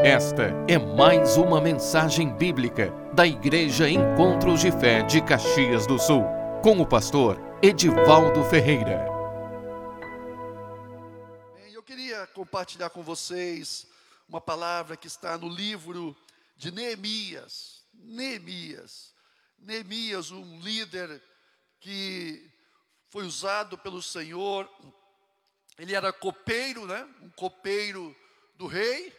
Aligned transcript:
Esta 0.00 0.44
é 0.68 0.78
mais 0.78 1.36
uma 1.36 1.60
mensagem 1.60 2.32
bíblica 2.32 2.88
da 3.12 3.26
Igreja 3.26 3.90
Encontros 3.90 4.60
de 4.60 4.70
Fé 4.70 5.02
de 5.02 5.20
Caxias 5.20 5.88
do 5.88 5.98
Sul, 5.98 6.22
com 6.62 6.80
o 6.80 6.86
pastor 6.86 7.36
Edivaldo 7.60 8.44
Ferreira. 8.44 9.04
Eu 11.72 11.82
queria 11.82 12.28
compartilhar 12.28 12.90
com 12.90 13.02
vocês 13.02 13.88
uma 14.28 14.40
palavra 14.40 14.96
que 14.96 15.08
está 15.08 15.36
no 15.36 15.48
livro 15.48 16.16
de 16.56 16.70
Neemias. 16.70 17.82
Neemias. 17.92 19.12
Neemias, 19.58 20.30
um 20.30 20.60
líder 20.60 21.20
que 21.80 22.48
foi 23.08 23.26
usado 23.26 23.76
pelo 23.76 24.00
Senhor. 24.00 24.70
Ele 25.76 25.92
era 25.92 26.12
copeiro, 26.12 26.86
né? 26.86 27.04
Um 27.20 27.30
copeiro 27.30 28.14
do 28.56 28.68
rei 28.68 29.12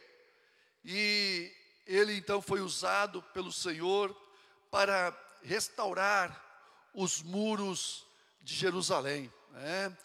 e 0.83 1.51
ele 1.85 2.13
então 2.13 2.41
foi 2.41 2.61
usado 2.61 3.21
pelo 3.33 3.51
Senhor 3.51 4.15
para 4.69 5.17
restaurar 5.43 6.45
os 6.93 7.21
muros 7.21 8.05
de 8.41 8.53
Jerusalém. 8.53 9.31
Né? 9.51 9.97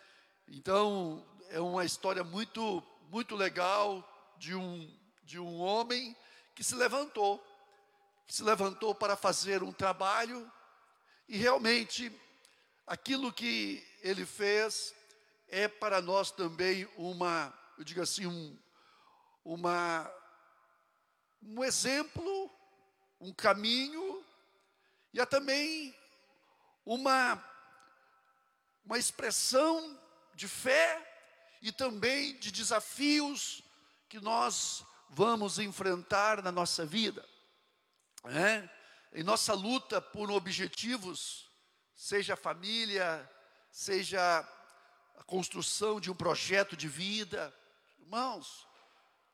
Então 0.49 1.25
é 1.51 1.61
uma 1.61 1.85
história 1.85 2.25
muito 2.25 2.83
muito 3.11 3.37
legal 3.37 4.03
de 4.39 4.55
um 4.55 4.91
de 5.23 5.39
um 5.39 5.59
homem 5.61 6.15
que 6.55 6.63
se 6.63 6.75
levantou, 6.75 7.43
que 8.27 8.35
se 8.35 8.43
levantou 8.43 8.95
para 8.95 9.17
fazer 9.17 9.63
um 9.63 9.73
trabalho 9.73 10.51
e 11.29 11.37
realmente 11.37 12.13
aquilo 12.87 13.33
que 13.33 13.83
ele 14.03 14.27
fez 14.27 14.95
é 15.49 15.67
para 15.69 16.01
nós 16.01 16.31
também 16.31 16.89
uma, 16.97 17.53
eu 17.79 17.85
digo 17.85 18.03
assim, 18.03 18.27
um, 18.27 18.59
uma 19.45 20.11
um 21.47 21.63
exemplo, 21.63 22.51
um 23.21 23.33
caminho, 23.33 24.25
e 25.13 25.21
há 25.21 25.27
também 25.27 25.95
uma, 26.85 27.43
uma 28.85 28.99
expressão 28.99 30.01
de 30.35 30.49
fé 30.49 31.11
e 31.63 31.71
também 31.71 32.37
de 32.39 32.51
desafios 32.51 33.63
que 34.09 34.21
nós 34.21 34.85
vamos 35.09 35.59
enfrentar 35.59 36.43
na 36.43 36.51
nossa 36.51 36.85
vida. 36.85 37.27
Né? 38.25 38.69
Em 39.13 39.23
nossa 39.23 39.55
luta 39.55 40.01
por 40.01 40.31
objetivos, 40.31 41.51
seja 41.95 42.35
a 42.35 42.37
família, 42.37 43.31
seja 43.71 44.41
a 45.17 45.23
construção 45.25 46.01
de 46.01 46.11
um 46.11 46.15
projeto 46.15 46.77
de 46.77 46.89
vida, 46.89 47.55
irmãos, 47.99 48.67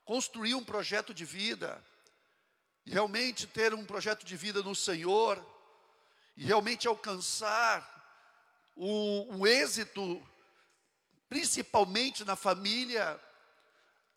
construir 0.04 0.54
um 0.54 0.64
projeto 0.64 1.14
de 1.14 1.24
vida, 1.24 1.82
e 2.86 2.90
realmente 2.90 3.46
ter 3.46 3.74
um 3.74 3.84
projeto 3.84 4.24
de 4.24 4.36
vida 4.36 4.62
no 4.62 4.74
Senhor, 4.74 5.44
e 6.36 6.44
realmente 6.44 6.88
alcançar 6.88 7.86
um, 8.76 9.36
um 9.36 9.46
êxito, 9.46 10.26
principalmente 11.28 12.24
na 12.24 12.34
família, 12.34 13.20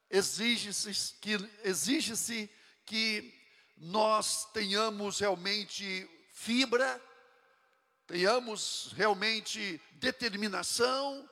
exige-se 0.09 1.15
que, 1.19 1.33
exige 1.63 2.49
que 2.85 3.33
nós 3.77 4.45
tenhamos 4.53 5.19
realmente 5.19 6.09
fibra, 6.31 7.01
tenhamos 8.07 8.93
realmente 8.95 9.81
determinação, 9.93 11.29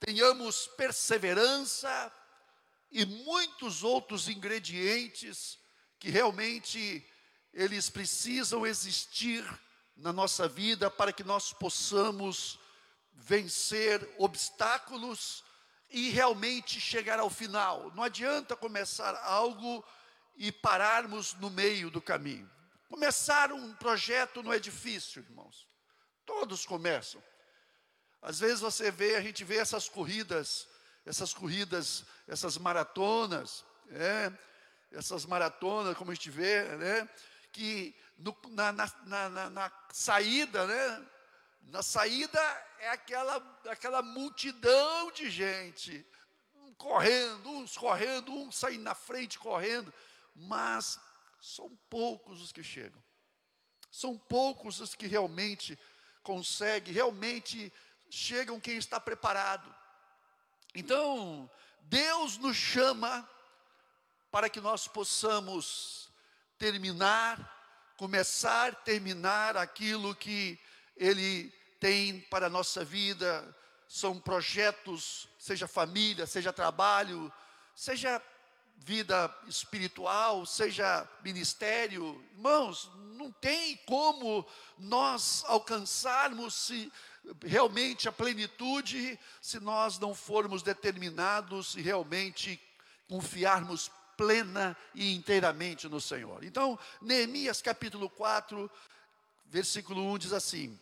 tenhamos 0.00 0.66
perseverança 0.66 2.12
e 2.90 3.04
muitos 3.04 3.84
outros 3.84 4.28
ingredientes 4.28 5.59
que 6.00 6.10
realmente 6.10 7.06
eles 7.52 7.90
precisam 7.90 8.66
existir 8.66 9.44
na 9.94 10.12
nossa 10.12 10.48
vida 10.48 10.90
para 10.90 11.12
que 11.12 11.22
nós 11.22 11.52
possamos 11.52 12.58
vencer 13.12 14.08
obstáculos 14.18 15.44
e 15.90 16.08
realmente 16.08 16.80
chegar 16.80 17.20
ao 17.20 17.28
final. 17.28 17.92
Não 17.94 18.02
adianta 18.02 18.56
começar 18.56 19.14
algo 19.22 19.84
e 20.36 20.50
pararmos 20.50 21.34
no 21.34 21.50
meio 21.50 21.90
do 21.90 22.00
caminho. 22.00 22.50
Começar 22.88 23.52
um 23.52 23.74
projeto 23.74 24.42
não 24.42 24.52
é 24.52 24.58
difícil, 24.58 25.22
irmãos. 25.22 25.68
Todos 26.24 26.64
começam. 26.64 27.22
Às 28.22 28.40
vezes 28.40 28.60
você 28.60 28.90
vê, 28.90 29.16
a 29.16 29.20
gente 29.20 29.44
vê 29.44 29.56
essas 29.56 29.88
corridas, 29.88 30.66
essas 31.04 31.34
corridas, 31.34 32.04
essas 32.26 32.56
maratonas, 32.56 33.64
é, 33.90 34.32
essas 34.92 35.24
maratonas, 35.24 35.96
como 35.96 36.10
a 36.10 36.14
gente 36.14 36.30
vê, 36.30 36.62
né? 36.76 37.08
que 37.52 37.94
no, 38.18 38.36
na, 38.50 38.72
na, 38.72 38.88
na, 39.06 39.50
na, 39.50 39.72
saída, 39.92 40.66
né? 40.66 41.06
Na 41.62 41.82
saída 41.82 42.40
é 42.78 42.90
aquela, 42.90 43.60
aquela 43.68 44.02
multidão 44.02 45.10
de 45.12 45.30
gente 45.30 46.06
correndo, 46.76 47.50
uns 47.50 47.76
correndo, 47.76 48.32
uns 48.32 48.56
saindo 48.56 48.82
na 48.82 48.94
frente 48.94 49.38
correndo, 49.38 49.92
mas 50.34 50.98
são 51.40 51.76
poucos 51.88 52.40
os 52.40 52.52
que 52.52 52.62
chegam. 52.62 53.02
São 53.90 54.16
poucos 54.16 54.80
os 54.80 54.94
que 54.94 55.06
realmente 55.06 55.78
conseguem, 56.22 56.94
realmente 56.94 57.72
chegam 58.08 58.60
quem 58.60 58.76
está 58.76 58.98
preparado. 58.98 59.74
Então, 60.74 61.50
Deus 61.82 62.38
nos 62.38 62.56
chama 62.56 63.28
para 64.30 64.48
que 64.48 64.60
nós 64.60 64.86
possamos 64.86 66.08
terminar, 66.56 67.94
começar, 67.96 68.74
terminar 68.76 69.56
aquilo 69.56 70.14
que 70.14 70.58
Ele 70.96 71.52
tem 71.80 72.20
para 72.20 72.46
a 72.46 72.50
nossa 72.50 72.84
vida. 72.84 73.56
São 73.88 74.20
projetos, 74.20 75.28
seja 75.38 75.66
família, 75.66 76.26
seja 76.26 76.52
trabalho, 76.52 77.32
seja 77.74 78.22
vida 78.76 79.34
espiritual, 79.48 80.46
seja 80.46 81.08
ministério. 81.24 82.24
Irmãos, 82.32 82.88
não 83.16 83.32
tem 83.32 83.76
como 83.78 84.46
nós 84.78 85.44
alcançarmos 85.46 86.54
se 86.54 86.92
realmente 87.42 88.08
a 88.08 88.12
plenitude 88.12 89.18
se 89.42 89.60
nós 89.60 89.98
não 89.98 90.14
formos 90.14 90.62
determinados 90.62 91.74
e 91.74 91.82
realmente 91.82 92.60
confiarmos 93.08 93.90
plena 94.20 94.76
e 94.94 95.14
inteiramente 95.14 95.88
no 95.88 95.98
Senhor. 95.98 96.44
Então, 96.44 96.78
Neemias 97.00 97.62
capítulo 97.62 98.10
4, 98.10 98.70
versículo 99.46 100.02
1 100.12 100.18
diz 100.18 100.32
assim: 100.34 100.78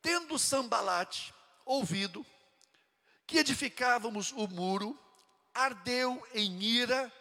Tendo 0.00 0.38
Sambalate 0.38 1.34
ouvido 1.66 2.24
que 3.26 3.36
edificávamos 3.36 4.32
o 4.32 4.48
muro, 4.48 4.98
ardeu 5.52 6.26
em 6.32 6.62
ira 6.62 7.12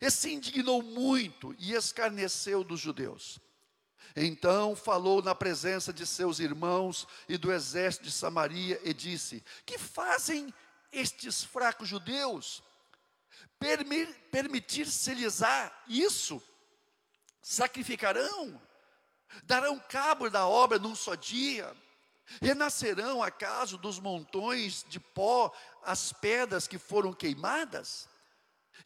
e 0.00 0.10
se 0.10 0.32
indignou 0.32 0.82
muito 0.82 1.54
e 1.58 1.74
escarneceu 1.74 2.64
dos 2.64 2.80
judeus. 2.80 3.38
Então 4.16 4.74
falou 4.74 5.20
na 5.20 5.34
presença 5.34 5.92
de 5.92 6.06
seus 6.06 6.38
irmãos 6.38 7.06
e 7.28 7.36
do 7.36 7.52
exército 7.52 8.04
de 8.04 8.12
Samaria 8.12 8.80
e 8.82 8.94
disse: 8.94 9.44
Que 9.66 9.76
fazem 9.76 10.54
estes 10.90 11.44
fracos 11.44 11.86
judeus? 11.86 12.62
Permitir-se-lhes-á 14.30 15.72
isso, 15.86 16.42
sacrificarão, 17.42 18.60
darão 19.44 19.78
cabo 19.78 20.28
da 20.30 20.46
obra 20.46 20.78
num 20.78 20.94
só 20.94 21.14
dia, 21.14 21.74
renascerão 22.40 23.22
acaso 23.22 23.76
dos 23.76 23.98
montões 23.98 24.84
de 24.88 25.00
pó 25.00 25.52
as 25.82 26.12
pedras 26.12 26.66
que 26.66 26.78
foram 26.78 27.12
queimadas? 27.12 28.08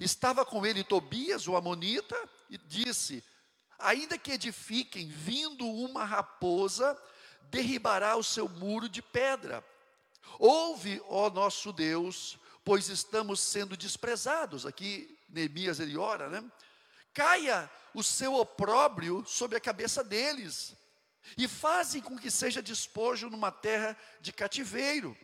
Estava 0.01 0.45
com 0.45 0.65
ele 0.67 0.83
Tobias, 0.83 1.47
o 1.47 1.57
Amonita, 1.57 2.17
e 2.50 2.59
disse: 2.59 3.23
Ainda 3.79 4.19
que 4.19 4.33
edifiquem, 4.33 5.09
vindo 5.09 5.67
uma 5.67 6.05
raposa, 6.05 7.00
derribará 7.43 8.17
o 8.17 8.25
seu 8.25 8.49
muro 8.49 8.89
de 8.89 9.03
pedra. 9.03 9.65
Ouve, 10.39 11.00
ó 11.07 11.31
nosso 11.31 11.73
Deus, 11.73 12.39
pois 12.64 12.88
estamos 12.88 13.40
sendo 13.40 13.76
desprezados. 13.76 14.64
Aqui, 14.64 15.19
Neemias 15.28 15.81
ele 15.81 15.96
ora, 15.96 16.28
né? 16.28 16.44
Caia 17.12 17.70
o 17.94 18.02
seu 18.02 18.34
opróbrio 18.34 19.25
sobre 19.26 19.56
a 19.56 19.61
cabeça 19.61 20.02
deles, 20.02 20.76
e 21.38 21.46
fazem 21.49 22.02
com 22.02 22.19
que 22.19 22.31
seja 22.31 22.62
despojo 22.62 23.31
numa 23.31 23.50
terra 23.50 23.96
de 24.20 24.32
cativeiro. 24.32 25.16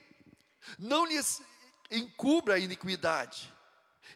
Não 0.78 1.04
lhes 1.04 1.42
encubra 1.90 2.54
a 2.54 2.58
iniquidade, 2.58 3.52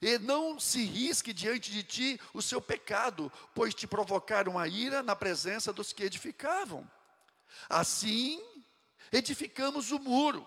e 0.00 0.18
não 0.18 0.58
se 0.58 0.84
risque 0.84 1.32
diante 1.32 1.70
de 1.70 1.82
ti 1.82 2.20
o 2.32 2.40
seu 2.40 2.60
pecado, 2.60 3.30
pois 3.54 3.74
te 3.74 3.86
provocaram 3.86 4.58
a 4.58 4.68
ira 4.68 5.02
na 5.02 5.16
presença 5.16 5.72
dos 5.72 5.92
que 5.92 6.04
edificavam. 6.04 6.88
Assim, 7.68 8.42
edificamos 9.12 9.90
o 9.90 9.98
muro, 9.98 10.46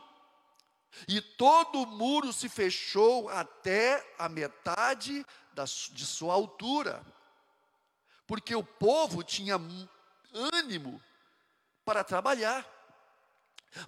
E 1.07 1.21
todo 1.21 1.83
o 1.83 1.85
muro 1.85 2.33
se 2.33 2.49
fechou 2.49 3.29
até 3.29 4.05
a 4.19 4.27
metade 4.27 5.25
de 5.91 6.05
sua 6.05 6.33
altura, 6.33 7.01
porque 8.27 8.53
o 8.53 8.63
povo 8.63 9.23
tinha 9.23 9.59
ânimo 10.33 11.01
para 11.85 12.03
trabalhar. 12.03 12.65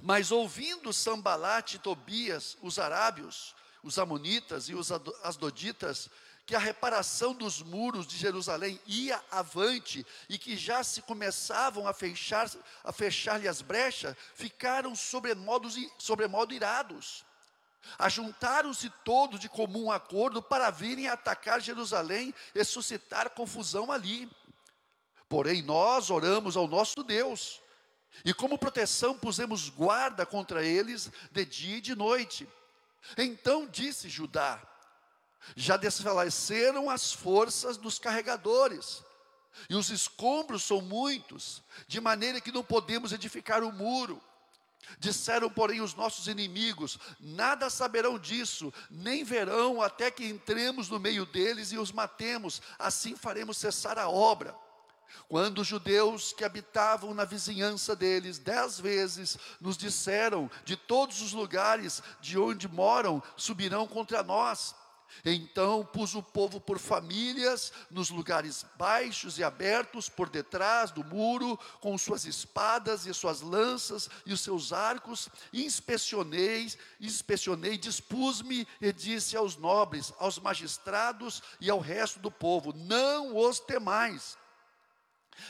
Mas 0.01 0.31
ouvindo 0.31 0.93
Sambalate 0.93 1.75
e 1.75 1.79
Tobias, 1.79 2.57
os 2.61 2.79
arábios, 2.79 3.55
os 3.83 3.99
amonitas 3.99 4.69
e 4.69 4.75
os 4.75 4.91
asdoditas, 5.23 6.09
que 6.49 6.55
a 6.55 6.59
reparação 6.59 7.35
dos 7.35 7.61
muros 7.61 8.07
de 8.07 8.17
Jerusalém 8.17 8.81
ia 8.87 9.23
avante 9.29 10.03
e 10.27 10.35
que 10.35 10.57
já 10.57 10.83
se 10.83 10.99
começavam 10.99 11.87
a 11.87 11.93
fechar 11.93 12.49
a 12.83 12.91
fechar-lhe 12.91 13.47
as 13.47 13.61
brechas, 13.61 14.15
ficaram 14.33 14.95
sobremodo, 14.95 15.69
sobremodo 15.99 16.51
irados. 16.51 17.23
Ajuntaram-se 17.99 18.89
todos 19.05 19.39
de 19.39 19.47
comum 19.47 19.91
acordo 19.91 20.41
para 20.41 20.71
virem 20.71 21.07
atacar 21.07 21.61
Jerusalém 21.61 22.33
e 22.55 22.63
suscitar 22.63 23.29
confusão 23.29 23.91
ali. 23.91 24.27
Porém, 25.29 25.61
nós 25.61 26.09
oramos 26.09 26.57
ao 26.57 26.67
nosso 26.67 27.03
Deus, 27.03 27.61
e 28.25 28.33
como 28.33 28.57
proteção 28.57 29.15
pusemos 29.15 29.69
guarda 29.69 30.25
contra 30.25 30.65
eles 30.65 31.11
de 31.31 31.45
dia 31.45 31.77
e 31.77 31.81
de 31.81 31.93
noite. 31.93 32.49
Então 33.15 33.67
disse 33.67 34.09
Judá: 34.09 34.59
já 35.55 35.77
desfaleceram 35.77 36.89
as 36.89 37.13
forças 37.13 37.77
dos 37.77 37.99
carregadores, 37.99 39.03
e 39.69 39.75
os 39.75 39.89
escombros 39.89 40.63
são 40.63 40.81
muitos, 40.81 41.63
de 41.87 41.99
maneira 41.99 42.39
que 42.39 42.51
não 42.51 42.63
podemos 42.63 43.11
edificar 43.11 43.63
o 43.63 43.71
muro. 43.71 44.21
Disseram, 44.97 45.49
porém, 45.49 45.81
os 45.81 45.93
nossos 45.93 46.27
inimigos: 46.27 46.97
nada 47.19 47.69
saberão 47.69 48.17
disso, 48.17 48.73
nem 48.89 49.23
verão 49.23 49.81
até 49.81 50.09
que 50.09 50.25
entremos 50.25 50.89
no 50.89 50.99
meio 50.99 51.25
deles 51.25 51.71
e 51.71 51.77
os 51.77 51.91
matemos, 51.91 52.61
assim 52.77 53.15
faremos 53.15 53.57
cessar 53.57 53.99
a 53.99 54.09
obra. 54.09 54.55
Quando 55.27 55.59
os 55.59 55.67
judeus 55.67 56.33
que 56.33 56.43
habitavam 56.43 57.13
na 57.13 57.25
vizinhança 57.25 57.95
deles, 57.95 58.39
dez 58.39 58.79
vezes, 58.79 59.37
nos 59.59 59.77
disseram: 59.77 60.49
de 60.63 60.75
todos 60.75 61.21
os 61.21 61.33
lugares 61.33 62.01
de 62.19 62.37
onde 62.37 62.67
moram, 62.67 63.21
subirão 63.35 63.87
contra 63.87 64.23
nós. 64.23 64.73
Então 65.25 65.85
pus 65.85 66.15
o 66.15 66.23
povo 66.23 66.59
por 66.59 66.79
famílias, 66.79 67.71
nos 67.89 68.09
lugares 68.09 68.65
baixos 68.77 69.37
e 69.37 69.43
abertos, 69.43 70.09
por 70.09 70.29
detrás 70.29 70.91
do 70.91 71.03
muro, 71.03 71.57
com 71.79 71.97
suas 71.97 72.25
espadas 72.25 73.05
e 73.05 73.13
suas 73.13 73.41
lanças 73.41 74.09
e 74.25 74.33
os 74.33 74.41
seus 74.41 74.71
arcos, 74.73 75.29
inspecionei, 75.53 76.71
inspecionei, 76.99 77.77
dispus-me 77.77 78.67
e 78.81 78.93
disse 78.93 79.35
aos 79.35 79.57
nobres, 79.57 80.13
aos 80.19 80.39
magistrados 80.39 81.41
e 81.59 81.69
ao 81.69 81.79
resto 81.79 82.19
do 82.19 82.31
povo: 82.31 82.73
não 82.73 83.37
os 83.37 83.59
temais 83.59 84.37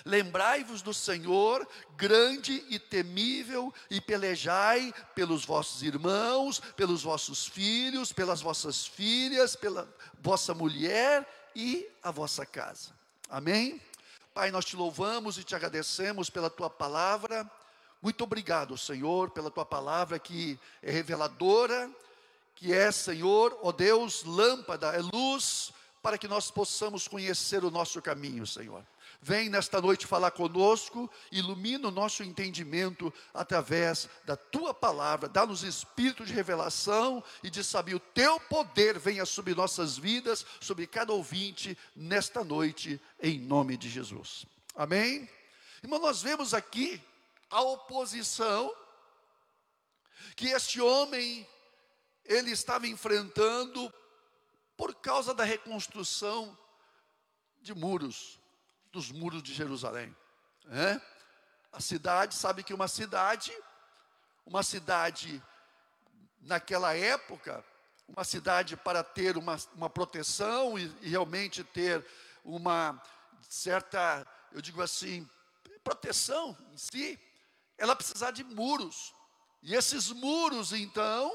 Lembrai-vos 0.06 0.82
do 0.82 0.94
Senhor, 0.94 1.68
grande 1.96 2.64
e 2.70 2.80
temível, 2.80 3.74
e 3.90 4.00
pelejai 4.00 4.94
pelos 5.14 5.46
vossos 5.46 5.84
irmãos, 5.84 6.60
pelos 6.76 7.04
vossos 7.04 7.48
filhos, 7.48 8.12
pelas 8.12 8.42
vossas 8.42 8.86
filhas, 8.86 9.56
pela 9.56 9.88
vossa 10.22 10.54
mulher 10.54 11.28
e 11.56 11.88
a 12.02 12.12
vossa 12.12 12.46
casa. 12.46 12.90
Amém? 13.30 13.82
Pai, 14.34 14.52
nós 14.52 14.66
te 14.66 14.76
louvamos 14.76 15.38
e 15.38 15.44
te 15.44 15.56
agradecemos 15.56 16.30
pela 16.30 16.50
tua 16.50 16.70
palavra. 16.70 17.50
Muito 18.02 18.24
obrigado, 18.24 18.78
Senhor, 18.78 19.32
pela 19.32 19.52
tua 19.52 19.66
palavra 19.66 20.18
que 20.18 20.58
é 20.82 20.90
reveladora, 20.90 21.92
que 22.56 22.74
é, 22.74 22.92
Senhor, 22.92 23.58
ó 23.62 23.72
Deus, 23.72 24.24
lâmpada, 24.24 24.88
é 24.96 25.02
luz, 25.02 25.74
para 26.02 26.18
que 26.18 26.28
nós 26.28 26.50
possamos 26.50 27.08
conhecer 27.08 27.64
o 27.66 27.72
nosso 27.72 28.02
caminho, 28.02 28.48
Senhor. 28.48 28.86
Vem 29.22 29.50
nesta 29.50 29.82
noite 29.82 30.08
falar 30.08 30.32
conosco, 30.32 31.12
ilumina 31.30 31.90
o 31.90 31.92
nosso 31.92 32.24
entendimento 32.24 33.14
através 33.34 34.08
da 34.24 34.38
tua 34.38 34.74
palavra, 34.74 35.28
dá-nos 35.28 35.62
espírito 35.62 36.26
de 36.26 36.32
revelação 36.32 37.22
e 37.44 37.50
de 37.50 37.62
saber 37.62 37.96
o 37.96 38.00
teu 38.00 38.40
poder 38.40 38.98
venha 38.98 39.26
sobre 39.26 39.54
nossas 39.54 39.98
vidas, 39.98 40.46
sobre 40.62 40.88
cada 40.88 41.12
ouvinte 41.12 41.78
nesta 41.94 42.46
noite, 42.46 43.00
em 43.22 43.38
nome 43.38 43.76
de 43.76 43.90
Jesus. 43.90 44.46
Amém? 44.74 45.30
Irmão, 45.84 46.00
nós 46.00 46.22
vemos 46.22 46.54
aqui 46.54 47.02
a 47.50 47.62
oposição 47.62 48.74
que 50.34 50.48
este 50.48 50.80
homem 50.80 51.46
ele 52.24 52.52
estava 52.52 52.88
enfrentando 52.88 53.94
por 54.78 54.96
causa 54.96 55.34
da 55.34 55.44
reconstrução 55.44 56.58
de 57.62 57.74
muros 57.76 58.39
dos 58.92 59.12
muros 59.12 59.44
de 59.44 59.54
Jerusalém. 59.54 60.16
É? 60.72 61.02
A 61.72 61.80
cidade, 61.80 62.36
sabe 62.36 62.64
que 62.64 62.74
uma 62.74 62.88
cidade, 62.88 63.52
uma 64.46 64.64
cidade 64.64 65.42
naquela 66.42 66.96
época, 66.96 67.64
uma 68.08 68.24
cidade 68.24 68.76
para 68.76 69.04
ter 69.04 69.38
uma, 69.38 69.58
uma 69.76 69.90
proteção 69.90 70.78
e, 70.78 70.86
e 71.02 71.10
realmente 71.10 71.64
ter 71.64 72.06
uma 72.44 73.02
certa, 73.48 74.26
eu 74.52 74.62
digo 74.62 74.82
assim, 74.82 75.30
proteção 75.84 76.58
em 76.72 76.78
si, 76.78 77.20
ela 77.78 77.96
precisava 77.96 78.34
de 78.34 78.44
muros. 78.44 79.14
E 79.62 79.76
esses 79.76 80.10
muros, 80.12 80.74
então, 80.74 81.32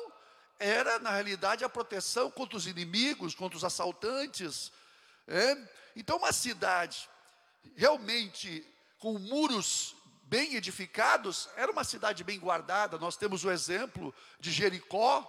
era 0.58 0.98
na 0.98 1.10
realidade 1.10 1.64
a 1.64 1.68
proteção 1.68 2.30
contra 2.30 2.56
os 2.56 2.66
inimigos, 2.66 3.34
contra 3.34 3.56
os 3.56 3.64
assaltantes. 3.64 4.72
É? 5.26 5.56
Então, 5.96 6.18
uma 6.18 6.32
cidade 6.32 7.08
realmente 7.76 8.66
com 8.98 9.18
muros 9.18 9.94
bem 10.24 10.54
edificados, 10.56 11.48
era 11.56 11.70
uma 11.70 11.84
cidade 11.84 12.24
bem 12.24 12.38
guardada. 12.38 12.98
Nós 12.98 13.16
temos 13.16 13.44
o 13.44 13.50
exemplo 13.50 14.14
de 14.40 14.50
Jericó, 14.50 15.22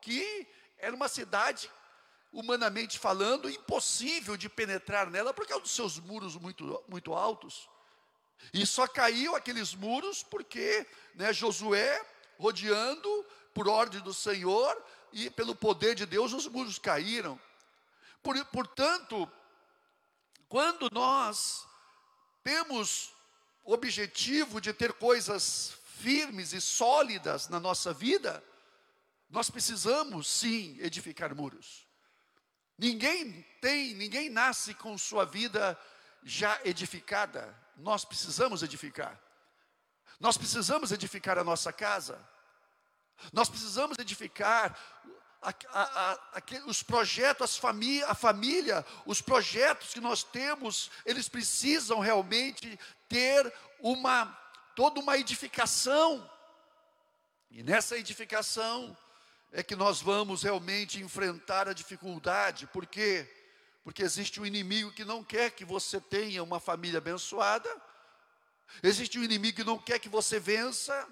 que 0.00 0.46
era 0.78 0.94
uma 0.94 1.08
cidade, 1.08 1.70
humanamente 2.32 2.98
falando, 2.98 3.50
impossível 3.50 4.36
de 4.36 4.48
penetrar 4.48 5.10
nela 5.10 5.34
por 5.34 5.46
causa 5.46 5.62
dos 5.62 5.72
seus 5.72 5.98
muros 5.98 6.36
muito, 6.36 6.84
muito 6.88 7.12
altos. 7.14 7.68
E 8.52 8.66
só 8.66 8.86
caiu 8.86 9.34
aqueles 9.34 9.74
muros 9.74 10.22
porque 10.22 10.86
né, 11.14 11.32
Josué, 11.32 12.04
rodeando 12.38 13.26
por 13.52 13.68
ordem 13.68 14.00
do 14.00 14.14
Senhor 14.14 14.80
e 15.12 15.30
pelo 15.30 15.54
poder 15.54 15.94
de 15.94 16.06
Deus, 16.06 16.32
os 16.32 16.46
muros 16.46 16.78
caíram. 16.78 17.40
Por, 18.22 18.42
portanto, 18.46 19.30
quando 20.48 20.90
nós 20.92 21.66
temos 22.46 23.12
objetivo 23.64 24.60
de 24.60 24.72
ter 24.72 24.92
coisas 24.92 25.76
firmes 25.96 26.52
e 26.52 26.60
sólidas 26.60 27.48
na 27.48 27.58
nossa 27.58 27.92
vida, 27.92 28.40
nós 29.28 29.50
precisamos 29.50 30.28
sim 30.28 30.78
edificar 30.78 31.34
muros. 31.34 31.84
Ninguém 32.78 33.44
tem, 33.60 33.94
ninguém 33.94 34.30
nasce 34.30 34.74
com 34.74 34.96
sua 34.96 35.24
vida 35.24 35.76
já 36.22 36.60
edificada. 36.64 37.52
Nós 37.76 38.04
precisamos 38.04 38.62
edificar. 38.62 39.20
Nós 40.20 40.38
precisamos 40.38 40.92
edificar 40.92 41.38
a 41.38 41.42
nossa 41.42 41.72
casa. 41.72 42.16
Nós 43.32 43.48
precisamos 43.48 43.98
edificar 43.98 44.78
a, 45.42 45.54
a, 45.72 46.12
a, 46.12 46.66
os 46.66 46.82
projetos, 46.82 47.60
a 48.06 48.14
família, 48.14 48.84
os 49.04 49.20
projetos 49.20 49.92
que 49.92 50.00
nós 50.00 50.22
temos, 50.22 50.90
eles 51.04 51.28
precisam 51.28 52.00
realmente 52.00 52.78
ter 53.08 53.52
uma, 53.80 54.26
toda 54.74 55.00
uma 55.00 55.16
edificação. 55.16 56.28
E 57.50 57.62
nessa 57.62 57.96
edificação 57.96 58.96
é 59.52 59.62
que 59.62 59.76
nós 59.76 60.00
vamos 60.00 60.42
realmente 60.42 61.00
enfrentar 61.00 61.68
a 61.68 61.72
dificuldade, 61.72 62.66
por 62.66 62.86
quê? 62.86 63.30
Porque 63.84 64.02
existe 64.02 64.40
um 64.40 64.46
inimigo 64.46 64.92
que 64.92 65.04
não 65.04 65.22
quer 65.22 65.52
que 65.52 65.64
você 65.64 66.00
tenha 66.00 66.42
uma 66.42 66.58
família 66.58 66.98
abençoada, 66.98 67.70
existe 68.82 69.18
um 69.18 69.22
inimigo 69.22 69.56
que 69.56 69.64
não 69.64 69.78
quer 69.78 69.98
que 69.98 70.08
você 70.08 70.40
vença, 70.40 71.08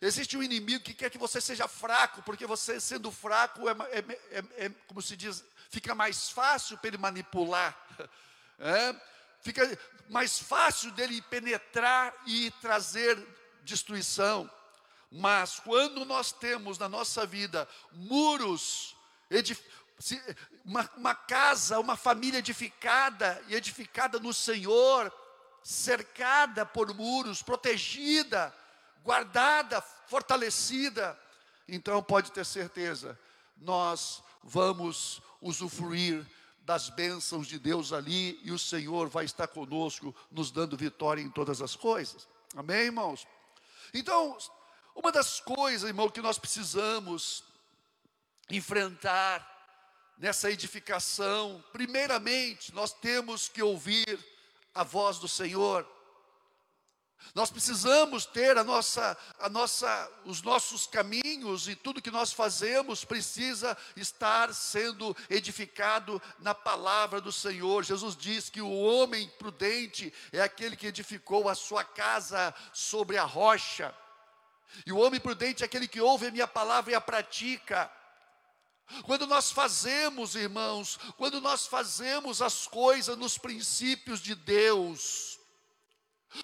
Existe 0.00 0.36
um 0.36 0.42
inimigo 0.42 0.84
que 0.84 0.94
quer 0.94 1.10
que 1.10 1.18
você 1.18 1.40
seja 1.40 1.66
fraco, 1.66 2.22
porque 2.22 2.46
você 2.46 2.80
sendo 2.80 3.10
fraco 3.10 3.68
é, 3.68 3.72
é, 3.72 3.98
é, 4.30 4.66
é 4.66 4.70
como 4.86 5.00
se 5.00 5.16
diz, 5.16 5.44
fica 5.70 5.94
mais 5.94 6.30
fácil 6.30 6.76
para 6.78 6.88
ele 6.88 6.98
manipular, 6.98 7.76
é? 8.58 8.94
fica 9.40 9.78
mais 10.08 10.38
fácil 10.38 10.90
dele 10.92 11.22
penetrar 11.22 12.14
e 12.26 12.50
trazer 12.60 13.16
destruição. 13.62 14.50
Mas 15.10 15.60
quando 15.60 16.04
nós 16.04 16.32
temos 16.32 16.78
na 16.78 16.88
nossa 16.88 17.24
vida 17.24 17.68
muros, 17.92 18.96
uma, 20.64 20.90
uma 20.96 21.14
casa, 21.14 21.78
uma 21.78 21.96
família 21.96 22.38
edificada 22.38 23.42
e 23.48 23.54
edificada 23.54 24.18
no 24.18 24.34
Senhor, 24.34 25.12
cercada 25.62 26.66
por 26.66 26.92
muros, 26.94 27.42
protegida, 27.42 28.54
guardada, 29.06 29.80
fortalecida, 29.80 31.16
então 31.68 32.02
pode 32.02 32.32
ter 32.32 32.44
certeza, 32.44 33.16
nós 33.56 34.20
vamos 34.42 35.22
usufruir 35.40 36.26
das 36.62 36.90
bênçãos 36.90 37.46
de 37.46 37.56
Deus 37.56 37.92
ali 37.92 38.40
e 38.42 38.50
o 38.50 38.58
Senhor 38.58 39.08
vai 39.08 39.24
estar 39.24 39.46
conosco, 39.46 40.12
nos 40.28 40.50
dando 40.50 40.76
vitória 40.76 41.22
em 41.22 41.30
todas 41.30 41.62
as 41.62 41.76
coisas. 41.76 42.26
Amém, 42.56 42.86
irmãos? 42.86 43.24
Então, 43.94 44.36
uma 44.92 45.12
das 45.12 45.38
coisas, 45.38 45.88
irmão, 45.88 46.10
que 46.10 46.20
nós 46.20 46.36
precisamos 46.36 47.44
enfrentar 48.50 49.46
nessa 50.18 50.50
edificação, 50.50 51.62
primeiramente, 51.72 52.74
nós 52.74 52.92
temos 52.92 53.48
que 53.48 53.62
ouvir 53.62 54.18
a 54.74 54.82
voz 54.82 55.18
do 55.18 55.28
Senhor. 55.28 55.86
Nós 57.34 57.50
precisamos 57.50 58.24
ter 58.24 58.56
a 58.56 58.64
nossa, 58.64 59.16
a 59.38 59.48
nossa, 59.48 60.10
os 60.24 60.42
nossos 60.42 60.86
caminhos 60.86 61.68
e 61.68 61.74
tudo 61.74 62.00
que 62.00 62.10
nós 62.10 62.32
fazemos 62.32 63.04
precisa 63.04 63.76
estar 63.96 64.54
sendo 64.54 65.14
edificado 65.28 66.20
na 66.38 66.54
palavra 66.54 67.20
do 67.20 67.32
Senhor. 67.32 67.84
Jesus 67.84 68.16
diz 68.16 68.48
que 68.48 68.60
o 68.60 68.70
homem 68.70 69.28
prudente 69.38 70.12
é 70.32 70.40
aquele 70.40 70.76
que 70.76 70.86
edificou 70.86 71.48
a 71.48 71.54
sua 71.54 71.84
casa 71.84 72.54
sobre 72.72 73.18
a 73.18 73.24
rocha. 73.24 73.94
E 74.86 74.92
o 74.92 74.98
homem 74.98 75.20
prudente 75.20 75.62
é 75.62 75.66
aquele 75.66 75.88
que 75.88 76.00
ouve 76.00 76.26
a 76.26 76.30
minha 76.30 76.46
palavra 76.46 76.92
e 76.92 76.94
a 76.94 77.00
pratica. 77.00 77.90
Quando 79.04 79.26
nós 79.26 79.50
fazemos, 79.50 80.34
irmãos, 80.34 80.98
quando 81.16 81.40
nós 81.40 81.66
fazemos 81.66 82.40
as 82.40 82.66
coisas 82.66 83.16
nos 83.16 83.36
princípios 83.36 84.20
de 84.20 84.34
Deus, 84.34 85.35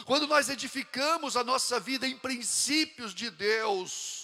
quando 0.05 0.27
nós 0.27 0.49
edificamos 0.49 1.37
a 1.37 1.45
nossa 1.45 1.79
vida 1.79 2.07
em 2.07 2.17
princípios 2.17 3.15
de 3.15 3.31
Deus, 3.31 4.23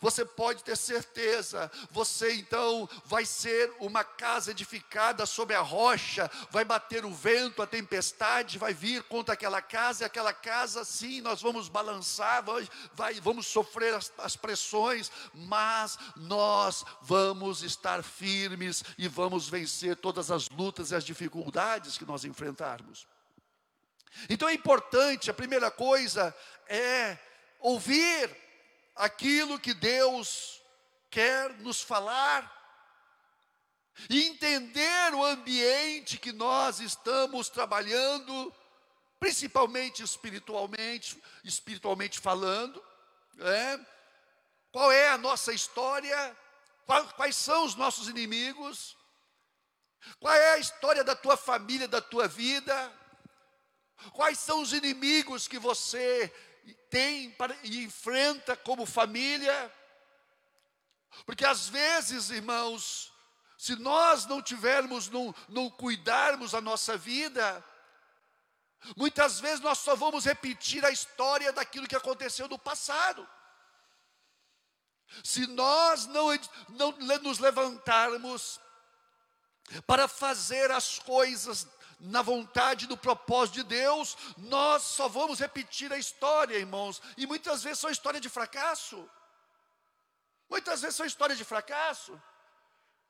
você 0.00 0.24
pode 0.24 0.62
ter 0.62 0.76
certeza, 0.76 1.70
você 1.90 2.34
então 2.34 2.88
vai 3.06 3.24
ser 3.24 3.72
uma 3.80 4.04
casa 4.04 4.50
edificada 4.50 5.26
sobre 5.26 5.56
a 5.56 5.60
rocha, 5.60 6.30
vai 6.50 6.64
bater 6.64 7.04
o 7.04 7.12
vento, 7.12 7.62
a 7.62 7.66
tempestade 7.66 8.58
vai 8.58 8.72
vir 8.72 9.02
contra 9.04 9.34
aquela 9.34 9.60
casa, 9.60 10.04
e 10.04 10.06
aquela 10.06 10.32
casa, 10.32 10.84
sim, 10.84 11.20
nós 11.20 11.42
vamos 11.42 11.68
balançar, 11.68 12.44
vai, 12.44 12.68
vai, 12.94 13.14
vamos 13.20 13.46
sofrer 13.46 13.94
as, 13.94 14.12
as 14.18 14.36
pressões, 14.36 15.10
mas 15.34 15.98
nós 16.16 16.84
vamos 17.02 17.62
estar 17.62 18.02
firmes 18.02 18.84
e 18.98 19.08
vamos 19.08 19.48
vencer 19.48 19.96
todas 19.96 20.30
as 20.30 20.48
lutas 20.50 20.90
e 20.90 20.94
as 20.94 21.04
dificuldades 21.04 21.98
que 21.98 22.04
nós 22.04 22.24
enfrentarmos. 22.24 23.06
Então 24.28 24.48
é 24.48 24.54
importante, 24.54 25.30
a 25.30 25.34
primeira 25.34 25.70
coisa 25.70 26.34
é 26.68 27.18
ouvir 27.60 28.36
aquilo 28.94 29.58
que 29.58 29.74
Deus 29.74 30.60
quer 31.10 31.52
nos 31.58 31.80
falar 31.80 32.58
e 34.08 34.24
entender 34.24 35.14
o 35.14 35.24
ambiente 35.24 36.18
que 36.18 36.32
nós 36.32 36.80
estamos 36.80 37.48
trabalhando, 37.48 38.54
principalmente 39.18 40.02
espiritualmente, 40.02 41.20
espiritualmente 41.44 42.18
falando, 42.18 42.82
é? 43.38 43.78
qual 44.72 44.90
é 44.90 45.10
a 45.10 45.18
nossa 45.18 45.52
história, 45.52 46.36
quais 47.16 47.36
são 47.36 47.64
os 47.64 47.74
nossos 47.74 48.08
inimigos, 48.08 48.96
qual 50.18 50.32
é 50.32 50.52
a 50.52 50.58
história 50.58 51.04
da 51.04 51.14
tua 51.14 51.36
família, 51.36 51.86
da 51.86 52.00
tua 52.00 52.26
vida, 52.26 52.99
quais 54.12 54.38
são 54.38 54.62
os 54.62 54.72
inimigos 54.72 55.46
que 55.48 55.58
você 55.58 56.32
tem 56.88 57.34
e 57.62 57.84
enfrenta 57.84 58.56
como 58.56 58.84
família. 58.84 59.72
Porque 61.24 61.44
às 61.44 61.68
vezes, 61.68 62.30
irmãos, 62.30 63.12
se 63.58 63.76
nós 63.76 64.26
não 64.26 64.42
tivermos, 64.42 65.08
não, 65.08 65.34
não 65.48 65.70
cuidarmos 65.70 66.52
da 66.52 66.60
nossa 66.60 66.96
vida, 66.96 67.64
muitas 68.96 69.38
vezes 69.38 69.60
nós 69.60 69.78
só 69.78 69.94
vamos 69.94 70.24
repetir 70.24 70.84
a 70.84 70.90
história 70.90 71.52
daquilo 71.52 71.86
que 71.86 71.96
aconteceu 71.96 72.48
no 72.48 72.58
passado. 72.58 73.28
Se 75.24 75.46
nós 75.46 76.06
não, 76.06 76.28
não 76.68 76.92
nos 77.20 77.38
levantarmos 77.38 78.60
para 79.86 80.08
fazer 80.08 80.70
as 80.70 80.98
coisas 80.98 81.66
na 82.00 82.22
vontade 82.22 82.86
do 82.86 82.96
propósito 82.96 83.56
de 83.56 83.64
Deus, 83.64 84.16
nós 84.38 84.82
só 84.82 85.06
vamos 85.06 85.38
repetir 85.38 85.92
a 85.92 85.98
história, 85.98 86.56
irmãos, 86.56 87.00
e 87.16 87.26
muitas 87.26 87.62
vezes 87.62 87.78
são 87.78 87.90
histórias 87.90 88.22
de 88.22 88.28
fracasso. 88.28 89.08
Muitas 90.48 90.80
vezes 90.80 90.96
são 90.96 91.06
histórias 91.06 91.38
de 91.38 91.44
fracasso. 91.44 92.20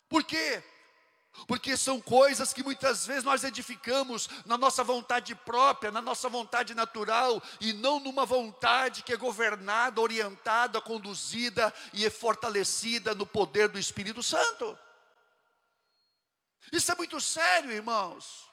Por 0.09 0.25
quê? 0.25 0.63
Porque 1.47 1.77
são 1.77 2.01
coisas 2.01 2.53
que 2.53 2.65
muitas 2.65 3.07
vezes 3.07 3.23
nós 3.23 3.45
edificamos 3.45 4.29
na 4.45 4.59
nossa 4.59 4.83
vontade 4.83 5.35
própria, 5.37 5.93
na 5.93 6.03
nossa 6.03 6.29
vontade 6.29 6.75
natural, 6.75 7.41
e 7.61 7.73
não 7.73 8.01
numa 8.01 8.27
vontade 8.27 9.05
que 9.05 9.13
é 9.13 9.17
governada, 9.17 10.01
orientada, 10.01 10.81
conduzida 10.81 11.73
e 11.93 12.05
é 12.05 12.11
fortalecida 12.11 13.15
no 13.15 13.25
poder 13.25 13.69
do 13.69 13.79
Espírito 13.79 14.23
Santo. 14.23 14.77
Isso 16.73 16.91
é 16.91 16.95
muito 16.97 17.21
sério, 17.21 17.71
irmãos. 17.71 18.50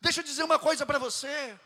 Deixa 0.00 0.20
eu 0.20 0.24
dizer 0.24 0.42
uma 0.42 0.58
coisa 0.58 0.84
para 0.84 0.98
você. 0.98 1.58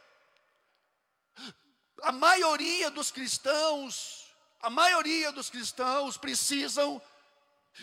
A 2.03 2.13
maioria 2.13 2.91
dos 2.91 3.11
cristãos, 3.11 4.27
a 4.61 4.71
maioria 4.71 5.33
dos 5.33 5.51
cristãos 5.51 6.17
precisam 6.17 7.01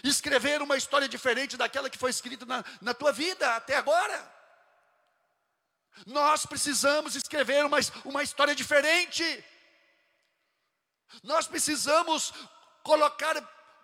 escrever 0.04 0.62
uma 0.62 0.78
história 0.78 1.08
diferente 1.08 1.58
daquela 1.58 1.90
que 1.90 1.98
foi 1.98 2.10
escrita 2.10 2.46
na, 2.46 2.64
na 2.82 2.94
tua 2.94 3.12
vida 3.12 3.56
até 3.56 3.76
agora. 3.76 4.38
Nós 6.06 6.46
precisamos 6.46 7.16
escrever 7.16 7.66
uma, 7.66 7.78
uma 8.06 8.24
história 8.24 8.56
diferente. 8.56 9.44
Nós 11.24 11.48
precisamos 11.48 12.34
colocar 12.84 13.36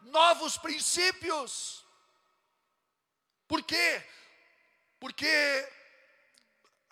novos 0.01 0.57
princípios. 0.57 1.83
Por 3.47 3.63
quê? 3.63 4.03
Porque 4.99 5.69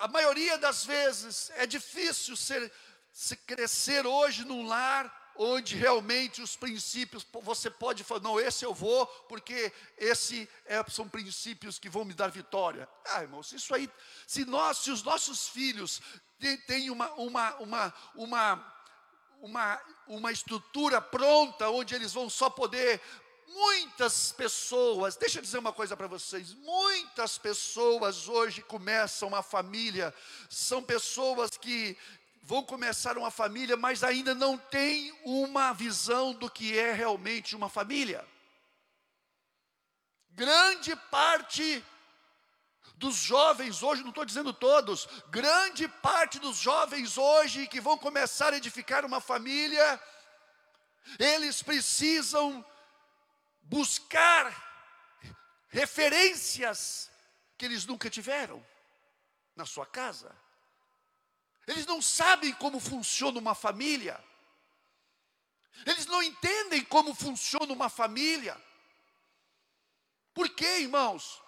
a 0.02 0.08
maioria 0.08 0.58
das 0.58 0.84
vezes 0.84 1.52
é 1.56 1.68
difícil 1.68 2.36
ser, 2.36 2.72
se 3.14 3.36
crescer 3.36 4.06
hoje 4.08 4.44
num 4.44 4.68
lar 4.68 5.20
onde 5.36 5.76
realmente 5.76 6.42
os 6.42 6.56
princípios 6.56 7.26
você 7.44 7.70
pode 7.70 8.04
falar, 8.04 8.22
não, 8.22 8.40
esse 8.40 8.66
eu 8.66 8.74
vou, 8.74 9.06
porque 9.30 9.72
esse 9.98 10.50
é, 10.66 10.84
são 10.90 11.08
princípios 11.08 11.78
que 11.78 11.88
vão 11.88 12.04
me 12.04 12.16
dar 12.16 12.32
vitória. 12.32 12.90
Ah, 13.06 13.22
irmãos, 13.22 13.54
isso 13.54 13.74
aí, 13.76 13.88
se 14.26 14.44
nós, 14.44 14.80
se 14.80 14.90
os 14.90 15.04
nossos 15.04 15.48
filhos 15.48 16.02
têm 16.66 16.90
uma, 16.90 17.12
uma, 17.14 17.56
uma, 17.58 17.94
uma, 18.16 18.76
uma, 19.40 19.82
uma 20.08 20.32
estrutura 20.32 21.00
pronta, 21.00 21.70
onde 21.70 21.94
eles 21.94 22.12
vão 22.12 22.28
só 22.28 22.50
poder 22.50 23.00
Muitas 23.54 24.32
pessoas, 24.32 25.18
deixa 25.18 25.40
eu 25.40 25.44
dizer 25.44 25.58
uma 25.58 25.74
coisa 25.74 25.96
para 25.98 26.08
vocês: 26.08 26.54
muitas 26.54 27.38
pessoas 27.38 28.28
hoje 28.28 28.62
começam 28.62 29.28
uma 29.28 29.44
família, 29.44 30.14
são 30.50 30.82
pessoas 30.82 31.52
que 31.58 31.98
vão 32.44 32.64
começar 32.64 33.18
uma 33.18 33.30
família, 33.30 33.76
mas 33.76 34.04
ainda 34.04 34.34
não 34.34 34.58
têm 34.58 35.14
uma 35.24 35.74
visão 35.74 36.34
do 36.34 36.50
que 36.50 36.78
é 36.78 36.94
realmente 36.94 37.56
uma 37.56 37.70
família. 37.70 38.26
Grande 40.32 40.96
parte 40.96 41.84
dos 42.96 43.16
jovens 43.16 43.84
hoje, 43.84 44.02
não 44.02 44.10
estou 44.10 44.26
dizendo 44.26 44.54
todos, 44.54 45.08
grande 45.30 45.88
parte 45.88 46.40
dos 46.40 46.58
jovens 46.58 47.18
hoje 47.18 47.68
que 47.68 47.82
vão 47.82 47.98
começar 47.98 48.54
a 48.54 48.58
edificar 48.58 49.06
uma 49.06 49.20
família, 49.20 50.02
eles 51.20 51.62
precisam 51.62 52.64
buscar 53.72 54.44
referências 55.70 57.10
que 57.58 57.64
eles 57.64 57.86
nunca 57.86 58.10
tiveram 58.10 58.62
na 59.56 59.66
sua 59.66 59.86
casa. 59.86 60.36
Eles 61.66 61.86
não 61.86 62.02
sabem 62.02 62.52
como 62.56 62.82
funciona 62.82 63.40
uma 63.40 63.56
família. 63.56 64.22
Eles 65.86 66.06
não 66.06 66.22
entendem 66.22 66.84
como 66.84 67.16
funciona 67.16 67.72
uma 67.72 67.88
família. 67.88 68.62
Por 70.34 70.50
quê, 70.50 70.80
irmãos? 70.80 71.42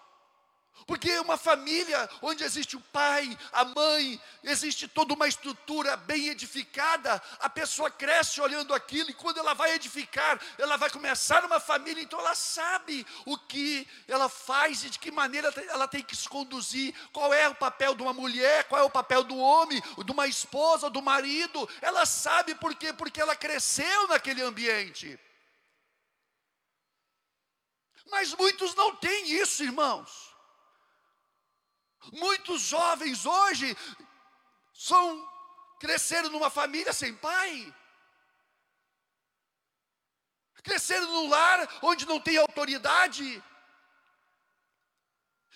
Porque 0.86 1.10
é 1.10 1.20
uma 1.20 1.36
família 1.36 2.10
onde 2.20 2.44
existe 2.44 2.76
o 2.76 2.80
pai, 2.80 3.38
a 3.52 3.64
mãe, 3.64 4.20
existe 4.42 4.86
toda 4.86 5.14
uma 5.14 5.26
estrutura 5.26 5.96
bem 5.96 6.28
edificada, 6.28 7.22
a 7.40 7.48
pessoa 7.48 7.90
cresce 7.90 8.40
olhando 8.40 8.74
aquilo 8.74 9.10
e 9.10 9.14
quando 9.14 9.38
ela 9.38 9.54
vai 9.54 9.72
edificar, 9.74 10.38
ela 10.58 10.76
vai 10.76 10.90
começar 10.90 11.42
uma 11.44 11.58
família, 11.58 12.02
então 12.02 12.18
ela 12.18 12.34
sabe 12.34 13.06
o 13.24 13.38
que 13.38 13.88
ela 14.06 14.28
faz 14.28 14.84
e 14.84 14.90
de 14.90 14.98
que 14.98 15.10
maneira 15.10 15.52
ela 15.68 15.88
tem 15.88 16.02
que 16.02 16.14
se 16.14 16.28
conduzir, 16.28 16.94
qual 17.12 17.32
é 17.32 17.48
o 17.48 17.54
papel 17.54 17.94
de 17.94 18.02
uma 18.02 18.12
mulher, 18.12 18.64
qual 18.64 18.82
é 18.82 18.84
o 18.84 18.90
papel 18.90 19.24
do 19.24 19.36
homem, 19.38 19.82
de 20.04 20.12
uma 20.12 20.26
esposa, 20.26 20.90
do 20.90 21.00
marido, 21.00 21.66
ela 21.80 22.04
sabe 22.04 22.54
por 22.56 22.74
quê? 22.74 22.92
Porque 22.92 23.20
ela 23.20 23.34
cresceu 23.34 24.08
naquele 24.08 24.42
ambiente. 24.42 25.18
Mas 28.10 28.34
muitos 28.34 28.74
não 28.74 28.94
têm 28.96 29.32
isso, 29.32 29.62
irmãos. 29.62 30.33
Muitos 32.12 32.60
jovens 32.62 33.26
hoje 33.26 33.76
são 34.72 35.34
cresceram 35.78 36.30
numa 36.30 36.50
família 36.50 36.92
sem 36.92 37.14
pai. 37.14 37.74
Cresceram 40.62 41.06
num 41.12 41.28
lar 41.28 41.68
onde 41.82 42.06
não 42.06 42.18
tem 42.18 42.38
autoridade. 42.38 43.42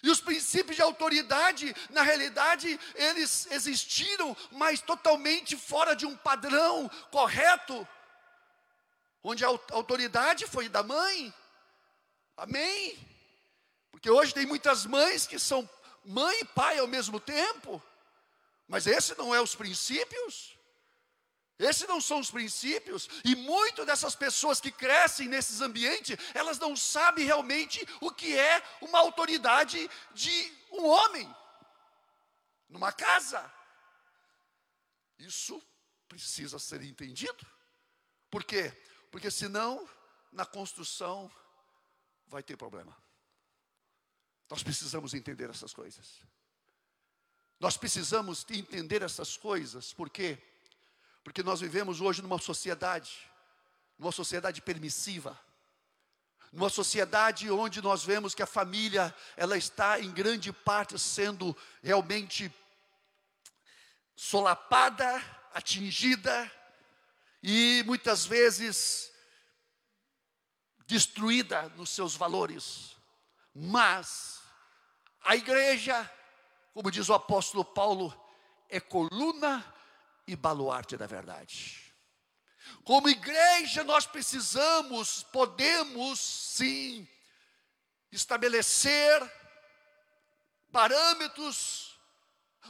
E 0.02 0.10
os 0.10 0.20
princípios 0.20 0.76
de 0.76 0.82
autoridade, 0.82 1.74
na 1.90 2.02
realidade, 2.02 2.78
eles 2.94 3.48
existiram, 3.50 4.36
mas 4.52 4.80
totalmente 4.80 5.56
fora 5.56 5.96
de 5.96 6.06
um 6.06 6.16
padrão 6.16 6.88
correto, 7.10 7.88
onde 9.22 9.44
a 9.44 9.48
autoridade 9.48 10.46
foi 10.46 10.68
da 10.68 10.82
mãe. 10.82 11.34
Amém? 12.36 12.96
Porque 13.90 14.10
hoje 14.10 14.32
tem 14.32 14.46
muitas 14.46 14.86
mães 14.86 15.26
que 15.26 15.38
são 15.38 15.68
mãe 16.08 16.40
e 16.40 16.44
pai 16.44 16.78
ao 16.78 16.86
mesmo 16.86 17.20
tempo, 17.20 17.82
mas 18.66 18.86
esse 18.86 19.16
não 19.16 19.34
é 19.34 19.40
os 19.40 19.54
princípios. 19.54 20.56
Esses 21.58 21.88
não 21.88 22.00
são 22.00 22.20
os 22.20 22.30
princípios, 22.30 23.08
e 23.24 23.34
muitas 23.34 23.84
dessas 23.84 24.14
pessoas 24.14 24.60
que 24.60 24.70
crescem 24.70 25.26
nesses 25.26 25.60
ambientes, 25.60 26.16
elas 26.32 26.56
não 26.56 26.76
sabem 26.76 27.24
realmente 27.24 27.84
o 28.00 28.12
que 28.12 28.38
é 28.38 28.62
uma 28.80 29.00
autoridade 29.00 29.90
de 30.14 30.56
um 30.70 30.86
homem, 30.86 31.28
numa 32.68 32.92
casa. 32.92 33.52
Isso 35.18 35.60
precisa 36.06 36.60
ser 36.60 36.80
entendido. 36.82 37.44
Por 38.30 38.44
quê? 38.44 38.70
Porque 39.10 39.28
senão, 39.28 39.88
na 40.30 40.46
construção, 40.46 41.28
vai 42.28 42.42
ter 42.42 42.56
problema. 42.56 42.96
Nós 44.50 44.62
precisamos 44.62 45.14
entender 45.14 45.50
essas 45.50 45.72
coisas. 45.72 46.20
Nós 47.60 47.76
precisamos 47.76 48.46
entender 48.50 49.02
essas 49.02 49.36
coisas, 49.36 49.92
por 49.92 50.08
quê? 50.08 50.38
Porque 51.24 51.42
nós 51.42 51.60
vivemos 51.60 52.00
hoje 52.00 52.22
numa 52.22 52.38
sociedade, 52.38 53.18
numa 53.98 54.12
sociedade 54.12 54.62
permissiva, 54.62 55.38
numa 56.52 56.70
sociedade 56.70 57.50
onde 57.50 57.82
nós 57.82 58.04
vemos 58.04 58.34
que 58.34 58.42
a 58.42 58.46
família, 58.46 59.14
ela 59.36 59.56
está 59.56 60.00
em 60.00 60.10
grande 60.10 60.52
parte 60.52 60.98
sendo 60.98 61.54
realmente 61.82 62.50
solapada, 64.16 65.22
atingida 65.52 66.50
e 67.42 67.82
muitas 67.86 68.24
vezes 68.24 69.12
destruída 70.86 71.68
nos 71.76 71.90
seus 71.90 72.16
valores. 72.16 72.96
Mas 73.54 74.37
a 75.28 75.36
igreja, 75.36 76.10
como 76.72 76.90
diz 76.90 77.06
o 77.10 77.12
apóstolo 77.12 77.62
Paulo, 77.62 78.18
é 78.66 78.80
coluna 78.80 79.62
e 80.26 80.34
baluarte 80.34 80.96
da 80.96 81.06
verdade. 81.06 81.94
Como 82.82 83.10
igreja, 83.10 83.84
nós 83.84 84.06
precisamos, 84.06 85.24
podemos 85.24 86.18
sim, 86.18 87.06
estabelecer 88.10 89.20
parâmetros 90.72 91.87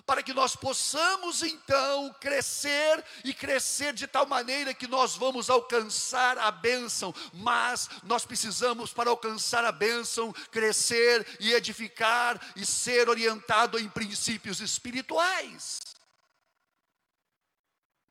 para 0.06 0.22
que 0.22 0.32
nós 0.32 0.54
possamos 0.54 1.42
então 1.42 2.12
crescer 2.20 3.04
e 3.24 3.34
crescer 3.34 3.92
de 3.92 4.06
tal 4.06 4.26
maneira 4.26 4.74
que 4.74 4.86
nós 4.86 5.16
vamos 5.16 5.50
alcançar 5.50 6.38
a 6.38 6.50
bênção, 6.50 7.14
mas 7.32 7.88
nós 8.04 8.24
precisamos, 8.24 8.92
para 8.92 9.10
alcançar 9.10 9.64
a 9.64 9.72
bênção, 9.72 10.32
crescer 10.50 11.26
e 11.40 11.52
edificar 11.52 12.40
e 12.56 12.64
ser 12.64 13.08
orientado 13.08 13.78
em 13.78 13.88
princípios 13.88 14.60
espirituais. 14.60 15.80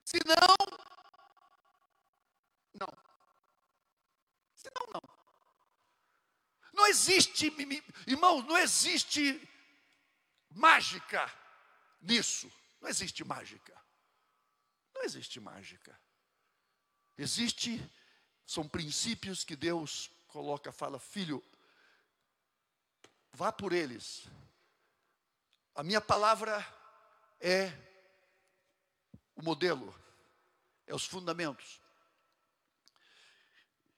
Se 0.05 0.19
não, 0.25 0.55
não. 2.79 2.87
Se 4.55 4.69
não, 4.73 4.87
não. 4.93 6.87
Existe, 6.89 7.53
irmãos, 8.07 8.45
não 8.45 8.57
existe 8.57 9.41
mágica 10.49 11.29
nisso. 12.01 12.51
Não 12.81 12.89
existe 12.89 13.23
mágica. 13.23 13.79
Não 14.93 15.03
existe 15.03 15.39
mágica. 15.39 15.99
Existe, 17.17 17.81
são 18.45 18.67
princípios 18.67 19.43
que 19.43 19.55
Deus 19.55 20.11
coloca, 20.27 20.71
fala, 20.71 20.99
filho, 20.99 21.43
vá 23.33 23.51
por 23.51 23.73
eles. 23.73 24.25
A 25.73 25.83
minha 25.83 26.01
palavra 26.01 26.65
é 27.39 27.71
o 29.35 29.41
modelo, 29.43 29.93
é 30.85 30.93
os 30.93 31.05
fundamentos. 31.05 31.79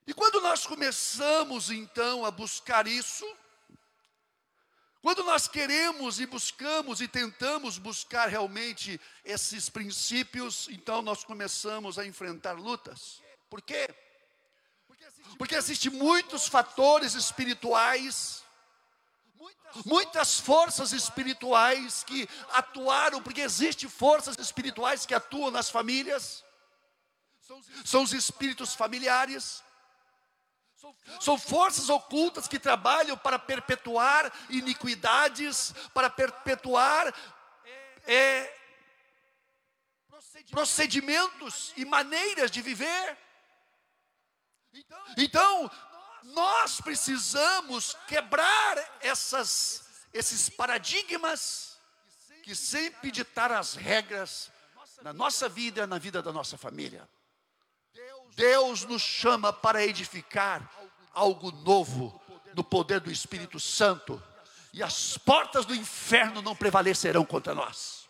E 0.06 0.14
quando 0.14 0.42
nós 0.42 0.66
começamos 0.66 1.70
então 1.70 2.26
a 2.26 2.32
buscar 2.32 2.88
isso, 2.88 3.26
quando 5.02 5.24
nós 5.24 5.48
queremos 5.48 6.20
e 6.20 6.26
buscamos 6.26 7.00
e 7.00 7.08
tentamos 7.08 7.78
buscar 7.78 8.28
realmente 8.28 9.00
esses 9.24 9.70
princípios, 9.70 10.68
então 10.70 11.02
nós 11.02 11.24
começamos 11.24 11.98
a 11.98 12.06
enfrentar 12.06 12.54
lutas. 12.54 13.22
Por 13.50 13.62
quê? 13.62 13.88
Porque 15.38 15.56
existem 15.56 15.92
muitos 15.92 16.48
fatores 16.48 17.14
espirituais 17.14 18.44
muitas 19.86 20.40
forças 20.40 20.92
espirituais 20.92 22.04
que 22.04 22.28
atuaram, 22.52 23.22
porque 23.22 23.42
existem 23.42 23.88
forças 23.90 24.38
espirituais 24.38 25.06
que 25.06 25.14
atuam 25.14 25.52
nas 25.52 25.70
famílias, 25.70 26.44
são 27.86 28.04
os 28.04 28.14
espíritos 28.14 28.74
familiares, 28.74 29.64
são 31.20 31.38
forças 31.38 31.90
ocultas 31.90 32.48
que 32.48 32.60
trabalham 32.60 33.18
para 33.18 33.38
perpetuar 33.38 34.32
iniquidades, 34.50 35.74
para 35.94 36.10
perpetuar 36.10 37.14
é, 38.06 38.60
procedimentos 40.50 41.74
e 41.76 41.84
maneiras 41.84 42.50
de 42.50 42.62
viver. 42.62 43.18
Então, 45.18 45.70
nós 46.24 46.80
precisamos 46.80 47.96
quebrar 48.08 49.00
essas, 49.02 49.84
esses 50.14 50.50
paradigmas 50.50 51.78
que 52.44 52.56
sempre 52.56 53.12
ditaram 53.12 53.58
as 53.58 53.76
regras 53.76 54.52
na 55.02 55.14
nossa 55.14 55.50
vida, 55.50 55.86
na 55.86 55.98
vida 55.98 56.22
da 56.22 56.32
nossa 56.32 56.58
família. 56.58 57.08
Deus 58.40 58.86
nos 58.86 59.02
chama 59.02 59.52
para 59.52 59.86
edificar 59.86 60.72
algo 61.14 61.52
novo 61.52 62.22
no 62.56 62.64
poder 62.64 63.02
do 63.02 63.12
Espírito 63.12 63.60
Santo, 63.60 64.24
e 64.72 64.82
as 64.82 65.18
portas 65.18 65.66
do 65.66 65.76
inferno 65.76 66.42
não 66.42 66.56
prevalecerão 66.56 67.26
contra 67.26 67.54
nós. 67.54 68.08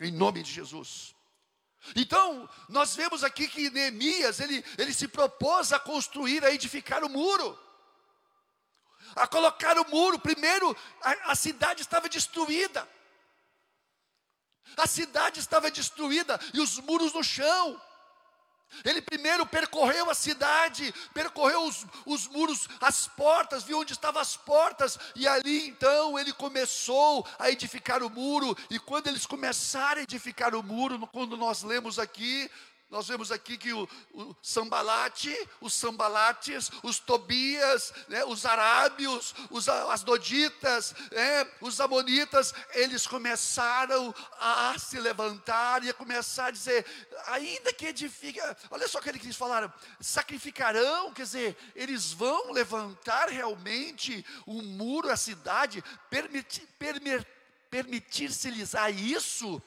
Em 0.00 0.12
nome 0.12 0.44
de 0.44 0.52
Jesus. 0.52 1.16
Então, 1.96 2.48
nós 2.68 2.94
vemos 2.94 3.24
aqui 3.24 3.48
que 3.48 3.70
Neemias, 3.70 4.38
ele, 4.38 4.64
ele 4.78 4.94
se 4.94 5.08
propôs 5.08 5.72
a 5.72 5.80
construir, 5.80 6.44
a 6.44 6.52
edificar 6.52 7.02
o 7.02 7.08
muro, 7.08 7.58
a 9.16 9.26
colocar 9.26 9.76
o 9.78 9.90
muro. 9.90 10.16
Primeiro, 10.20 10.76
a, 11.02 11.32
a 11.32 11.34
cidade 11.34 11.82
estava 11.82 12.08
destruída, 12.08 12.88
a 14.76 14.86
cidade 14.86 15.40
estava 15.40 15.72
destruída 15.72 16.38
e 16.54 16.60
os 16.60 16.78
muros 16.78 17.12
no 17.12 17.24
chão. 17.24 17.82
Ele 18.84 19.00
primeiro 19.00 19.46
percorreu 19.46 20.10
a 20.10 20.14
cidade, 20.14 20.92
percorreu 21.12 21.64
os, 21.64 21.86
os, 22.06 22.28
muros, 22.28 22.68
as 22.80 23.06
portas, 23.06 23.62
viu 23.64 23.78
onde 23.78 23.92
estavam 23.92 24.20
as 24.20 24.36
portas, 24.36 24.98
e 25.14 25.26
ali 25.26 25.68
então 25.68 26.18
ele 26.18 26.32
começou 26.32 27.26
a 27.38 27.50
edificar 27.50 28.02
o 28.02 28.10
muro. 28.10 28.56
E 28.70 28.78
quando 28.78 29.08
eles 29.08 29.26
começaram 29.26 30.00
a 30.00 30.04
edificar 30.04 30.54
o 30.54 30.62
muro, 30.62 31.06
quando 31.08 31.36
nós 31.36 31.62
lemos 31.62 31.98
aqui, 31.98 32.50
nós 32.92 33.08
vemos 33.08 33.32
aqui 33.32 33.56
que 33.56 33.72
o, 33.72 33.88
o 34.12 34.36
Sambalate, 34.42 35.34
os 35.62 35.72
Sambalates, 35.72 36.70
os 36.82 36.98
Tobias, 36.98 37.90
né, 38.06 38.22
os 38.26 38.44
Arábios, 38.44 39.34
os 39.48 39.66
Asdoditas, 39.66 40.94
né, 41.10 41.50
os 41.62 41.80
Amonitas, 41.80 42.52
eles 42.74 43.06
começaram 43.06 44.14
a 44.38 44.78
se 44.78 45.00
levantar 45.00 45.82
e 45.82 45.88
a 45.88 45.94
começar 45.94 46.48
a 46.48 46.50
dizer, 46.50 46.84
ainda 47.28 47.72
que 47.72 47.86
edifica, 47.86 48.54
olha 48.70 48.86
só 48.86 48.98
o 48.98 49.02
que 49.02 49.08
eles 49.08 49.36
falaram, 49.36 49.72
sacrificarão, 49.98 51.14
quer 51.14 51.22
dizer, 51.22 51.56
eles 51.74 52.12
vão 52.12 52.52
levantar 52.52 53.30
realmente 53.30 54.22
um 54.46 54.60
muro 54.60 55.10
à 55.10 55.16
cidade, 55.16 55.82
permitir, 56.10 56.68
permitir, 56.78 57.26
permitir-se-lhes 57.70 58.74
a 58.74 58.90
isso, 58.90 59.62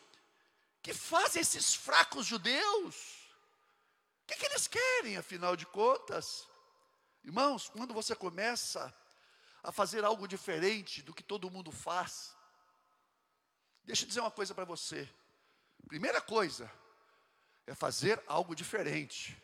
que 0.84 0.94
fazem 0.94 1.42
esses 1.42 1.74
fracos 1.74 2.28
judeus? 2.28 3.15
O 4.26 4.28
que, 4.28 4.38
que 4.38 4.46
eles 4.48 4.68
querem, 4.68 5.18
afinal 5.18 5.56
de 5.56 5.68
contas? 5.68 6.48
Irmãos, 7.24 7.70
quando 7.70 7.94
você 7.94 8.16
começa 8.16 8.92
a 9.62 9.72
fazer 9.72 10.04
algo 10.04 10.28
diferente 10.28 11.04
do 11.04 11.14
que 11.14 11.22
todo 11.22 11.50
mundo 11.52 11.72
faz, 11.72 12.36
deixa 13.84 14.04
eu 14.04 14.08
dizer 14.08 14.22
uma 14.22 14.32
coisa 14.32 14.56
para 14.56 14.66
você. 14.66 15.08
Primeira 15.88 16.20
coisa 16.20 16.72
é 17.68 17.76
fazer 17.76 18.22
algo 18.26 18.56
diferente. 18.56 19.40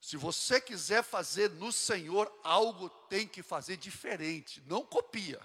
Se 0.00 0.16
você 0.16 0.58
quiser 0.58 1.02
fazer 1.04 1.50
no 1.50 1.70
Senhor 1.70 2.32
algo, 2.42 2.88
tem 2.88 3.28
que 3.28 3.42
fazer 3.42 3.76
diferente, 3.76 4.62
não 4.62 4.82
copia. 4.82 5.38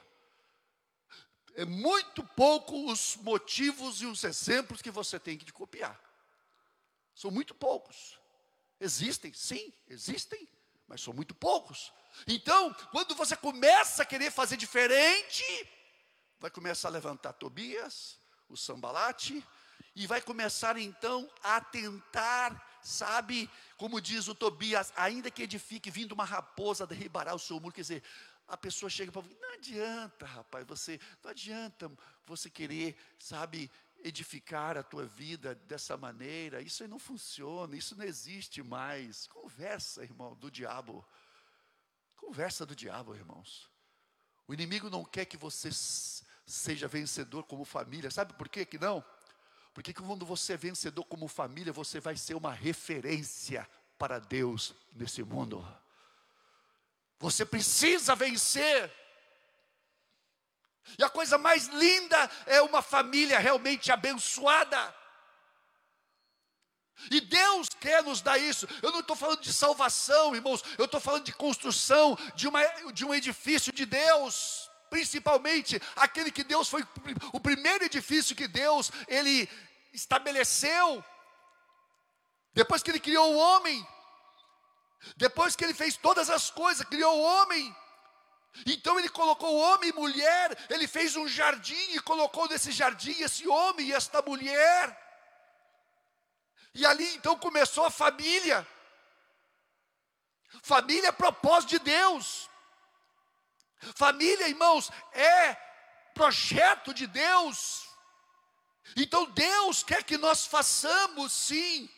É 1.55 1.65
muito 1.65 2.23
pouco 2.23 2.89
os 2.89 3.17
motivos 3.17 4.01
e 4.01 4.05
os 4.05 4.23
exemplos 4.23 4.81
que 4.81 4.91
você 4.91 5.19
tem 5.19 5.37
que 5.37 5.51
copiar. 5.51 5.99
São 7.15 7.31
muito 7.31 7.55
poucos. 7.55 8.19
Existem, 8.79 9.33
sim, 9.33 9.73
existem, 9.87 10.47
mas 10.87 11.01
são 11.01 11.13
muito 11.13 11.33
poucos. 11.33 11.91
Então, 12.27 12.73
quando 12.91 13.15
você 13.15 13.35
começa 13.35 14.03
a 14.03 14.05
querer 14.05 14.29
fazer 14.29 14.57
diferente, 14.57 15.43
vai 16.39 16.51
começar 16.51 16.89
a 16.89 16.91
levantar 16.91 17.33
Tobias, 17.33 18.19
o 18.49 18.57
Sambalate, 18.57 19.43
e 19.95 20.05
vai 20.05 20.21
começar 20.21 20.77
então 20.77 21.29
a 21.41 21.61
tentar, 21.61 22.79
sabe, 22.83 23.49
como 23.77 24.01
diz 24.01 24.27
o 24.27 24.35
Tobias, 24.35 24.91
ainda 24.95 25.31
que 25.31 25.43
edifique, 25.43 25.89
vindo 25.89 26.11
uma 26.11 26.25
raposa 26.25 26.85
derribará 26.85 27.33
o 27.33 27.39
seu 27.39 27.59
muro, 27.59 27.73
quer 27.73 27.81
dizer, 27.81 28.03
a 28.47 28.57
pessoa 28.57 28.89
chega 28.89 29.11
para 29.11 29.23
não 29.23 29.53
adianta, 29.53 30.25
rapaz, 30.25 30.67
você 30.67 30.99
não 31.23 31.31
adianta 31.31 31.89
você 32.25 32.49
querer, 32.49 32.95
sabe, 33.17 33.71
edificar 34.05 34.77
a 34.77 34.83
tua 34.83 35.03
vida 35.03 35.55
dessa 35.55 35.97
maneira, 35.97 36.61
isso 36.61 36.83
aí 36.83 36.87
não 36.87 36.99
funciona, 36.99 37.75
isso 37.75 37.95
não 37.95 38.05
existe 38.05 38.61
mais. 38.61 39.25
Conversa, 39.25 40.03
irmão, 40.03 40.35
do 40.35 40.51
diabo. 40.51 41.03
Conversa 42.15 42.67
do 42.67 42.75
diabo, 42.75 43.15
irmãos. 43.15 43.67
O 44.47 44.53
inimigo 44.53 44.91
não 44.91 45.03
quer 45.03 45.25
que 45.25 45.35
você 45.35 45.69
seja 46.45 46.87
vencedor 46.87 47.45
como 47.45 47.65
família. 47.65 48.11
Sabe 48.11 48.33
por 48.33 48.47
quê 48.47 48.63
que 48.63 48.77
não? 48.77 49.03
Porque 49.73 49.91
quando 49.91 50.23
você 50.23 50.53
é 50.53 50.57
vencedor 50.57 51.03
como 51.05 51.27
família, 51.27 51.73
você 51.73 51.99
vai 51.99 52.15
ser 52.15 52.35
uma 52.35 52.53
referência 52.53 53.67
para 53.97 54.19
Deus 54.19 54.75
nesse 54.93 55.23
mundo. 55.23 55.67
Você 57.19 57.43
precisa 57.43 58.15
vencer. 58.15 58.93
E 60.97 61.03
a 61.03 61.09
coisa 61.09 61.37
mais 61.37 61.67
linda 61.67 62.29
é 62.45 62.61
uma 62.61 62.81
família 62.81 63.39
realmente 63.39 63.91
abençoada. 63.91 64.93
E 67.11 67.19
Deus 67.19 67.69
quer 67.79 68.03
nos 68.03 68.21
dar 68.21 68.37
isso. 68.37 68.67
Eu 68.81 68.91
não 68.91 69.01
estou 69.01 69.15
falando 69.15 69.41
de 69.41 69.53
salvação, 69.53 70.35
irmãos. 70.35 70.63
Eu 70.77 70.85
estou 70.85 70.99
falando 70.99 71.23
de 71.23 71.33
construção 71.33 72.17
de, 72.35 72.47
uma, 72.47 72.63
de 72.91 73.05
um 73.05 73.13
edifício 73.13 73.71
de 73.73 73.85
Deus. 73.85 74.69
Principalmente 74.89 75.81
aquele 75.95 76.31
que 76.31 76.43
Deus 76.43 76.69
foi 76.69 76.85
o 77.33 77.39
primeiro 77.39 77.83
edifício 77.83 78.35
que 78.35 78.47
Deus 78.47 78.91
ele 79.07 79.49
estabeleceu. 79.91 81.03
Depois 82.53 82.81
que 82.81 82.91
ele 82.91 82.99
criou 82.99 83.33
o 83.33 83.37
homem, 83.37 83.85
depois 85.17 85.55
que 85.55 85.63
ele 85.63 85.73
fez 85.73 85.97
todas 85.97 86.29
as 86.29 86.49
coisas, 86.49 86.87
criou 86.87 87.17
o 87.17 87.21
homem. 87.21 87.75
Então 88.65 88.97
ele 88.97 89.09
colocou 89.09 89.57
homem 89.57 89.89
e 89.89 89.93
mulher, 89.93 90.57
ele 90.69 90.87
fez 90.87 91.15
um 91.15 91.27
jardim 91.27 91.91
e 91.91 91.99
colocou 91.99 92.47
nesse 92.47 92.71
jardim 92.71 93.19
esse 93.21 93.47
homem 93.47 93.87
e 93.87 93.93
esta 93.93 94.21
mulher. 94.21 95.01
E 96.73 96.85
ali 96.85 97.15
então 97.15 97.37
começou 97.37 97.85
a 97.85 97.91
família. 97.91 98.65
Família 100.61 101.09
é 101.09 101.11
propósito 101.11 101.71
de 101.71 101.79
Deus. 101.79 102.49
Família, 103.95 104.47
irmãos, 104.47 104.89
é 105.11 105.53
projeto 106.13 106.93
de 106.93 107.07
Deus. 107.07 107.85
Então 108.95 109.25
Deus 109.31 109.83
quer 109.83 110.03
que 110.03 110.17
nós 110.17 110.45
façamos 110.45 111.31
sim 111.31 111.89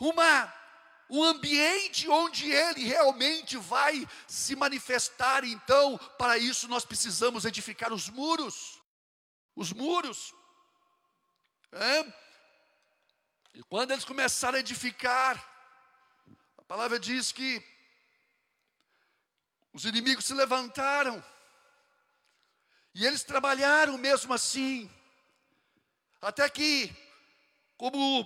uma 0.00 0.52
um 1.14 1.22
ambiente 1.22 2.08
onde 2.08 2.50
ele 2.50 2.84
realmente 2.84 3.58
vai 3.58 4.08
se 4.26 4.56
manifestar. 4.56 5.44
Então, 5.44 5.98
para 6.16 6.38
isso 6.38 6.66
nós 6.68 6.86
precisamos 6.86 7.44
edificar 7.44 7.92
os 7.92 8.08
muros. 8.08 8.80
Os 9.54 9.74
muros. 9.74 10.34
É? 11.70 12.12
E 13.52 13.62
quando 13.64 13.90
eles 13.90 14.06
começaram 14.06 14.56
a 14.56 14.60
edificar, 14.60 15.36
a 16.56 16.62
palavra 16.62 16.98
diz 16.98 17.30
que 17.30 17.62
os 19.70 19.84
inimigos 19.84 20.24
se 20.24 20.32
levantaram. 20.32 21.22
E 22.94 23.04
eles 23.04 23.22
trabalharam 23.22 23.98
mesmo 23.98 24.32
assim. 24.32 24.90
Até 26.22 26.48
que, 26.48 26.90
como 27.76 28.24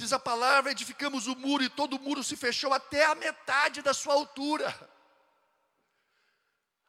diz 0.00 0.12
a 0.12 0.18
palavra, 0.18 0.72
edificamos 0.72 1.26
o 1.26 1.36
muro 1.36 1.62
e 1.62 1.68
todo 1.68 1.96
o 1.96 2.00
muro 2.00 2.24
se 2.24 2.36
fechou 2.36 2.72
até 2.72 3.04
a 3.04 3.14
metade 3.14 3.82
da 3.82 3.92
sua 3.92 4.14
altura. 4.14 4.74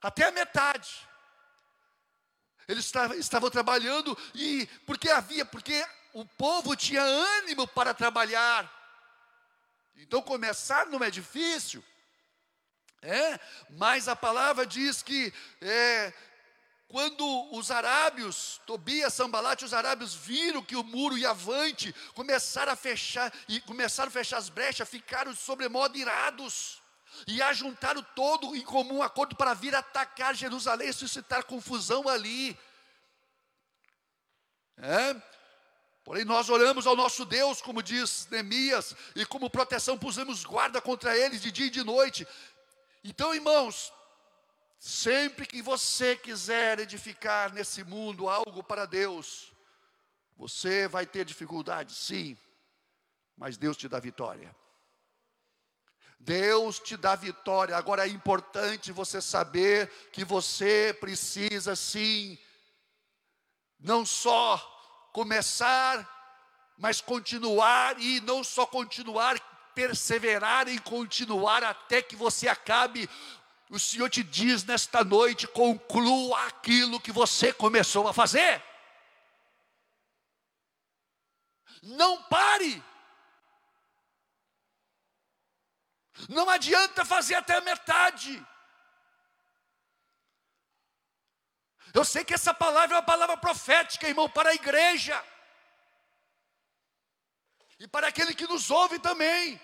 Até 0.01 0.25
a 0.25 0.31
metade. 0.31 1.07
Eles 2.67 2.85
estavam, 3.17 3.49
trabalhando 3.49 4.17
e 4.33 4.65
porque 4.85 5.09
havia, 5.09 5.45
porque 5.45 5.85
o 6.13 6.25
povo 6.25 6.75
tinha 6.75 7.01
ânimo 7.01 7.67
para 7.67 7.93
trabalhar. 7.93 8.71
Então 9.97 10.21
começar 10.21 10.85
não 10.87 11.03
é 11.03 11.11
difícil. 11.11 11.83
É, 13.01 13.39
mas 13.71 14.07
a 14.07 14.15
palavra 14.15 14.65
diz 14.65 15.01
que 15.01 15.33
é, 15.59 16.13
quando 16.91 17.25
os 17.55 17.71
arábios, 17.71 18.59
Tobias, 18.65 19.13
Sambalate, 19.13 19.63
os 19.63 19.73
arábios 19.73 20.13
viram 20.13 20.61
que 20.61 20.75
o 20.75 20.83
muro 20.83 21.17
ia 21.17 21.29
avante, 21.29 21.95
começaram 22.13 22.73
a 22.73 22.75
fechar, 22.75 23.33
e 23.47 23.61
começaram 23.61 24.09
a 24.09 24.11
fechar 24.11 24.37
as 24.37 24.49
brechas, 24.49 24.89
ficaram 24.89 25.33
sobremodo 25.33 25.97
irados, 25.97 26.81
e 27.25 27.41
ajuntaram 27.41 28.05
todo 28.13 28.53
em 28.57 28.61
comum 28.61 29.01
acordo 29.01 29.37
para 29.37 29.53
vir 29.53 29.73
atacar 29.73 30.35
Jerusalém 30.35 30.89
e 30.89 30.93
suscitar 30.93 31.45
confusão 31.45 32.09
ali. 32.09 32.59
É? 34.77 35.15
Porém, 36.03 36.25
nós 36.25 36.49
oramos 36.49 36.85
ao 36.85 36.95
nosso 36.95 37.23
Deus, 37.23 37.61
como 37.61 37.81
diz 37.81 38.27
Neemias, 38.29 38.93
e 39.15 39.25
como 39.25 39.49
proteção 39.49 39.97
pusemos 39.97 40.43
guarda 40.43 40.81
contra 40.81 41.17
eles 41.17 41.41
de 41.41 41.53
dia 41.53 41.67
e 41.67 41.69
de 41.69 41.85
noite. 41.85 42.27
Então, 43.01 43.33
irmãos, 43.33 43.93
Sempre 44.83 45.45
que 45.45 45.61
você 45.61 46.15
quiser 46.15 46.79
edificar 46.79 47.53
nesse 47.53 47.83
mundo 47.83 48.27
algo 48.27 48.63
para 48.63 48.87
Deus, 48.87 49.53
você 50.35 50.87
vai 50.87 51.05
ter 51.05 51.23
dificuldade, 51.23 51.93
sim, 51.93 52.35
mas 53.37 53.57
Deus 53.57 53.77
te 53.77 53.87
dá 53.87 53.99
vitória. 53.99 54.55
Deus 56.19 56.79
te 56.79 56.97
dá 56.97 57.15
vitória. 57.15 57.77
Agora 57.77 58.07
é 58.07 58.09
importante 58.09 58.91
você 58.91 59.21
saber 59.21 59.87
que 60.11 60.25
você 60.25 60.97
precisa 60.99 61.75
sim, 61.75 62.35
não 63.79 64.03
só 64.03 64.57
começar, 65.13 66.09
mas 66.75 66.99
continuar, 66.99 68.01
e 68.01 68.19
não 68.21 68.43
só 68.43 68.65
continuar, 68.65 69.39
perseverar 69.75 70.67
em 70.67 70.79
continuar 70.79 71.63
até 71.63 72.01
que 72.01 72.15
você 72.15 72.47
acabe 72.47 73.07
o 73.71 73.79
Senhor 73.79 74.09
te 74.09 74.21
diz 74.21 74.65
nesta 74.65 75.01
noite: 75.01 75.47
conclua 75.47 76.45
aquilo 76.47 76.99
que 76.99 77.11
você 77.11 77.53
começou 77.53 78.05
a 78.05 78.13
fazer. 78.13 78.61
Não 81.81 82.21
pare. 82.23 82.83
Não 86.27 86.49
adianta 86.49 87.05
fazer 87.05 87.35
até 87.35 87.55
a 87.55 87.61
metade. 87.61 88.45
Eu 91.93 92.03
sei 92.03 92.25
que 92.25 92.33
essa 92.33 92.53
palavra 92.53 92.95
é 92.95 92.99
uma 92.99 93.05
palavra 93.05 93.37
profética, 93.37 94.07
irmão, 94.07 94.29
para 94.29 94.49
a 94.49 94.53
igreja. 94.55 95.23
E 97.79 97.87
para 97.87 98.07
aquele 98.09 98.35
que 98.35 98.47
nos 98.47 98.69
ouve 98.69 98.99
também. 98.99 99.59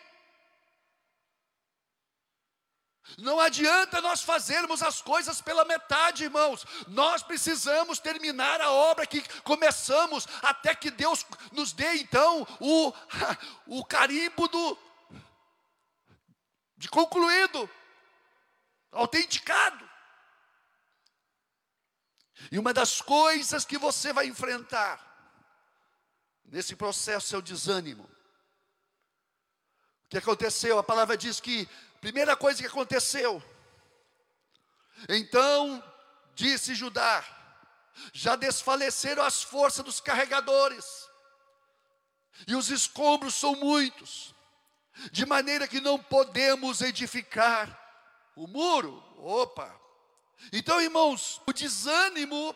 Não 3.18 3.40
adianta 3.40 4.02
nós 4.02 4.22
fazermos 4.22 4.84
as 4.84 5.02
coisas 5.02 5.42
pela 5.42 5.66
metade, 5.66 6.26
irmãos. 6.26 6.66
Nós 6.88 7.24
precisamos 7.24 8.00
terminar 8.00 8.62
a 8.62 8.72
obra 8.72 9.08
que 9.08 9.22
começamos, 9.42 10.28
até 10.42 10.76
que 10.76 10.92
Deus 10.92 11.26
nos 11.52 11.74
dê 11.74 11.96
então 11.96 12.46
o, 12.60 12.94
o 13.80 13.86
carimbo 13.86 14.48
do, 14.48 14.78
de 16.76 16.90
concluído, 16.90 17.70
autenticado. 18.92 19.88
E 22.52 22.60
uma 22.60 22.74
das 22.74 23.02
coisas 23.02 23.66
que 23.66 23.78
você 23.78 24.14
vai 24.14 24.28
enfrentar 24.28 25.04
nesse 26.46 26.76
processo 26.76 27.36
é 27.36 27.40
o 27.40 27.42
desânimo. 27.42 28.04
O 28.04 30.10
que 30.10 30.18
aconteceu? 30.18 30.78
A 30.78 30.84
palavra 30.84 31.18
diz 31.18 31.42
que 31.42 31.68
primeira 32.02 32.36
coisa 32.36 32.62
que 32.62 32.68
aconteceu. 32.68 33.44
Então 35.10 35.84
disse 36.34 36.76
Judá: 36.76 37.24
já 38.14 38.36
desfaleceram 38.36 39.24
as 39.24 39.44
forças 39.44 39.84
dos 39.84 40.00
carregadores, 40.00 41.08
e 42.48 42.56
os 42.56 42.70
escombros 42.70 43.36
são 43.36 43.56
muitos, 43.56 44.34
de 45.12 45.26
maneira 45.26 45.68
que 45.68 45.82
não 45.82 45.98
podemos 45.98 46.82
edificar 46.82 47.68
o 48.36 48.48
muro. 48.48 49.04
Opa! 49.18 49.74
Então, 50.54 50.80
irmãos, 50.80 51.42
o 51.48 51.54
desânimo 51.54 52.56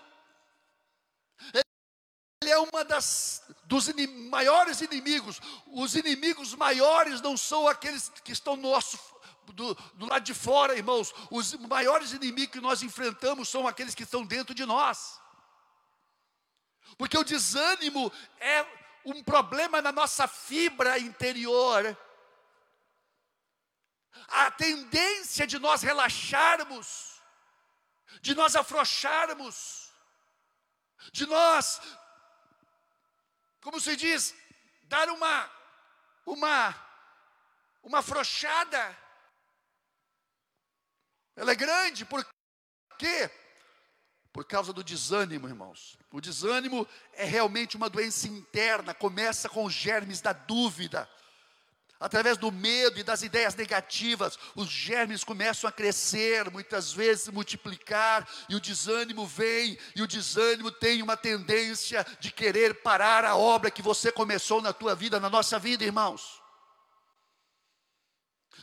ele 2.44 2.52
é 2.52 2.58
uma 2.58 2.84
das 2.84 3.44
dos 3.66 3.88
maiores 4.30 4.82
inimigos. 4.82 5.40
Os 5.68 5.96
inimigos 5.96 6.54
maiores 6.56 7.22
não 7.22 7.38
são 7.38 7.68
aqueles 7.68 8.10
que 8.24 8.32
estão 8.32 8.56
no 8.56 8.70
nosso 8.72 9.00
do, 9.52 9.74
do 9.94 10.06
lado 10.06 10.24
de 10.24 10.34
fora, 10.34 10.76
irmãos. 10.76 11.14
Os 11.30 11.54
maiores 11.56 12.12
inimigos 12.12 12.54
que 12.54 12.62
nós 12.62 12.82
enfrentamos 12.84 13.50
são 13.50 13.68
aqueles 13.68 13.96
que 13.96 14.04
estão 14.04 14.26
dentro 14.26 14.54
de 14.54 14.66
nós. 14.66 15.20
Porque 16.98 17.18
o 17.18 17.24
desânimo 17.24 18.12
é 18.40 18.66
um 19.06 19.24
problema 19.24 19.82
na 19.82 19.92
nossa 19.92 20.28
fibra 20.28 21.00
interior. 21.00 21.98
A 24.28 24.52
tendência 24.52 25.48
de 25.48 25.58
nós 25.58 25.82
relaxarmos, 25.82 27.22
de 28.22 28.36
nós 28.36 28.56
afrouxarmos, 28.56 29.92
de 31.12 31.26
nós, 31.26 31.82
como 33.62 33.80
se 33.80 33.96
diz, 33.96 34.36
dar 34.84 35.10
uma 35.10 35.50
uma 36.26 36.76
uma 37.84 38.00
afrouxada. 38.00 38.98
Ela 41.36 41.52
é 41.52 41.56
grande, 41.56 42.06
por 42.06 42.26
quê? 42.98 43.30
Por 44.32 44.46
causa 44.46 44.72
do 44.72 44.84
desânimo, 44.84 45.48
irmãos. 45.48 45.98
O 46.12 46.22
desânimo 46.22 46.88
é 47.14 47.26
realmente 47.26 47.76
uma 47.76 47.90
doença 47.90 48.28
interna, 48.28 48.94
começa 48.94 49.50
com 49.50 49.66
os 49.66 49.74
germes 49.74 50.22
da 50.22 50.34
dúvida. 50.34 51.10
Através 52.00 52.36
do 52.36 52.52
medo 52.52 53.00
e 53.00 53.04
das 53.04 53.22
ideias 53.22 53.54
negativas, 53.54 54.38
os 54.56 54.68
germes 54.68 55.24
começam 55.24 55.68
a 55.68 55.72
crescer, 55.72 56.50
muitas 56.50 56.92
vezes 56.92 57.28
multiplicar, 57.28 58.28
e 58.50 58.56
o 58.56 58.60
desânimo 58.60 59.28
vem, 59.28 59.78
e 59.96 60.02
o 60.02 60.08
desânimo 60.08 60.72
tem 60.72 61.04
uma 61.04 61.16
tendência 61.16 62.04
de 62.20 62.32
querer 62.32 62.82
parar 62.82 63.24
a 63.24 63.36
obra 63.36 63.70
que 63.70 63.84
você 63.84 64.12
começou 64.12 64.64
na 64.64 64.74
tua 64.74 64.96
vida, 64.96 65.20
na 65.20 65.30
nossa 65.30 65.60
vida, 65.60 65.84
irmãos. 65.84 66.41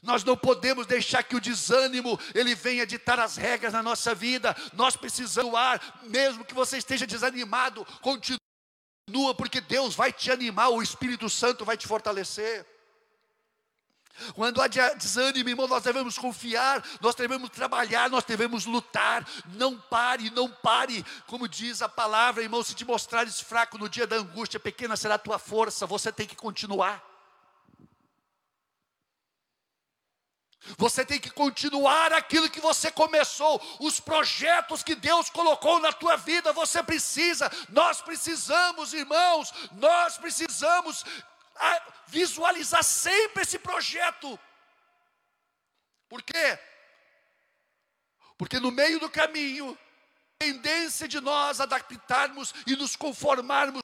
Nós 0.02 0.24
não 0.24 0.36
podemos 0.36 0.86
deixar 0.86 1.22
que 1.22 1.36
o 1.36 1.40
desânimo 1.40 2.18
ele 2.34 2.54
venha 2.54 2.86
ditar 2.86 3.18
as 3.18 3.36
regras 3.36 3.72
na 3.72 3.82
nossa 3.82 4.14
vida. 4.14 4.56
Nós 4.72 4.96
precisamos 4.96 5.54
ar, 5.54 6.00
mesmo 6.04 6.44
que 6.44 6.54
você 6.54 6.78
esteja 6.78 7.06
desanimado, 7.06 7.86
continua 8.00 8.38
porque 9.36 9.60
Deus 9.60 9.94
vai 9.94 10.12
te 10.12 10.30
animar, 10.30 10.68
o 10.68 10.82
Espírito 10.82 11.28
Santo 11.28 11.64
vai 11.64 11.76
te 11.76 11.86
fortalecer. 11.86 12.66
Quando 14.34 14.60
há 14.60 14.66
desânimo, 14.66 15.48
irmão, 15.48 15.68
nós 15.68 15.82
devemos 15.82 16.18
confiar, 16.18 16.84
nós 17.00 17.14
devemos 17.14 17.50
trabalhar, 17.50 18.10
nós 18.10 18.24
devemos 18.24 18.66
lutar. 18.66 19.26
Não 19.54 19.78
pare, 19.78 20.30
não 20.30 20.50
pare. 20.50 21.04
Como 21.26 21.48
diz 21.48 21.82
a 21.82 21.88
palavra, 21.88 22.42
irmão, 22.42 22.62
se 22.62 22.74
te 22.74 22.84
mostrares 22.84 23.40
fraco 23.40 23.78
no 23.78 23.88
dia 23.88 24.06
da 24.06 24.16
angústia, 24.16 24.58
pequena 24.58 24.96
será 24.96 25.14
a 25.14 25.18
tua 25.18 25.38
força, 25.38 25.86
você 25.86 26.10
tem 26.10 26.26
que 26.26 26.36
continuar. 26.36 27.07
Você 30.76 31.04
tem 31.04 31.18
que 31.18 31.30
continuar 31.30 32.12
aquilo 32.12 32.50
que 32.50 32.60
você 32.60 32.90
começou, 32.90 33.60
os 33.80 34.00
projetos 34.00 34.82
que 34.82 34.94
Deus 34.94 35.30
colocou 35.30 35.80
na 35.80 35.92
tua 35.92 36.16
vida, 36.16 36.52
você 36.52 36.82
precisa, 36.82 37.50
nós 37.68 38.02
precisamos, 38.02 38.92
irmãos, 38.92 39.52
nós 39.72 40.18
precisamos 40.18 41.04
ah, 41.56 41.82
visualizar 42.06 42.84
sempre 42.84 43.42
esse 43.42 43.58
projeto. 43.58 44.38
Por 46.08 46.22
quê? 46.22 46.58
Porque 48.36 48.60
no 48.60 48.70
meio 48.70 49.00
do 49.00 49.10
caminho, 49.10 49.76
a 50.40 50.44
tendência 50.44 51.08
de 51.08 51.20
nós 51.20 51.60
adaptarmos 51.60 52.54
e 52.66 52.76
nos 52.76 52.94
conformarmos 52.94 53.82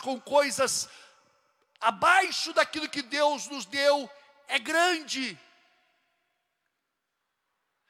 com 0.00 0.20
coisas 0.20 0.88
abaixo 1.80 2.52
daquilo 2.52 2.88
que 2.88 3.02
Deus 3.02 3.48
nos 3.48 3.66
deu 3.66 4.10
é 4.48 4.58
grande 4.58 5.38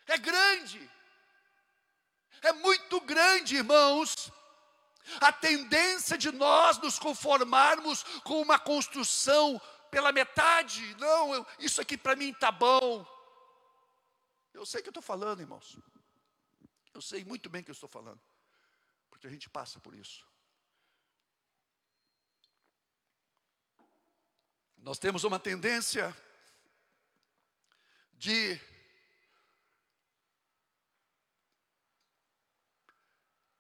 é 0.06 0.18
grande, 0.18 0.90
é 2.42 2.52
muito 2.52 3.00
grande, 3.00 3.56
irmãos. 3.56 4.32
A 5.20 5.32
tendência 5.32 6.18
de 6.18 6.32
nós 6.32 6.78
nos 6.78 6.98
conformarmos 6.98 8.02
com 8.24 8.42
uma 8.42 8.58
construção 8.58 9.60
pela 9.90 10.12
metade, 10.12 10.94
não, 10.96 11.32
eu, 11.32 11.46
isso 11.58 11.80
aqui 11.80 11.96
para 11.96 12.16
mim 12.16 12.30
está 12.30 12.50
bom. 12.50 13.06
Eu 14.52 14.66
sei 14.66 14.82
que 14.82 14.88
eu 14.88 14.90
estou 14.90 15.02
falando, 15.02 15.40
irmãos. 15.40 15.78
Eu 16.92 17.00
sei 17.00 17.24
muito 17.24 17.48
bem 17.48 17.62
que 17.62 17.70
eu 17.70 17.74
estou 17.74 17.88
falando, 17.88 18.20
porque 19.10 19.26
a 19.26 19.30
gente 19.30 19.48
passa 19.48 19.78
por 19.78 19.94
isso. 19.94 20.26
Nós 24.78 24.98
temos 24.98 25.24
uma 25.24 25.38
tendência 25.38 26.16
de 28.14 28.58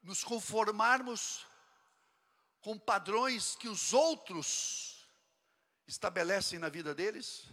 nos 0.06 0.22
conformarmos 0.22 1.44
com 2.60 2.78
padrões 2.78 3.56
que 3.56 3.68
os 3.68 3.92
outros 3.92 5.04
estabelecem 5.86 6.60
na 6.60 6.68
vida 6.68 6.94
deles. 6.94 7.44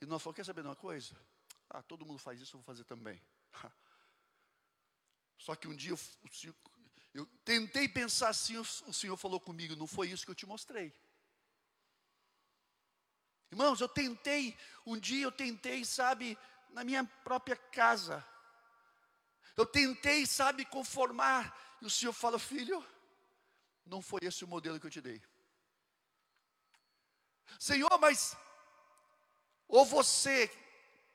E 0.00 0.06
nós 0.06 0.22
falamos, 0.22 0.36
quer 0.36 0.44
saber 0.44 0.62
de 0.62 0.68
uma 0.68 0.76
coisa? 0.76 1.20
Ah, 1.68 1.82
todo 1.82 2.06
mundo 2.06 2.20
faz 2.20 2.40
isso, 2.40 2.54
eu 2.54 2.60
vou 2.60 2.64
fazer 2.64 2.84
também. 2.84 3.20
Só 5.36 5.56
que 5.56 5.66
um 5.66 5.74
dia 5.74 5.90
eu, 5.90 6.54
eu 7.12 7.26
tentei 7.44 7.88
pensar 7.88 8.28
assim, 8.28 8.56
o, 8.56 8.62
o 8.62 8.92
Senhor 8.92 9.16
falou 9.16 9.40
comigo, 9.40 9.74
não 9.74 9.88
foi 9.88 10.10
isso 10.10 10.24
que 10.24 10.30
eu 10.30 10.34
te 10.36 10.46
mostrei. 10.46 10.94
Irmãos, 13.50 13.80
eu 13.80 13.88
tentei, 13.88 14.56
um 14.86 14.96
dia 14.96 15.24
eu 15.24 15.32
tentei, 15.32 15.84
sabe, 15.84 16.38
na 16.70 16.84
minha 16.84 17.04
própria 17.04 17.56
casa, 17.56 18.24
eu 19.56 19.66
tentei, 19.66 20.26
sabe, 20.26 20.64
conformar. 20.64 21.56
E 21.80 21.86
o 21.86 21.90
Senhor 21.90 22.12
fala, 22.12 22.38
filho, 22.38 22.84
não 23.84 24.00
foi 24.00 24.20
esse 24.22 24.44
o 24.44 24.48
modelo 24.48 24.78
que 24.78 24.86
eu 24.86 24.90
te 24.90 25.00
dei. 25.00 25.22
Senhor, 27.58 27.98
mas 28.00 28.36
ou 29.66 29.84
você 29.84 30.50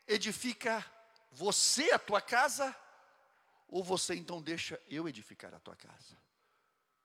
edifica 0.07 0.85
você 1.31 1.91
a 1.91 1.99
tua 1.99 2.21
casa, 2.21 2.73
ou 3.67 3.83
você 3.83 4.15
então 4.15 4.41
deixa 4.41 4.81
eu 4.87 5.07
edificar 5.07 5.53
a 5.53 5.59
tua 5.59 5.75
casa. 5.75 6.17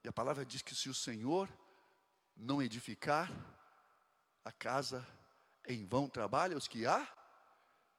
E 0.05 0.09
a 0.09 0.13
palavra 0.13 0.47
diz 0.47 0.63
que 0.63 0.75
se 0.75 0.89
o 0.89 0.95
Senhor 0.95 1.49
não 2.37 2.63
edificar 2.63 3.31
a 4.45 4.53
casa, 4.53 5.07
em 5.67 5.85
vão 5.85 6.09
trabalha 6.09 6.57
os 6.57 6.69
que 6.69 6.87
a 6.87 7.07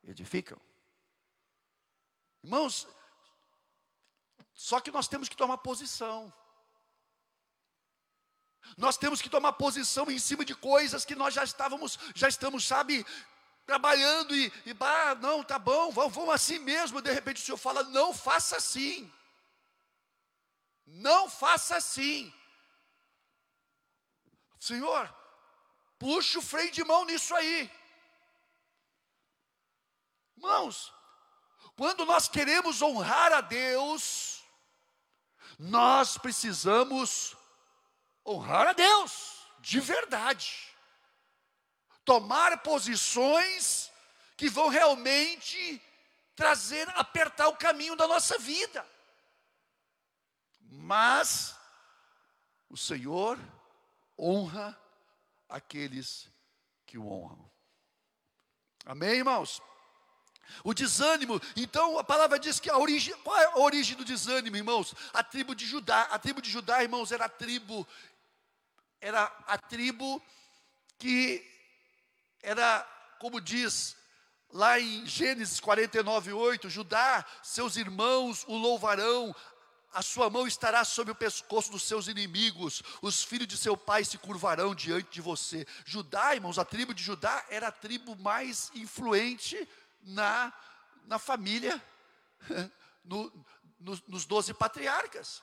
edificam. 0.03 0.59
Irmãos, 2.43 2.87
só 4.61 4.79
que 4.79 4.91
nós 4.91 5.07
temos 5.07 5.27
que 5.27 5.35
tomar 5.35 5.57
posição. 5.57 6.31
Nós 8.77 8.95
temos 8.95 9.19
que 9.19 9.27
tomar 9.27 9.53
posição 9.53 10.09
em 10.11 10.19
cima 10.19 10.45
de 10.45 10.53
coisas 10.53 11.03
que 11.03 11.15
nós 11.15 11.33
já 11.33 11.43
estávamos, 11.43 11.97
já 12.13 12.27
estamos, 12.27 12.63
sabe, 12.67 13.03
trabalhando 13.65 14.35
e, 14.35 14.53
e 14.67 14.75
não, 15.19 15.43
tá 15.43 15.57
bom, 15.57 15.89
vamos, 15.89 16.13
vamos 16.13 16.35
assim 16.35 16.59
mesmo. 16.59 17.01
De 17.01 17.11
repente 17.11 17.41
o 17.41 17.45
Senhor 17.45 17.57
fala: 17.57 17.81
não 17.85 18.13
faça 18.13 18.57
assim. 18.57 19.11
Não 20.85 21.27
faça 21.27 21.77
assim. 21.77 22.31
Senhor, 24.59 25.11
puxa 25.97 26.37
o 26.37 26.41
freio 26.43 26.71
de 26.71 26.83
mão 26.83 27.03
nisso 27.05 27.33
aí. 27.33 27.71
Irmãos, 30.37 30.93
quando 31.75 32.05
nós 32.05 32.29
queremos 32.29 32.79
honrar 32.79 33.33
a 33.33 33.41
Deus, 33.41 34.40
nós 35.63 36.17
precisamos 36.17 37.37
honrar 38.25 38.69
a 38.69 38.73
Deus, 38.73 39.45
de 39.59 39.79
verdade. 39.79 40.75
Tomar 42.03 42.63
posições 42.63 43.91
que 44.35 44.49
vão 44.49 44.69
realmente 44.69 45.79
trazer, 46.35 46.89
apertar 46.95 47.47
o 47.47 47.57
caminho 47.57 47.95
da 47.95 48.07
nossa 48.07 48.39
vida. 48.39 48.83
Mas 50.61 51.55
o 52.67 52.75
Senhor 52.75 53.37
honra 54.17 54.75
aqueles 55.47 56.27
que 56.87 56.97
o 56.97 57.07
honram. 57.07 57.51
Amém, 58.83 59.17
irmãos? 59.17 59.61
O 60.63 60.73
desânimo, 60.73 61.41
então 61.55 61.97
a 61.97 62.03
palavra 62.03 62.37
diz 62.37 62.59
que 62.59 62.69
a 62.69 62.77
origem, 62.77 63.15
qual 63.23 63.37
é 63.37 63.45
a 63.45 63.59
origem 63.59 63.95
do 63.95 64.05
desânimo, 64.05 64.57
irmãos? 64.57 64.93
A 65.13 65.23
tribo 65.23 65.55
de 65.55 65.65
Judá, 65.65 66.03
a 66.11 66.19
tribo 66.19 66.41
de 66.41 66.49
Judá, 66.49 66.83
irmãos, 66.83 67.11
era 67.11 67.25
a 67.25 67.29
tribo, 67.29 67.87
era 68.99 69.23
a 69.47 69.57
tribo 69.57 70.21
que 70.99 71.43
era, 72.43 72.81
como 73.19 73.39
diz 73.39 73.95
lá 74.51 74.79
em 74.79 75.05
Gênesis 75.05 75.59
49, 75.59 76.33
8, 76.33 76.69
Judá, 76.69 77.25
seus 77.41 77.77
irmãos 77.77 78.43
o 78.47 78.55
louvarão, 78.55 79.33
a 79.93 80.01
sua 80.01 80.29
mão 80.29 80.47
estará 80.47 80.85
sobre 80.85 81.11
o 81.11 81.15
pescoço 81.15 81.71
dos 81.71 81.83
seus 81.83 82.07
inimigos, 82.07 82.81
os 83.01 83.23
filhos 83.23 83.47
de 83.47 83.57
seu 83.57 83.75
pai 83.75 84.05
se 84.05 84.17
curvarão 84.17 84.73
diante 84.73 85.09
de 85.11 85.21
você. 85.21 85.65
Judá, 85.85 86.33
irmãos, 86.33 86.57
a 86.57 86.63
tribo 86.63 86.93
de 86.93 87.03
Judá 87.03 87.45
era 87.49 87.67
a 87.67 87.71
tribo 87.71 88.15
mais 88.15 88.71
influente 88.73 89.67
na, 90.03 90.53
na 91.05 91.19
família, 91.19 91.81
no, 93.03 93.31
no, 93.79 94.01
nos 94.07 94.25
doze 94.25 94.53
patriarcas. 94.53 95.41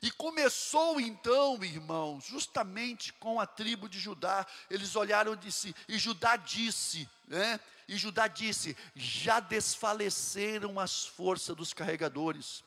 E 0.00 0.10
começou 0.10 1.00
então, 1.00 1.62
irmãos, 1.62 2.24
justamente 2.24 3.12
com 3.14 3.40
a 3.40 3.46
tribo 3.46 3.88
de 3.88 3.98
Judá. 3.98 4.46
Eles 4.70 4.94
olharam 4.94 5.34
e 5.34 5.36
disse, 5.36 5.74
e 5.88 5.98
Judá 5.98 6.36
disse, 6.36 7.08
né? 7.26 7.58
E 7.88 7.96
Judá 7.96 8.26
disse: 8.26 8.76
já 8.94 9.40
desfaleceram 9.40 10.78
as 10.78 11.04
forças 11.04 11.56
dos 11.56 11.72
carregadores. 11.72 12.64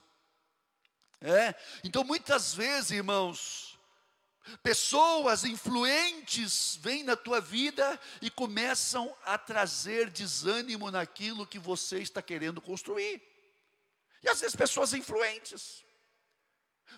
É? 1.21 1.56
Então, 1.84 2.04
muitas 2.04 2.54
vezes, 2.54 2.91
irmãos, 2.91 3.75
pessoas 4.62 5.43
influentes 5.43 6.77
vêm 6.81 7.03
na 7.03 7.15
tua 7.15 7.41
vida 7.41 7.99
e 8.21 8.29
começam 8.29 9.15
a 9.25 9.38
trazer 9.38 10.10
desânimo 10.10 10.91
naquilo 10.91 11.47
que 11.47 11.60
você 11.60 11.99
está 11.99 12.21
querendo 12.21 12.62
construir. 12.62 13.21
E 14.23 14.29
às 14.29 14.41
vezes, 14.41 14.55
pessoas 14.55 14.93
influentes, 14.93 15.84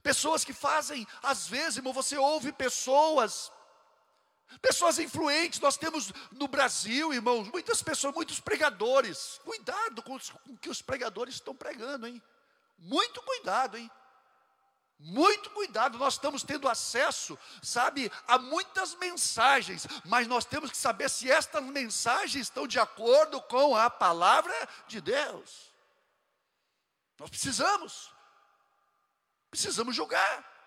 pessoas 0.01 0.43
que 0.43 0.53
fazem, 0.53 1.07
às 1.21 1.47
vezes, 1.47 1.77
irmão, 1.77 1.93
você 1.93 2.17
ouve 2.17 2.51
pessoas 2.51 3.51
Pessoas 4.61 4.97
influentes, 4.97 5.59
nós 5.59 5.77
temos 5.77 6.11
no 6.31 6.47
Brasil, 6.47 7.13
irmãos, 7.13 7.49
muitas 7.49 7.83
pessoas, 7.83 8.15
muitos 8.15 8.39
pregadores. 8.39 9.39
Cuidado 9.43 10.01
com, 10.01 10.15
o 10.15 10.57
que 10.57 10.69
os 10.69 10.81
pregadores 10.81 11.35
estão 11.35 11.53
pregando, 11.53 12.07
hein? 12.07 12.21
Muito 12.77 13.21
cuidado, 13.21 13.77
hein? 13.77 13.91
Muito 14.99 15.51
cuidado, 15.51 15.97
nós 15.97 16.15
estamos 16.15 16.41
tendo 16.41 16.67
acesso, 16.67 17.37
sabe, 17.61 18.11
a 18.27 18.39
muitas 18.39 18.95
mensagens, 18.95 19.85
mas 20.03 20.27
nós 20.27 20.43
temos 20.43 20.71
que 20.71 20.77
saber 20.77 21.07
se 21.09 21.31
estas 21.31 21.63
mensagens 21.63 22.47
estão 22.47 22.65
de 22.65 22.79
acordo 22.79 23.39
com 23.43 23.75
a 23.75 23.89
palavra 23.91 24.53
de 24.87 24.99
Deus. 24.99 25.71
Nós 27.19 27.29
precisamos, 27.29 28.11
precisamos 29.51 29.95
julgar. 29.95 30.57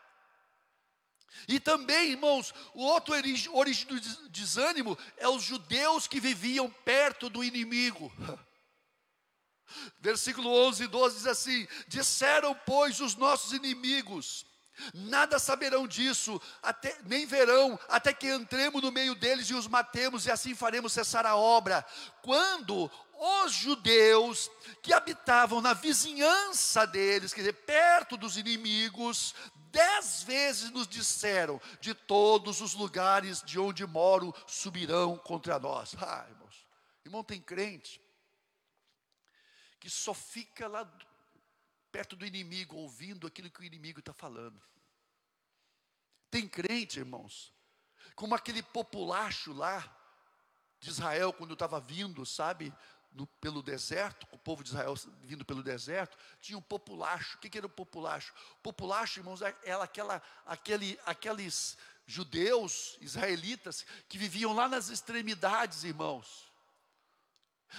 E 1.48 1.58
também, 1.58 2.10
irmãos, 2.10 2.54
o 2.74 2.84
outro 2.84 3.14
origem 3.14 3.86
do 3.86 4.00
desânimo 4.28 4.96
é 5.16 5.28
os 5.28 5.42
judeus 5.42 6.06
que 6.06 6.20
viviam 6.20 6.70
perto 6.70 7.28
do 7.28 7.42
inimigo. 7.42 8.12
Versículo 10.00 10.50
11 10.68 10.85
e 10.85 10.87
12 10.87 11.16
diz 11.16 11.26
assim: 11.26 11.66
Disseram, 11.88 12.54
pois, 12.66 13.00
os 13.00 13.14
nossos 13.14 13.52
inimigos, 13.52 14.46
nada 14.94 15.38
saberão 15.38 15.87
disso, 15.87 16.40
até, 16.62 16.96
nem 17.04 17.26
verão, 17.26 17.78
até 17.88 18.12
que 18.12 18.33
entremos 18.33 18.83
no 18.83 18.92
meio 18.92 19.14
deles 19.14 19.48
e 19.48 19.54
os 19.54 19.66
matemos, 19.66 20.26
e 20.26 20.30
assim 20.30 20.54
faremos 20.54 20.92
cessar 20.92 21.26
a 21.26 21.37
obra. 21.37 21.85
Quando 22.22 22.90
os 23.44 23.52
judeus 23.52 24.50
que 24.83 24.92
habitavam 24.92 25.61
na 25.61 25.74
vizinhança 25.74 26.87
deles, 26.87 27.35
quer 27.35 27.42
dizer, 27.42 27.52
perto 27.52 28.16
dos 28.16 28.37
inimigos, 28.37 29.35
dez 29.70 30.22
vezes 30.22 30.70
nos 30.70 30.88
disseram: 30.88 31.61
de 31.80 31.94
todos 31.94 32.61
os 32.61 32.74
lugares 32.74 33.42
de 33.42 33.59
onde 33.59 33.87
moro 33.87 34.35
subirão 34.46 35.16
contra 35.16 35.59
nós. 35.59 35.94
Ah, 36.00 36.26
irmãos, 36.28 36.66
irmão, 37.04 37.24
tem 37.24 37.40
crente 37.40 38.00
que 39.80 39.90
só 39.90 40.14
fica 40.14 40.68
lá 40.68 40.88
perto 41.90 42.14
do 42.14 42.26
inimigo, 42.26 42.76
ouvindo 42.76 43.26
aquilo 43.26 43.50
que 43.50 43.60
o 43.60 43.64
inimigo 43.64 43.98
está 43.98 44.12
falando. 44.12 44.62
Tem 46.30 46.46
crente, 46.46 47.00
irmãos, 47.00 47.52
como 48.14 48.34
aquele 48.34 48.62
populacho 48.62 49.52
lá 49.52 49.96
de 50.78 50.90
Israel, 50.90 51.32
quando 51.32 51.54
estava 51.54 51.80
vindo, 51.80 52.24
sabe, 52.24 52.72
no, 53.12 53.26
pelo 53.26 53.62
deserto, 53.62 54.26
o 54.30 54.38
povo 54.38 54.62
de 54.62 54.70
Israel 54.70 54.94
vindo 55.22 55.44
pelo 55.44 55.62
deserto, 55.62 56.16
tinha 56.40 56.56
um 56.56 56.62
populacho. 56.62 57.36
O 57.36 57.40
que, 57.40 57.50
que 57.50 57.58
era 57.58 57.66
o 57.66 57.70
populacho? 57.70 58.32
Populacho, 58.62 59.18
irmãos, 59.18 59.42
era 59.42 59.56
é, 59.64 59.70
é 59.70 59.72
aquela, 59.72 60.22
aquele, 60.46 60.98
aqueles 61.04 61.76
judeus 62.06 62.96
israelitas 63.00 63.84
que 64.08 64.18
viviam 64.18 64.52
lá 64.52 64.68
nas 64.68 64.88
extremidades, 64.88 65.84
irmãos. 65.84 66.49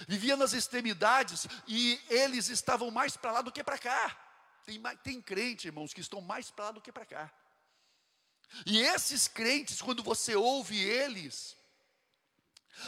Viviam 0.08 0.36
nas 0.36 0.52
extremidades 0.52 1.46
e 1.66 2.00
eles 2.08 2.48
estavam 2.48 2.90
mais 2.90 3.16
para 3.16 3.32
lá 3.32 3.42
do 3.42 3.52
que 3.52 3.62
para 3.62 3.78
cá. 3.78 4.18
Tem, 4.64 4.80
tem 5.02 5.20
crente, 5.20 5.66
irmãos, 5.66 5.92
que 5.92 6.00
estão 6.00 6.20
mais 6.20 6.50
para 6.50 6.66
lá 6.66 6.70
do 6.72 6.80
que 6.80 6.92
para 6.92 7.06
cá. 7.06 7.32
E 8.66 8.80
esses 8.80 9.28
crentes, 9.28 9.80
quando 9.80 10.02
você 10.02 10.34
ouve 10.36 10.78
eles, 10.78 11.56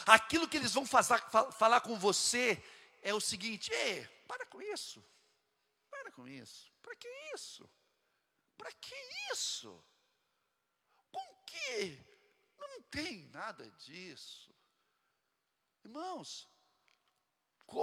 Aquilo 0.07 0.49
que 0.49 0.57
eles 0.57 0.73
vão 0.73 0.87
fazer, 0.87 1.21
falar 1.53 1.81
com 1.81 1.99
você 1.99 2.62
é 3.03 3.12
o 3.12 3.21
seguinte: 3.21 3.73
Ei, 3.73 4.07
para 4.27 4.47
com 4.47 4.61
isso, 4.61 5.05
para 5.90 6.11
com 6.11 6.27
isso, 6.27 6.73
para 6.83 6.97
que 6.97 7.09
isso? 7.35 7.69
Para 8.57 8.73
que 8.73 8.95
isso? 9.33 9.85
Com 11.12 11.45
que? 11.47 12.05
Não 12.59 12.83
tem 12.83 13.25
nada 13.29 13.71
disso. 13.73 14.53
Irmãos, 15.85 16.49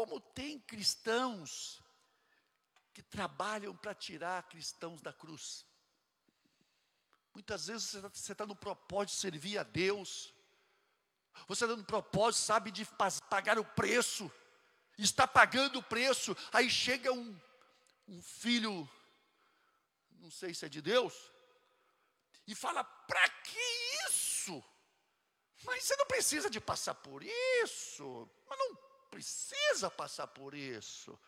como 0.02 0.20
tem 0.20 0.58
cristãos 0.58 1.80
que 2.92 3.04
trabalham 3.04 3.76
para 3.78 3.94
tirar 3.94 4.42
cristãos 4.50 5.00
da 5.00 5.14
cruz. 5.14 5.64
Muitas 7.36 7.68
vezes 7.68 7.92
você 7.92 8.32
está 8.32 8.44
tá 8.44 8.46
no 8.48 8.56
propósito 8.56 9.14
de 9.14 9.22
servir 9.22 9.60
a 9.60 9.64
Deus, 9.64 10.34
você 11.48 11.68
dando 11.68 11.84
propósito, 11.84 12.42
sabe 12.42 12.72
de 12.72 12.84
pagar 13.30 13.60
o 13.60 13.64
preço, 13.64 14.32
está 14.98 15.28
pagando 15.28 15.78
o 15.78 15.84
preço, 15.84 16.36
aí 16.52 16.68
chega 16.68 17.14
um, 17.14 17.40
um 18.08 18.24
filho, 18.24 18.90
não 20.14 20.32
sei 20.32 20.56
se 20.56 20.66
é 20.66 20.70
de 20.70 20.82
Deus, 20.82 21.14
e 22.48 22.56
fala: 22.56 22.84
para 22.84 23.30
que 23.30 23.60
isso? 24.10 24.64
Mas 25.64 25.84
você 25.84 25.96
não 25.96 26.08
precisa 26.08 26.50
de 26.50 26.60
passar 26.60 26.96
por 26.96 27.22
isso, 27.24 28.28
mas 28.50 28.58
não 28.58 28.91
precisa 29.12 29.92
passar 29.92 30.28
por 30.28 30.56
isso. 30.56 31.20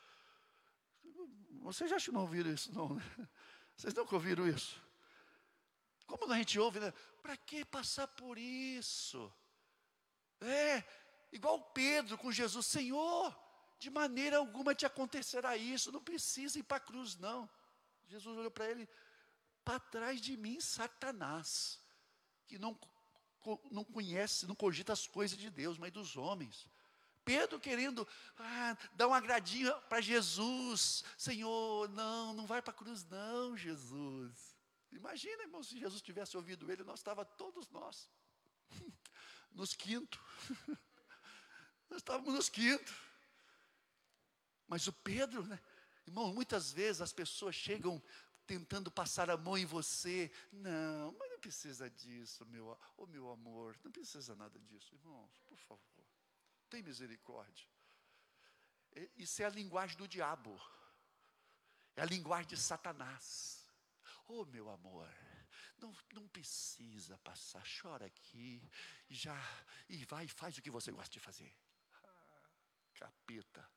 Vocês 1.62 1.90
já 1.90 2.12
não 2.12 2.22
ouviram 2.22 2.52
isso, 2.52 2.74
não, 2.74 2.96
né? 2.96 3.04
Vocês 3.76 3.94
nunca 3.94 4.16
ouviram 4.16 4.48
isso? 4.48 4.82
Como 6.08 6.32
a 6.32 6.38
gente 6.38 6.60
ouve, 6.60 6.80
né? 6.80 6.92
Para 7.22 7.36
que 7.38 7.66
passar 7.66 8.08
por 8.08 8.38
isso? 8.38 9.32
É, 10.42 10.84
igual 11.32 11.62
Pedro 11.72 12.18
com 12.18 12.32
Jesus, 12.32 12.66
Senhor, 12.66 13.36
de 13.80 13.90
maneira 13.90 14.38
alguma 14.38 14.76
te 14.76 14.86
acontecerá 14.86 15.56
isso, 15.58 15.92
não 15.92 16.04
precisa 16.04 16.60
ir 16.60 16.64
para 16.64 16.78
a 16.78 16.82
cruz, 16.82 17.18
não. 17.18 17.50
Jesus 18.08 18.38
olhou 18.38 18.52
para 18.52 18.70
ele, 18.70 18.88
para 19.64 19.80
trás 19.80 20.22
de 20.22 20.36
mim, 20.38 20.60
Satanás, 20.60 21.80
que 22.46 22.60
não, 22.60 22.78
não 23.72 23.84
conhece, 23.84 24.46
não 24.46 24.56
cogita 24.56 24.94
as 24.94 25.08
coisas 25.08 25.38
de 25.38 25.50
Deus, 25.50 25.78
mas 25.78 25.92
dos 25.92 26.16
homens. 26.16 26.68
Pedro 27.26 27.60
querendo 27.60 28.08
ah, 28.38 28.78
dar 28.94 29.08
um 29.08 29.14
agradinho 29.14 29.74
para 29.84 30.02
Jesus, 30.02 31.04
Senhor, 31.18 31.90
não, 31.90 32.34
não 32.34 32.46
vai 32.46 32.62
para 32.62 32.74
a 32.74 32.78
cruz, 32.78 33.06
não, 33.06 33.56
Jesus. 33.58 34.56
Imagina, 34.92 35.44
irmão, 35.44 35.64
se 35.64 35.80
Jesus 35.80 36.02
tivesse 36.02 36.38
ouvido 36.38 36.72
ele, 36.72 36.84
nós 36.84 37.00
estava 37.00 37.26
todos 37.26 37.70
nós 37.70 38.10
nos 39.52 39.76
quinto. 39.76 40.20
Nós 41.90 42.00
estávamos 42.00 42.34
nos 42.34 42.50
quinto. 42.50 42.92
Mas 44.68 44.88
o 44.88 44.94
Pedro, 44.94 45.46
né? 45.46 45.60
Irmão, 46.08 46.34
muitas 46.34 46.72
vezes 46.72 47.02
as 47.02 47.14
pessoas 47.14 47.54
chegam 47.54 48.02
tentando 48.48 48.90
passar 48.92 49.30
a 49.30 49.38
mão 49.38 49.58
em 49.58 49.66
você. 49.66 50.32
Não, 50.52 51.16
mas 51.20 51.30
não 51.30 51.40
precisa 51.40 51.90
disso, 51.90 52.46
meu, 52.48 52.78
oh, 52.98 53.06
meu 53.06 53.30
amor. 53.30 53.78
Não 53.84 53.92
precisa 53.92 54.36
nada 54.36 54.60
disso, 54.60 54.96
irmãos, 54.96 55.40
por 55.46 55.58
favor. 55.60 56.03
Tem 56.74 56.82
misericórdia. 56.82 57.68
Isso 59.16 59.44
é 59.44 59.46
a 59.46 59.50
linguagem 59.50 59.96
do 59.96 60.08
diabo. 60.08 60.60
É 61.96 62.02
a 62.02 62.06
linguagem 62.06 62.48
de 62.48 62.58
Satanás. 62.58 63.70
Oh, 64.28 64.44
meu 64.46 64.68
amor. 64.72 65.08
Não, 65.78 65.96
não 66.16 66.28
precisa 66.28 67.16
passar, 67.20 67.64
chora 67.80 68.08
aqui, 68.08 68.60
já, 69.08 69.38
e 69.88 70.04
vai 70.06 70.28
faz 70.28 70.58
o 70.58 70.64
que 70.64 70.72
você 70.72 70.92
gosta 70.92 71.14
de 71.14 71.20
fazer. 71.20 71.56
Ah, 71.92 72.50
capeta. 72.96 73.70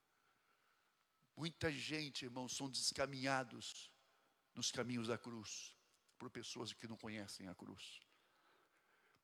Muita 1.37 1.71
gente, 1.71 2.25
irmãos, 2.25 2.57
são 2.57 2.71
descaminhados 2.71 3.93
nos 4.55 4.71
caminhos 4.73 5.09
da 5.09 5.19
cruz 5.19 5.77
por 6.17 6.31
pessoas 6.31 6.73
que 6.73 6.89
não 6.89 6.97
conhecem 6.97 7.47
a 7.47 7.55
cruz. 7.55 8.01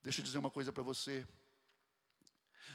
Deixa 0.03 0.21
eu 0.21 0.25
dizer 0.27 0.37
uma 0.37 0.51
coisa 0.51 0.71
para 0.71 0.83
você. 0.83 1.27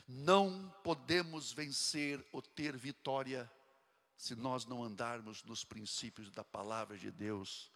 Não 0.08 0.74
podemos 0.84 1.52
vencer 1.52 2.24
ou 2.32 2.42
ter 2.42 2.76
vitória 2.78 3.50
se 4.18 4.36
nós 4.36 4.66
não 4.66 4.84
andarmos 4.84 5.44
nos 5.44 5.64
princípios 5.64 6.32
da 6.32 6.44
palavra 6.44 6.98
de 6.98 7.12
Deus, 7.12 7.72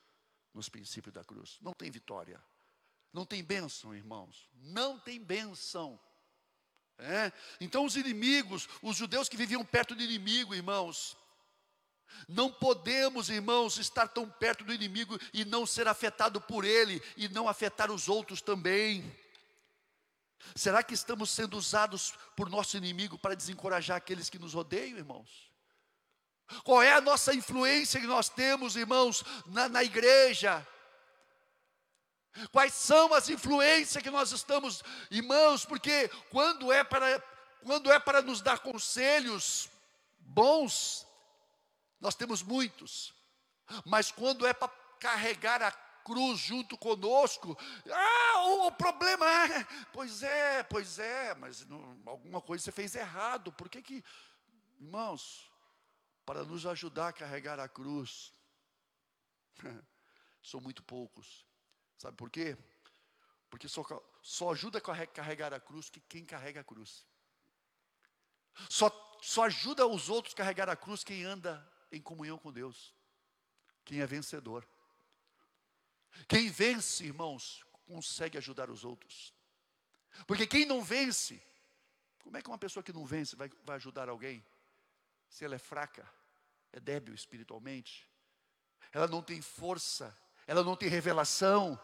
nos 0.54 0.70
princípios 0.70 1.14
da 1.14 1.24
cruz. 1.24 1.58
Não 1.62 1.74
tem 1.74 1.92
vitória. 1.92 2.42
Não 3.14 3.26
tem 3.26 3.44
bênção, 3.44 3.94
irmãos. 3.94 4.50
Não 4.54 4.98
tem 5.00 5.20
bênção. 5.20 6.00
É? 6.98 7.32
Então, 7.60 7.86
os 7.86 7.96
inimigos, 7.96 8.68
os 8.82 8.96
judeus 8.96 9.28
que 9.28 9.38
viviam 9.38 9.66
perto 9.66 9.96
do 9.96 10.04
inimigo, 10.04 10.54
irmãos, 10.54 11.18
não 12.28 12.52
podemos, 12.52 13.30
irmãos, 13.30 13.78
estar 13.78 14.08
tão 14.08 14.30
perto 14.30 14.64
do 14.64 14.74
inimigo 14.74 15.18
e 15.34 15.44
não 15.46 15.66
ser 15.66 15.88
afetado 15.88 16.40
por 16.40 16.64
ele 16.64 17.02
e 17.18 17.28
não 17.30 17.48
afetar 17.48 17.92
os 17.92 18.08
outros 18.08 18.42
também. 18.42 19.04
Será 20.56 20.84
que 20.84 20.94
estamos 20.94 21.30
sendo 21.30 21.58
usados 21.58 22.14
por 22.36 22.50
nosso 22.50 22.78
inimigo 22.78 23.18
para 23.18 23.36
desencorajar 23.36 23.98
aqueles 23.98 24.30
que 24.30 24.40
nos 24.40 24.54
rodeiam, 24.54 24.98
irmãos? 24.98 25.50
Qual 26.64 26.82
é 26.82 26.94
a 26.94 27.02
nossa 27.02 27.34
influência 27.34 28.00
que 28.00 28.08
nós 28.08 28.28
temos, 28.28 28.76
irmãos, 28.76 29.24
na, 29.46 29.70
na 29.70 29.84
igreja? 29.84 30.66
Quais 32.52 32.74
são 32.74 33.14
as 33.14 33.30
influências 33.30 34.02
que 34.02 34.10
nós 34.10 34.32
estamos, 34.32 34.84
irmãos? 35.10 35.66
Porque 35.66 36.10
quando 36.30 36.72
é 36.72 36.84
para 36.84 37.22
quando 37.64 37.92
é 37.92 38.00
para 38.00 38.24
nos 38.24 38.42
dar 38.42 38.60
conselhos 38.60 39.70
bons, 40.20 41.06
nós 42.00 42.16
temos 42.16 42.42
muitos. 42.42 43.14
Mas 43.86 44.12
quando 44.12 44.48
é 44.48 44.54
para 44.54 44.72
carregar 45.00 45.62
a 45.62 45.72
cruz 46.04 46.40
junto 46.40 46.78
conosco, 46.78 47.58
ah, 47.92 48.44
o, 48.46 48.72
problema 48.72 49.26
é, 49.26 49.64
pois 49.94 50.24
é, 50.24 50.64
pois 50.64 51.00
é, 51.00 51.34
mas 51.36 51.66
não, 51.68 52.02
alguma 52.06 52.42
coisa 52.42 52.64
você 52.64 52.72
fez 52.72 52.96
errado. 52.96 53.52
Por 53.52 53.70
que 53.70 53.82
que, 53.82 54.04
irmãos, 54.80 55.50
para 56.26 56.44
nos 56.44 56.66
ajudar 56.66 57.10
a 57.10 57.14
carregar 57.14 57.60
a 57.60 57.68
cruz, 57.68 58.34
são 60.42 60.60
muito 60.60 60.84
poucos. 60.84 61.46
Sabe 61.98 62.18
por 62.18 62.30
quê? 62.30 62.58
Porque 63.50 63.68
só, 63.68 63.84
só 64.22 64.52
ajuda 64.52 64.80
a 64.80 65.08
carregar 65.08 65.54
a 65.54 65.60
cruz 65.60 65.90
que 65.90 66.00
quem 66.02 66.26
carrega 66.26 66.62
a 66.62 66.64
cruz. 66.64 67.06
Só, 68.70 68.90
só 69.22 69.44
ajuda 69.44 69.86
os 69.86 70.10
outros 70.10 70.34
a 70.34 70.38
carregar 70.38 70.70
a 70.70 70.76
cruz 70.76 71.04
quem 71.04 71.24
anda 71.24 71.70
em 71.92 72.02
comunhão 72.02 72.38
com 72.38 72.52
Deus. 72.52 72.96
Quem 73.84 74.00
é 74.00 74.06
vencedor. 74.06 74.68
Quem 76.32 76.50
vence, 76.50 77.04
irmãos, 77.04 77.62
consegue 77.86 78.38
ajudar 78.38 78.70
os 78.70 78.86
outros. 78.86 79.34
Porque 80.26 80.48
quem 80.48 80.66
não 80.66 80.82
vence, 80.82 81.44
como 82.24 82.38
é 82.38 82.42
que 82.42 82.48
uma 82.48 82.58
pessoa 82.58 82.82
que 82.82 82.94
não 82.94 83.06
vence 83.06 83.36
vai, 83.36 83.50
vai 83.66 83.76
ajudar 83.76 84.08
alguém? 84.08 84.42
Se 85.28 85.44
ela 85.44 85.56
é 85.56 85.60
fraca, 85.60 86.10
é 86.72 86.80
débil 86.80 87.14
espiritualmente, 87.14 88.10
ela 88.94 89.10
não 89.10 89.22
tem 89.22 89.42
força, 89.42 90.18
ela 90.48 90.64
não 90.64 90.78
tem 90.78 90.88
revelação, 90.88 91.78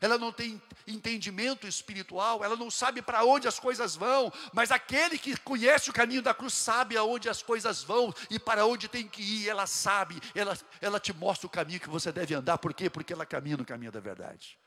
ela 0.00 0.18
não 0.18 0.32
tem 0.32 0.60
entendimento 0.86 1.66
espiritual, 1.66 2.44
ela 2.44 2.56
não 2.56 2.70
sabe 2.70 3.02
para 3.02 3.24
onde 3.24 3.48
as 3.48 3.58
coisas 3.58 3.96
vão, 3.96 4.32
mas 4.52 4.70
aquele 4.70 5.18
que 5.18 5.36
conhece 5.38 5.90
o 5.90 5.92
caminho 5.92 6.22
da 6.22 6.34
cruz 6.34 6.54
sabe 6.54 6.96
aonde 6.96 7.28
as 7.28 7.42
coisas 7.42 7.82
vão 7.82 8.14
e 8.28 8.38
para 8.38 8.66
onde 8.66 8.88
tem 8.88 9.08
que 9.08 9.22
ir, 9.22 9.48
ela 9.48 9.66
sabe, 9.66 10.20
ela, 10.34 10.56
ela 10.80 11.00
te 11.00 11.12
mostra 11.12 11.46
o 11.46 11.50
caminho 11.50 11.80
que 11.80 11.88
você 11.88 12.12
deve 12.12 12.34
andar, 12.34 12.58
por 12.58 12.74
quê? 12.74 12.90
Porque 12.90 13.12
ela 13.12 13.26
caminha 13.26 13.56
no 13.56 13.64
caminho 13.64 13.92
da 13.92 14.00
verdade. 14.00 14.58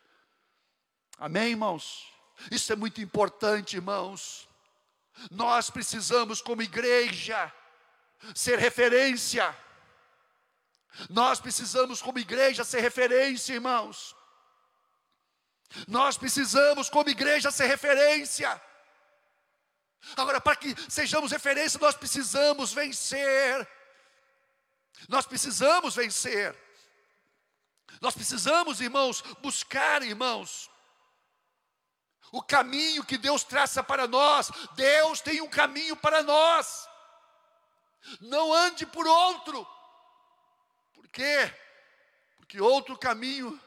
Amém, 1.17 1.51
irmãos? 1.51 2.11
Isso 2.51 2.73
é 2.73 2.75
muito 2.75 3.01
importante, 3.01 3.75
irmãos. 3.75 4.47
Nós 5.29 5.69
precisamos, 5.69 6.41
como 6.41 6.61
igreja, 6.61 7.51
ser 8.33 8.57
referência. 8.57 9.55
Nós 11.09 11.39
precisamos, 11.39 12.01
como 12.01 12.19
igreja, 12.19 12.63
ser 12.63 12.81
referência, 12.81 13.53
irmãos. 13.53 14.15
Nós 15.87 16.17
precisamos, 16.17 16.89
como 16.89 17.09
igreja, 17.09 17.51
ser 17.51 17.67
referência. 17.67 18.61
Agora, 20.17 20.39
para 20.41 20.55
que 20.55 20.75
sejamos 20.89 21.31
referência, 21.31 21.79
nós 21.79 21.95
precisamos 21.95 22.73
vencer. 22.73 23.67
Nós 25.07 25.25
precisamos 25.25 25.95
vencer. 25.95 26.55
Nós 28.01 28.13
precisamos, 28.13 28.81
irmãos, 28.81 29.21
buscar, 29.41 30.03
irmãos, 30.03 30.69
o 32.31 32.41
caminho 32.41 33.05
que 33.05 33.17
Deus 33.17 33.43
traça 33.43 33.83
para 33.83 34.07
nós. 34.07 34.51
Deus 34.75 35.21
tem 35.21 35.41
um 35.41 35.49
caminho 35.49 35.95
para 35.95 36.23
nós. 36.23 36.87
Não 38.19 38.53
ande 38.53 38.85
por 38.85 39.05
outro. 39.07 39.65
Por 40.93 41.07
quê? 41.09 41.53
Porque 42.37 42.59
outro 42.59 42.97
caminho, 42.97 43.59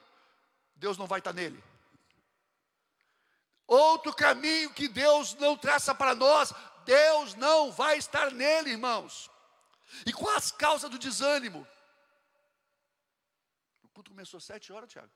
Deus 0.74 0.98
não 0.98 1.06
vai 1.06 1.20
estar 1.20 1.32
nele. 1.32 1.62
Outro 3.66 4.14
caminho 4.14 4.72
que 4.72 4.88
Deus 4.88 5.34
não 5.34 5.56
traça 5.56 5.94
para 5.94 6.14
nós, 6.14 6.52
Deus 6.84 7.34
não 7.34 7.72
vai 7.72 7.98
estar 7.98 8.30
nele, 8.30 8.70
irmãos. 8.70 9.30
E 10.06 10.12
qual 10.12 10.36
as 10.36 10.52
causas 10.52 10.90
do 10.90 10.98
desânimo? 10.98 11.66
O 13.82 13.88
culto 13.88 14.10
começou 14.10 14.38
às 14.38 14.44
sete 14.44 14.72
horas, 14.72 14.90
Tiago. 14.90 15.12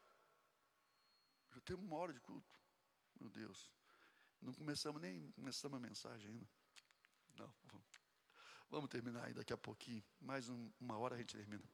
Já 1.54 1.60
temos 1.60 1.84
uma 1.84 1.96
hora 1.96 2.12
de 2.12 2.20
culto. 2.20 2.52
Meu 3.20 3.28
Deus. 3.30 3.70
Não 4.40 4.52
começamos 4.52 5.00
nem 5.00 5.30
começamos 5.32 5.76
a 5.76 5.80
mensagem 5.80 6.30
ainda. 6.30 6.48
Não. 7.36 7.54
Vamos 8.70 8.88
terminar 8.88 9.24
aí 9.24 9.34
daqui 9.34 9.52
a 9.52 9.58
pouquinho. 9.58 10.02
Mais 10.20 10.48
um, 10.48 10.70
uma 10.80 10.96
hora 10.96 11.14
a 11.14 11.18
gente 11.18 11.36
termina. 11.36 11.64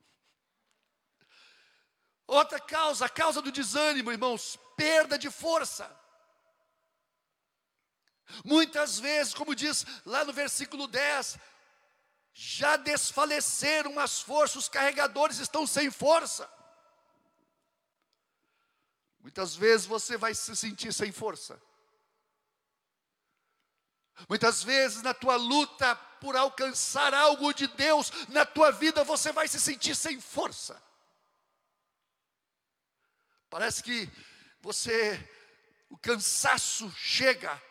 Outra 2.26 2.58
causa, 2.58 3.04
a 3.06 3.08
causa 3.08 3.40
do 3.40 3.52
desânimo, 3.52 4.10
irmãos, 4.10 4.58
perda 4.76 5.18
de 5.18 5.30
força. 5.30 5.88
Muitas 8.44 8.98
vezes, 8.98 9.34
como 9.34 9.54
diz 9.54 9.84
lá 10.04 10.24
no 10.24 10.32
versículo 10.32 10.86
10, 10.86 11.38
já 12.32 12.76
desfaleceram 12.76 13.98
as 13.98 14.20
forças, 14.20 14.56
os 14.56 14.68
carregadores 14.68 15.38
estão 15.38 15.66
sem 15.66 15.90
força. 15.90 16.50
Muitas 19.20 19.56
vezes 19.56 19.86
você 19.86 20.16
vai 20.16 20.34
se 20.34 20.54
sentir 20.54 20.92
sem 20.92 21.10
força. 21.10 21.60
Muitas 24.28 24.62
vezes 24.62 25.02
na 25.02 25.12
tua 25.12 25.36
luta 25.36 25.94
por 26.20 26.36
alcançar 26.36 27.12
algo 27.12 27.52
de 27.52 27.66
Deus 27.68 28.10
na 28.28 28.46
tua 28.46 28.70
vida, 28.70 29.04
você 29.04 29.32
vai 29.32 29.46
se 29.46 29.60
sentir 29.60 29.94
sem 29.94 30.20
força. 30.20 30.82
Parece 33.50 33.82
que 33.82 34.10
você, 34.60 35.18
o 35.88 35.96
cansaço 35.96 36.90
chega, 36.96 37.62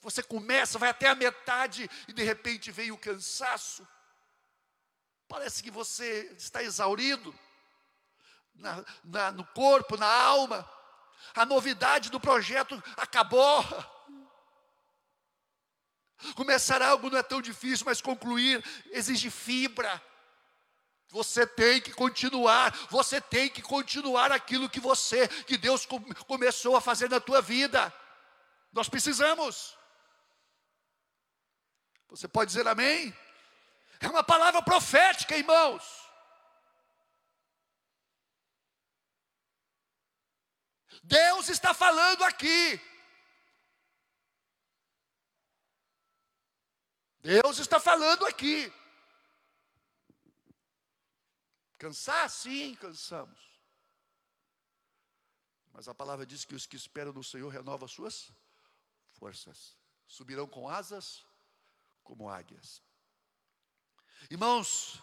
você 0.00 0.22
começa, 0.22 0.78
vai 0.78 0.88
até 0.88 1.08
a 1.08 1.14
metade 1.14 1.88
e 2.08 2.12
de 2.12 2.22
repente 2.22 2.70
vem 2.70 2.90
o 2.90 2.98
cansaço. 2.98 3.86
Parece 5.28 5.62
que 5.62 5.70
você 5.70 6.32
está 6.36 6.62
exaurido 6.62 7.34
na, 8.54 8.84
na, 9.04 9.32
no 9.32 9.44
corpo, 9.44 9.96
na 9.96 10.06
alma. 10.06 10.68
A 11.34 11.44
novidade 11.44 12.10
do 12.10 12.18
projeto 12.18 12.82
acabou. 12.96 13.64
Começar 16.34 16.82
algo 16.82 17.10
não 17.10 17.18
é 17.18 17.22
tão 17.22 17.40
difícil, 17.40 17.84
mas 17.86 18.00
concluir 18.00 18.64
exige 18.90 19.30
fibra. 19.30 20.02
Você 21.10 21.46
tem 21.46 21.80
que 21.80 21.92
continuar, 21.92 22.72
você 22.88 23.20
tem 23.20 23.48
que 23.48 23.60
continuar 23.60 24.30
aquilo 24.32 24.68
que 24.68 24.80
você, 24.80 25.26
que 25.28 25.58
Deus 25.58 25.86
começou 26.26 26.76
a 26.76 26.80
fazer 26.80 27.10
na 27.10 27.20
tua 27.20 27.42
vida. 27.42 27.92
Nós 28.72 28.88
precisamos. 28.88 29.79
Você 32.10 32.26
pode 32.26 32.48
dizer 32.50 32.66
amém? 32.66 33.16
É 34.00 34.08
uma 34.08 34.24
palavra 34.24 34.60
profética, 34.62 35.36
irmãos. 35.36 35.84
Deus 41.04 41.48
está 41.48 41.72
falando 41.72 42.24
aqui. 42.24 42.80
Deus 47.20 47.58
está 47.58 47.78
falando 47.78 48.26
aqui. 48.26 48.72
Cansar, 51.78 52.28
sim, 52.28 52.74
cansamos. 52.74 53.40
Mas 55.72 55.86
a 55.88 55.94
palavra 55.94 56.26
diz 56.26 56.44
que 56.44 56.54
os 56.54 56.66
que 56.66 56.76
esperam 56.76 57.12
no 57.12 57.22
Senhor 57.22 57.48
renovam 57.48 57.86
as 57.86 57.92
suas 57.92 58.32
forças. 59.12 59.76
Subirão 60.06 60.46
com 60.46 60.68
asas 60.68 61.24
como 62.10 62.28
águias. 62.28 62.82
Irmãos, 64.28 65.00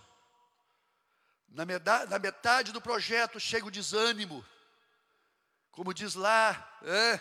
na 1.47 1.63
metade, 1.63 2.11
na 2.11 2.19
metade 2.19 2.73
do 2.73 2.81
projeto 2.81 3.39
chega 3.39 3.65
o 3.65 3.71
desânimo, 3.71 4.45
como 5.71 5.93
diz 5.93 6.15
lá, 6.15 6.77
é, 6.83 7.17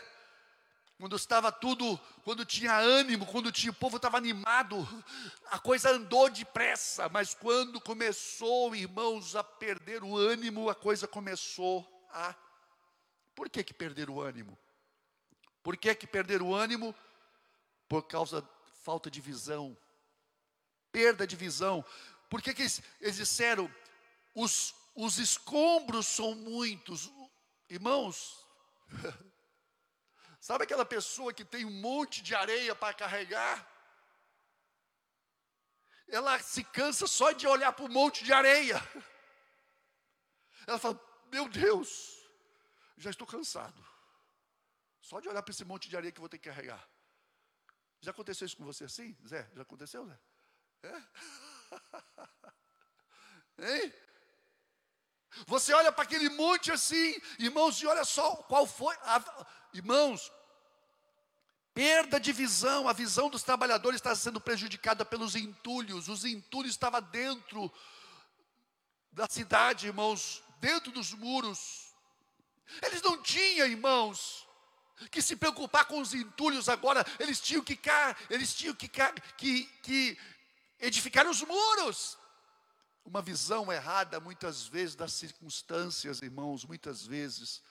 quando 0.99 1.15
estava 1.15 1.53
tudo, 1.53 1.97
quando 2.25 2.45
tinha 2.45 2.77
ânimo, 2.77 3.27
quando 3.27 3.53
tinha, 3.53 3.71
o 3.71 3.77
povo 3.77 3.97
estava 3.99 4.17
animado, 4.17 4.77
a 5.53 5.59
coisa 5.61 5.91
andou 5.93 6.29
depressa, 6.29 7.09
mas 7.09 7.33
quando 7.33 7.81
começou, 7.81 8.75
irmãos, 8.75 9.37
a 9.37 9.45
perder 9.45 10.03
o 10.03 10.17
ânimo, 10.17 10.69
a 10.69 10.75
coisa 10.75 11.07
começou 11.07 11.87
a. 12.11 12.35
Por 13.37 13.49
que, 13.49 13.63
que 13.63 13.73
perder 13.73 14.11
o 14.11 14.21
ânimo? 14.21 14.59
Por 15.63 15.77
que, 15.77 15.95
que 15.95 16.09
perder 16.09 16.43
o 16.43 16.53
ânimo? 16.53 16.93
Por 17.89 18.03
causa 18.03 18.43
falta 18.89 19.11
de 19.11 19.21
visão, 19.21 19.77
perda 20.93 21.27
de 21.27 21.37
visão. 21.37 21.85
Por 22.31 22.41
que, 22.41 22.55
que 22.55 22.63
eles, 22.63 22.83
eles 23.01 23.17
disseram, 23.17 23.65
os, 24.35 24.75
os 24.95 25.19
escombros 25.19 26.07
são 26.07 26.35
muitos? 26.35 27.11
Irmãos, 27.69 28.17
Sabe 30.49 30.63
aquela 30.63 30.85
pessoa 30.85 31.33
que 31.33 31.45
tem 31.45 31.65
um 31.65 31.81
monte 31.89 32.23
de 32.23 32.33
areia 32.33 32.73
para 32.73 32.95
carregar? 32.95 33.57
Ela 36.07 36.39
se 36.39 36.63
cansa 36.63 37.09
só 37.09 37.33
de 37.33 37.49
olhar 37.49 37.73
para 37.73 37.85
o 37.85 37.89
monte 37.89 38.23
de 38.23 38.33
areia. 38.33 38.81
Ela 40.69 40.79
fala: 40.79 41.01
Meu 41.33 41.49
Deus, 41.49 41.91
já 42.97 43.11
estou 43.11 43.27
cansado. 43.27 43.85
Só 45.01 45.19
de 45.19 45.29
olhar 45.29 45.43
para 45.43 45.51
esse 45.51 45.65
monte 45.65 45.89
de 45.89 45.97
areia 45.97 46.13
que 46.13 46.21
vou 46.21 46.29
ter 46.29 46.39
que 46.39 46.49
carregar. 46.49 46.89
Já 48.01 48.11
aconteceu 48.11 48.47
isso 48.47 48.57
com 48.57 48.65
você 48.65 48.85
assim, 48.85 49.17
Zé? 49.27 49.51
Já 49.55 49.63
aconteceu, 49.63 50.07
Zé? 50.07 50.19
É? 50.83 51.03
Hein? 53.59 53.95
Você 55.47 55.73
olha 55.73 55.91
para 55.91 56.05
aquele 56.05 56.29
monte 56.29 56.71
assim, 56.71 57.19
irmãos, 57.39 57.81
e 57.81 57.87
olha 57.87 58.05
só 58.05 58.37
qual 58.37 58.67
foi. 58.67 58.95
A, 59.01 59.47
irmãos, 59.73 60.31
Perda 61.77 62.19
de 62.19 62.33
visão, 62.33 62.89
a 62.89 62.95
visão 62.95 63.29
dos 63.29 63.43
trabalhadores 63.43 63.99
está 63.99 64.15
sendo 64.15 64.41
prejudicada 64.41 65.05
pelos 65.05 65.37
entulhos. 65.37 66.09
Os 66.09 66.25
entulhos 66.25 66.71
estavam 66.71 67.03
dentro 67.03 67.71
da 69.13 69.27
cidade, 69.29 69.87
irmãos, 69.87 70.43
dentro 70.59 70.91
dos 70.91 71.13
muros. 71.13 71.95
Eles 72.81 73.03
não 73.03 73.23
tinham, 73.23 73.67
irmãos, 73.67 74.46
que 75.11 75.21
se 75.21 75.37
preocupar 75.37 75.87
com 75.87 76.01
os 76.01 76.15
entulhos 76.15 76.69
agora, 76.69 77.05
eles 77.19 77.41
tinham 77.41 77.63
que, 77.63 77.79
eles 78.31 78.55
tinham 78.55 78.75
que, 78.75 78.89
que, 78.89 79.65
que 79.83 80.19
edificar 80.81 81.27
os 81.27 81.43
muros. 81.43 82.19
Uma 83.05 83.23
visão 83.23 83.73
errada, 83.73 84.19
muitas 84.19 84.67
vezes, 84.67 84.97
das 84.97 85.13
circunstâncias, 85.13 86.23
irmãos, 86.23 86.65
muitas 86.65 87.07
vezes 87.07 87.63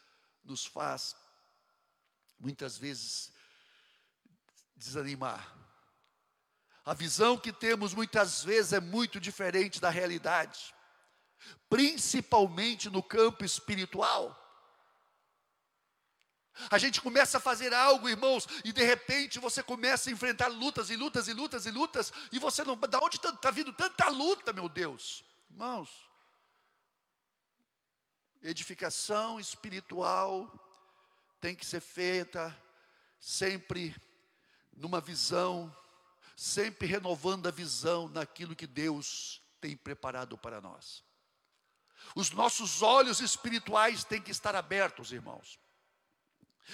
nos 0.44 0.66
faz, 0.66 1.16
muitas 2.40 2.78
vezes, 2.78 3.34
desanimar. 4.76 5.54
A 6.86 6.94
visão 6.94 7.38
que 7.38 7.52
temos 7.52 7.94
muitas 7.96 8.44
vezes 8.44 8.72
é 8.72 8.80
muito 8.80 9.20
diferente 9.20 9.82
da 9.82 9.90
realidade, 9.90 10.74
principalmente 11.68 12.90
no 12.90 13.02
campo 13.02 13.44
espiritual. 13.44 14.45
A 16.70 16.78
gente 16.78 17.02
começa 17.02 17.38
a 17.38 17.42
fazer 17.42 17.74
algo, 17.74 18.08
irmãos, 18.08 18.48
e 18.64 18.72
de 18.72 18.84
repente 18.84 19.40
você 19.40 19.62
começa 19.62 20.10
a 20.10 20.14
enfrentar 20.14 20.48
lutas 20.48 20.90
e 20.90 20.96
lutas 20.96 21.28
e 21.28 21.34
lutas 21.34 21.66
e 21.66 21.72
lutas, 21.72 22.14
e 22.32 22.40
você 22.40 22.64
não. 22.64 22.78
Da 22.78 23.00
onde 23.00 23.18
está 23.18 23.52
vindo 23.52 23.74
tanta 23.74 24.08
luta, 24.10 24.54
meu 24.54 24.70
Deus? 24.70 25.24
Irmãos, 25.50 25.90
edificação 28.42 29.40
espiritual 29.40 30.52
tem 31.42 31.56
que 31.56 31.66
ser 31.66 31.82
feita 31.82 32.56
sempre 33.20 33.96
numa 34.74 35.02
visão, 35.02 35.76
sempre 36.36 36.88
renovando 36.88 37.48
a 37.48 37.52
visão 37.52 38.08
naquilo 38.10 38.56
que 38.56 38.68
Deus 38.68 39.42
tem 39.60 39.76
preparado 39.76 40.38
para 40.38 40.62
nós. 40.62 41.04
Os 42.16 42.30
nossos 42.32 42.82
olhos 42.82 43.20
espirituais 43.20 44.04
têm 44.04 44.22
que 44.22 44.32
estar 44.32 44.56
abertos, 44.56 45.12
irmãos. 45.12 45.60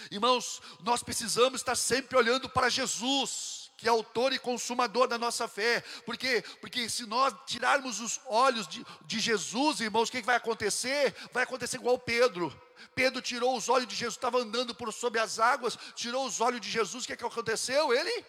Irmãos, 0.10 0.62
nós 0.82 1.04
precisamos 1.04 1.62
estar 1.62 1.76
sempre 1.76 2.18
olhando 2.18 2.50
para 2.50 2.70
Jesus, 2.70 3.72
que 3.78 3.88
é 3.88 3.90
autor 3.90 4.32
e 4.32 4.40
consumador 4.40 5.08
da 5.08 5.18
nossa 5.18 5.48
fé, 5.48 5.82
porque, 6.06 6.44
porque 6.62 6.88
se 6.88 7.06
nós 7.06 7.34
tirarmos 7.48 8.00
os 8.00 8.20
olhos 8.28 8.68
de, 8.68 8.86
de 9.06 9.20
Jesus, 9.20 9.80
irmãos, 9.80 10.08
o 10.08 10.12
que, 10.12 10.22
que 10.22 10.26
vai 10.26 10.36
acontecer? 10.36 11.16
Vai 11.34 11.44
acontecer 11.44 11.78
igual 11.78 11.98
Pedro. 11.98 12.56
Pedro 12.94 13.22
tirou 13.22 13.58
os 13.58 13.70
olhos 13.70 13.88
de 13.88 13.96
Jesus, 13.96 14.16
estava 14.16 14.40
andando 14.40 14.76
por 14.76 14.94
sobre 14.94 15.20
as 15.20 15.40
águas, 15.40 15.78
tirou 15.96 16.26
os 16.26 16.40
olhos 16.40 16.62
de 16.62 16.70
Jesus, 16.70 17.04
o 17.04 17.08
que, 17.08 17.18
que 17.18 17.26
aconteceu? 17.26 17.94
Ele 17.94 18.26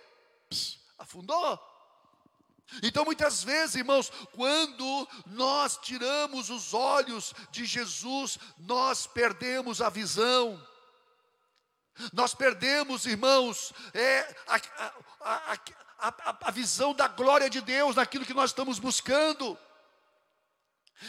pss, 0.49 0.79
afundou. 0.99 1.61
Então, 2.83 3.05
muitas 3.05 3.45
vezes, 3.45 3.75
irmãos, 3.75 4.11
quando 4.33 5.09
nós 5.27 5.77
tiramos 5.77 6.49
os 6.49 6.73
olhos 6.73 7.35
de 7.51 7.67
Jesus, 7.67 8.39
nós 8.57 9.07
perdemos 9.07 9.83
a 9.83 9.91
visão. 9.91 10.59
Nós 12.13 12.35
perdemos, 12.35 13.07
irmãos, 13.07 13.73
é, 13.93 14.35
a, 14.47 14.61
a, 15.21 15.59
a, 15.99 16.37
a 16.43 16.51
visão 16.51 16.95
da 16.95 17.07
glória 17.09 17.51
de 17.51 17.61
Deus 17.61 17.97
naquilo 17.97 18.25
que 18.25 18.35
nós 18.35 18.51
estamos 18.51 18.79
buscando. 18.79 19.59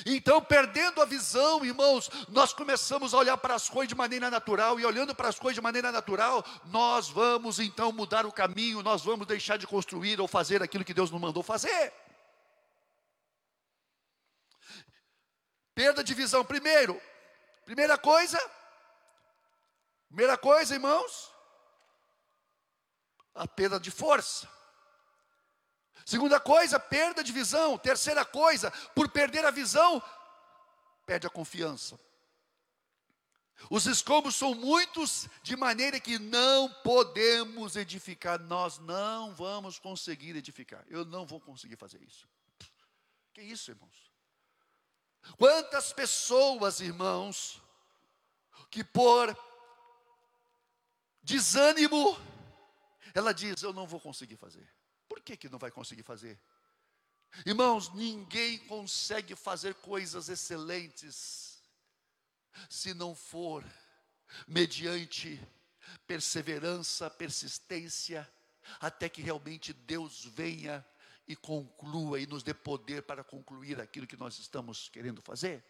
Então, 0.05 0.41
perdendo 0.41 1.01
a 1.01 1.05
visão, 1.05 1.63
irmãos, 1.63 2.09
nós 2.29 2.51
começamos 2.51 3.13
a 3.13 3.17
olhar 3.17 3.37
para 3.37 3.53
as 3.53 3.69
coisas 3.69 3.89
de 3.89 3.95
maneira 3.95 4.29
natural, 4.29 4.79
e 4.79 4.85
olhando 4.85 5.13
para 5.13 5.29
as 5.29 5.37
coisas 5.37 5.55
de 5.55 5.61
maneira 5.61 5.91
natural, 5.91 6.43
nós 6.65 7.09
vamos 7.09 7.59
então 7.59 7.91
mudar 7.91 8.25
o 8.25 8.31
caminho, 8.31 8.81
nós 8.81 9.03
vamos 9.03 9.27
deixar 9.27 9.57
de 9.57 9.67
construir 9.67 10.19
ou 10.19 10.27
fazer 10.27 10.63
aquilo 10.63 10.83
que 10.83 10.93
Deus 10.93 11.11
nos 11.11 11.21
mandou 11.21 11.43
fazer. 11.43 11.93
Perda 15.75 16.03
de 16.03 16.13
visão, 16.13 16.43
primeiro, 16.43 16.99
primeira 17.65 17.97
coisa, 17.97 18.39
primeira 20.13 20.37
coisa, 20.37 20.75
irmãos, 20.75 21.31
a 23.33 23.47
perda 23.47 23.79
de 23.79 23.89
força. 23.89 24.47
Segunda 26.05 26.39
coisa, 26.39 26.79
perda 26.79 27.23
de 27.23 27.31
visão. 27.31 27.79
Terceira 27.79 28.23
coisa, 28.23 28.69
por 28.93 29.09
perder 29.09 29.43
a 29.43 29.49
visão, 29.49 30.03
perde 31.03 31.25
a 31.25 31.31
confiança. 31.31 31.99
Os 33.71 33.87
escombros 33.87 34.35
são 34.35 34.53
muitos, 34.53 35.27
de 35.41 35.55
maneira 35.55 35.99
que 35.99 36.19
não 36.19 36.69
podemos 36.83 37.75
edificar. 37.75 38.39
Nós 38.39 38.77
não 38.77 39.33
vamos 39.33 39.79
conseguir 39.79 40.35
edificar. 40.35 40.85
Eu 40.89 41.03
não 41.05 41.25
vou 41.25 41.41
conseguir 41.41 41.75
fazer 41.75 42.03
isso. 42.03 42.29
Que 43.33 43.41
isso, 43.41 43.71
irmãos? 43.71 44.13
Quantas 45.39 45.91
pessoas, 45.91 46.81
irmãos, 46.81 47.59
que 48.69 48.83
por 48.83 49.35
desânimo, 51.23 52.17
ela 53.13 53.33
diz: 53.33 53.61
Eu 53.61 53.73
não 53.73 53.87
vou 53.87 53.99
conseguir 53.99 54.37
fazer. 54.37 54.67
Por 55.07 55.21
que, 55.21 55.37
que 55.37 55.49
não 55.49 55.59
vai 55.59 55.71
conseguir 55.71 56.03
fazer? 56.03 56.39
Irmãos, 57.45 57.91
ninguém 57.93 58.59
consegue 58.59 59.35
fazer 59.35 59.73
coisas 59.75 60.29
excelentes 60.29 61.61
se 62.69 62.93
não 62.93 63.15
for 63.15 63.63
mediante 64.47 65.41
perseverança, 66.05 67.09
persistência, 67.09 68.31
até 68.79 69.09
que 69.09 69.21
realmente 69.21 69.73
Deus 69.73 70.23
venha 70.25 70.85
e 71.27 71.35
conclua 71.35 72.19
e 72.19 72.27
nos 72.27 72.43
dê 72.43 72.53
poder 72.53 73.03
para 73.03 73.23
concluir 73.23 73.79
aquilo 73.79 74.07
que 74.07 74.17
nós 74.17 74.37
estamos 74.37 74.89
querendo 74.89 75.21
fazer. 75.21 75.63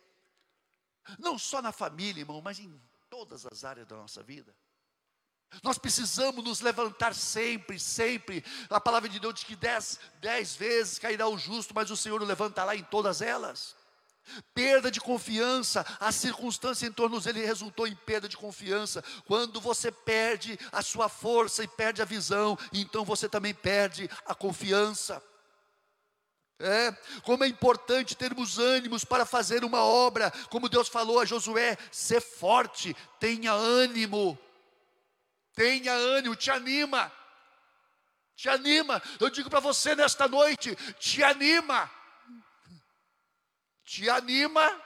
Não 1.17 1.37
só 1.37 1.61
na 1.61 1.71
família, 1.71 2.21
irmão, 2.21 2.41
mas 2.41 2.59
em 2.59 2.81
todas 3.09 3.45
as 3.45 3.63
áreas 3.63 3.87
da 3.87 3.95
nossa 3.95 4.23
vida. 4.23 4.55
Nós 5.61 5.77
precisamos 5.77 6.43
nos 6.43 6.61
levantar 6.61 7.13
sempre, 7.13 7.79
sempre. 7.79 8.43
A 8.69 8.79
palavra 8.79 9.09
de 9.09 9.19
Deus 9.19 9.35
diz 9.35 9.43
que 9.43 9.55
dez, 9.55 9.99
dez 10.19 10.55
vezes 10.55 10.97
cairá 10.97 11.27
o 11.27 11.37
justo, 11.37 11.73
mas 11.75 11.91
o 11.91 11.97
Senhor 11.97 12.21
o 12.21 12.25
levantará 12.25 12.75
em 12.75 12.83
todas 12.83 13.21
elas. 13.21 13.75
Perda 14.53 14.89
de 14.89 15.01
confiança, 15.01 15.85
a 15.99 16.11
circunstância 16.11 16.87
em 16.87 16.91
torno 16.91 17.19
dele 17.19 17.45
resultou 17.45 17.85
em 17.85 17.95
perda 17.95 18.27
de 18.29 18.37
confiança. 18.37 19.03
Quando 19.25 19.59
você 19.59 19.91
perde 19.91 20.57
a 20.71 20.81
sua 20.81 21.09
força 21.09 21.63
e 21.63 21.67
perde 21.67 22.01
a 22.01 22.05
visão, 22.05 22.57
então 22.71 23.03
você 23.03 23.27
também 23.27 23.53
perde 23.53 24.09
a 24.25 24.33
confiança. 24.33 25.21
É, 26.59 26.95
como 27.23 27.43
é 27.43 27.47
importante 27.47 28.15
termos 28.15 28.57
ânimos 28.57 29.03
para 29.03 29.25
fazer 29.25 29.65
uma 29.65 29.83
obra, 29.83 30.31
como 30.49 30.69
Deus 30.69 30.87
falou 30.87 31.19
a 31.19 31.25
Josué: 31.25 31.77
ser 31.91 32.21
forte, 32.21 32.95
tenha 33.19 33.51
ânimo. 33.51 34.39
Tenha 35.53 35.93
ânimo, 35.93 36.35
te 36.35 36.51
anima. 36.51 37.11
Te 38.35 38.49
anima. 38.49 39.01
Eu 39.19 39.29
digo 39.29 39.49
para 39.49 39.59
você 39.59 39.95
nesta 39.95 40.27
noite, 40.27 40.75
te 40.99 41.23
anima. 41.23 41.89
te 43.83 44.09
anima, 44.09 44.81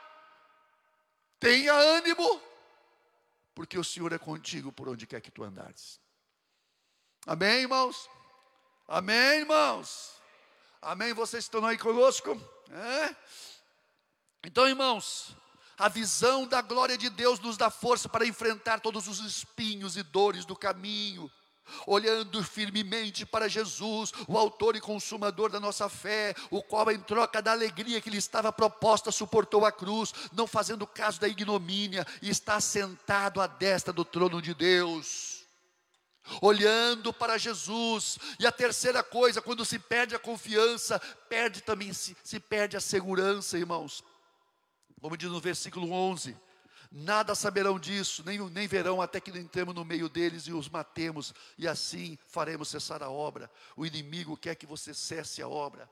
tenha 1.40 1.74
ânimo, 1.74 2.42
porque 3.54 3.78
o 3.78 3.84
Senhor 3.84 4.12
é 4.12 4.18
contigo 4.18 4.72
por 4.72 4.90
onde 4.90 5.08
quer 5.08 5.22
que 5.22 5.32
tu 5.32 5.44
andares. 5.44 6.02
Amém, 7.26 7.62
irmãos? 7.62 8.10
Amém, 8.88 9.40
irmãos? 9.40 10.14
Amém? 10.82 11.14
Vocês 11.14 11.44
estão 11.46 11.66
aí 11.66 11.78
conosco? 11.78 12.32
É? 12.70 13.16
Então, 14.44 14.68
irmãos, 14.68 15.36
a 15.78 15.88
visão 15.90 16.48
da 16.48 16.62
glória 16.62 16.98
de 16.98 17.10
Deus 17.10 17.40
nos 17.40 17.58
dá 17.58 17.70
força 17.70 18.10
para 18.10 18.26
enfrentar 18.26 18.80
todos 18.80 19.08
os 19.08 19.20
espinhos 19.20 19.96
e 19.98 20.04
dores 20.04 20.46
do 20.46 20.56
caminho 20.56 21.32
olhando 21.86 22.44
firmemente 22.44 23.26
para 23.26 23.48
Jesus, 23.48 24.12
o 24.28 24.38
autor 24.38 24.76
e 24.76 24.82
consumador 24.82 25.50
da 25.50 25.60
nossa 25.60 25.90
fé, 25.90 26.34
o 26.50 26.62
qual, 26.62 26.90
em 26.92 27.00
troca 27.00 27.42
da 27.42 27.52
alegria 27.52 28.02
que 28.02 28.10
lhe 28.10 28.18
estava 28.18 28.52
proposta, 28.52 29.12
suportou 29.12 29.66
a 29.66 29.72
cruz, 29.72 30.14
não 30.32 30.48
fazendo 30.48 30.88
caso 30.88 31.20
da 31.20 31.28
ignomínia, 31.28 32.06
e 32.22 32.30
está 32.30 32.60
sentado 32.60 33.42
à 33.42 33.48
destra 33.48 33.94
do 33.94 34.06
trono 34.06 34.42
de 34.42 34.54
Deus. 34.54 35.46
Olhando 36.42 37.14
para 37.14 37.38
Jesus, 37.38 38.18
e 38.38 38.46
a 38.46 38.52
terceira 38.52 39.02
coisa, 39.02 39.42
quando 39.42 39.64
se 39.64 39.80
perde 39.80 40.14
a 40.14 40.20
confiança, 40.20 41.00
perde 41.30 41.62
também 41.62 41.94
se, 41.94 42.18
se 42.24 42.40
perde 42.40 42.76
a 42.76 42.82
segurança, 42.82 43.58
irmãos. 43.58 44.04
Como 45.02 45.18
diz 45.18 45.30
no 45.30 45.40
versículo 45.40 45.92
11: 45.92 46.36
Nada 46.92 47.36
saberão 47.36 47.78
disso, 47.80 48.24
nem, 48.26 48.40
nem 48.50 48.68
verão 48.68 49.02
até 49.02 49.20
que 49.20 49.32
entremos 49.32 49.76
no 49.76 49.84
meio 49.84 50.08
deles 50.08 50.44
e 50.48 50.54
os 50.54 50.70
matemos, 50.70 51.34
e 51.58 51.68
assim 51.68 52.18
faremos 52.28 52.70
cessar 52.70 53.04
a 53.04 53.10
obra. 53.10 53.52
O 53.76 53.86
inimigo 53.86 54.38
quer 54.38 54.56
que 54.56 54.66
você 54.66 54.94
cesse 54.94 55.42
a 55.42 55.48
obra. 55.48 55.90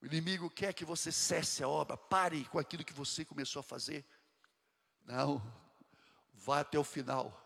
O 0.00 0.06
inimigo 0.06 0.50
quer 0.50 0.72
que 0.72 0.84
você 0.84 1.12
cesse 1.12 1.62
a 1.62 1.68
obra, 1.68 1.96
pare 1.96 2.44
com 2.46 2.58
aquilo 2.58 2.84
que 2.84 2.92
você 2.92 3.24
começou 3.24 3.60
a 3.60 3.62
fazer. 3.62 4.04
Não, 5.04 5.40
vá 6.34 6.60
até 6.60 6.78
o 6.78 6.84
final, 6.84 7.40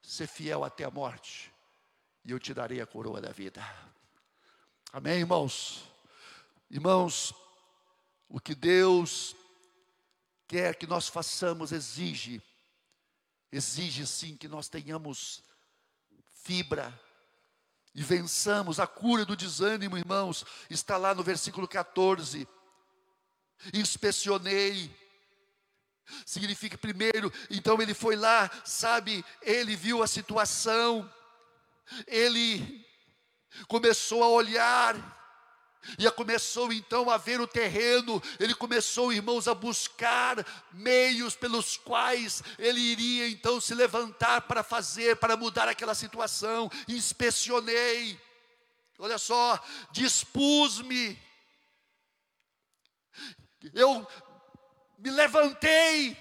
ser 0.00 0.26
fiel 0.26 0.64
até 0.64 0.84
a 0.84 0.90
morte, 0.90 1.52
e 2.24 2.30
eu 2.30 2.38
te 2.38 2.54
darei 2.54 2.80
a 2.80 2.86
coroa 2.86 3.20
da 3.20 3.32
vida. 3.32 3.62
Amém, 4.92 5.18
irmãos? 5.18 5.84
Irmãos, 6.70 7.34
o 8.28 8.40
que 8.40 8.54
Deus 8.54 9.36
quer 10.46 10.76
que 10.76 10.86
nós 10.86 11.08
façamos 11.08 11.72
exige, 11.72 12.42
exige 13.50 14.06
sim 14.06 14.36
que 14.36 14.48
nós 14.48 14.68
tenhamos 14.68 15.42
fibra 16.42 16.98
e 17.94 18.02
vençamos 18.02 18.80
a 18.80 18.86
cura 18.86 19.24
do 19.24 19.36
desânimo, 19.36 19.96
irmãos, 19.96 20.44
está 20.68 20.96
lá 20.96 21.14
no 21.14 21.22
versículo 21.22 21.68
14. 21.68 22.46
Inspecionei, 23.72 24.94
significa 26.26 26.76
primeiro, 26.76 27.32
então 27.48 27.80
ele 27.80 27.94
foi 27.94 28.16
lá, 28.16 28.50
sabe, 28.64 29.24
ele 29.40 29.76
viu 29.76 30.02
a 30.02 30.08
situação, 30.08 31.10
ele 32.06 32.84
começou 33.68 34.24
a 34.24 34.28
olhar, 34.28 35.13
e 35.98 36.10
começou 36.10 36.72
então 36.72 37.10
a 37.10 37.16
ver 37.16 37.40
o 37.40 37.46
terreno, 37.46 38.22
ele 38.38 38.54
começou, 38.54 39.12
irmãos, 39.12 39.46
a 39.48 39.54
buscar 39.54 40.44
meios 40.72 41.36
pelos 41.36 41.76
quais 41.76 42.42
ele 42.58 42.80
iria 42.80 43.28
então 43.28 43.60
se 43.60 43.74
levantar 43.74 44.42
para 44.42 44.62
fazer, 44.62 45.16
para 45.16 45.36
mudar 45.36 45.68
aquela 45.68 45.94
situação. 45.94 46.70
Inspecionei, 46.88 48.20
olha 48.98 49.18
só, 49.18 49.62
dispus-me, 49.90 51.18
eu 53.72 54.06
me 54.98 55.10
levantei, 55.10 56.16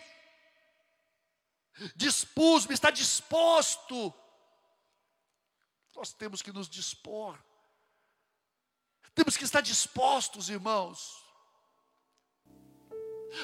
dispus-me, 1.96 2.74
está 2.74 2.90
disposto. 2.90 4.14
Nós 5.96 6.12
temos 6.12 6.42
que 6.42 6.52
nos 6.52 6.68
dispor. 6.68 7.38
Temos 9.16 9.38
que 9.38 9.44
estar 9.44 9.62
dispostos, 9.62 10.50
irmãos. 10.50 11.24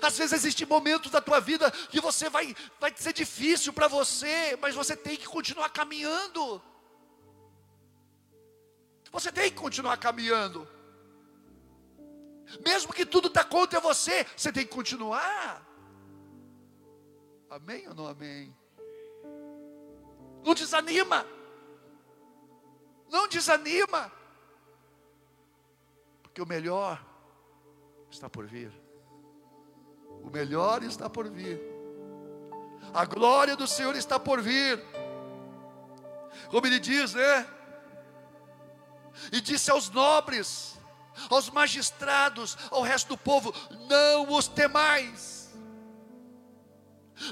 Às 0.02 0.18
vezes 0.18 0.34
existem 0.34 0.68
momentos 0.68 1.12
da 1.12 1.22
tua 1.22 1.40
vida 1.40 1.70
que 1.90 2.00
você 2.00 2.30
vai, 2.30 2.56
vai 2.80 2.94
ser 2.96 3.14
difícil 3.14 3.74
para 3.74 3.88
você, 3.88 4.56
mas 4.62 4.76
você 4.76 4.96
tem 4.96 5.18
que 5.18 5.28
continuar 5.28 5.70
caminhando. 5.70 6.62
Você 9.12 9.32
tem 9.32 9.50
que 9.50 9.58
continuar 9.58 9.98
caminhando. 9.98 10.68
Mesmo 12.64 12.94
que 12.94 13.06
tudo 13.06 13.28
está 13.28 13.44
contra 13.44 13.80
você, 13.80 14.26
você 14.36 14.52
tem 14.52 14.66
que 14.66 14.74
continuar. 14.74 15.66
Amém 17.50 17.88
ou 17.88 17.96
não 17.96 18.08
amém? 18.08 18.56
Não 20.44 20.54
desanima. 20.54 21.26
Não 23.10 23.28
desanima 23.28 24.19
que 26.34 26.42
o 26.42 26.46
melhor 26.46 27.04
está 28.10 28.30
por 28.30 28.46
vir. 28.46 28.72
O 30.24 30.30
melhor 30.30 30.84
está 30.84 31.10
por 31.10 31.30
vir. 31.30 31.62
A 32.94 33.06
glória 33.06 33.56
do 33.56 33.68
Senhor 33.68 33.96
está 33.96 34.20
por 34.20 34.42
vir. 34.42 34.84
Como 36.50 36.66
ele 36.66 36.80
diz, 36.80 37.14
né? 37.14 37.48
E 39.32 39.42
disse 39.42 39.70
aos 39.70 39.90
nobres, 39.90 40.78
aos 41.30 41.50
magistrados, 41.50 42.58
ao 42.72 42.82
resto 42.82 43.10
do 43.10 43.18
povo: 43.18 43.54
Não 43.88 44.32
os 44.34 44.48
temais. 44.48 45.54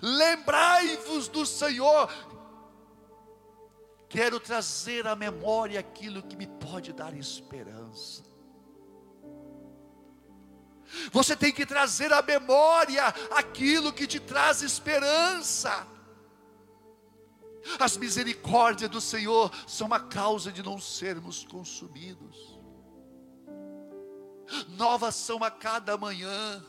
Lembrai-vos 0.02 1.28
do 1.28 1.45
Senhor. 1.45 2.12
Quero 4.10 4.39
trazer 4.39 5.06
à 5.08 5.16
memória 5.16 5.80
aquilo 5.80 6.24
que 6.24 6.36
me 6.36 6.48
pode 6.48 6.93
dar 6.93 7.14
esperança. 7.14 8.24
Você 11.12 11.36
tem 11.36 11.52
que 11.52 11.66
trazer 11.66 12.12
à 12.14 12.22
memória 12.22 13.08
aquilo 13.32 13.94
que 13.94 14.08
te 14.08 14.20
traz 14.20 14.62
esperança. 14.62 15.88
As 17.80 17.98
misericórdias 17.98 18.90
do 18.90 19.02
Senhor 19.02 19.52
são 19.68 19.94
a 19.94 20.00
causa 20.00 20.52
de 20.52 20.64
não 20.64 20.80
sermos 20.80 21.44
consumidos. 21.44 22.58
Novas 24.70 25.16
são 25.16 25.44
a 25.44 25.52
cada 25.52 25.98
manhã, 25.98 26.64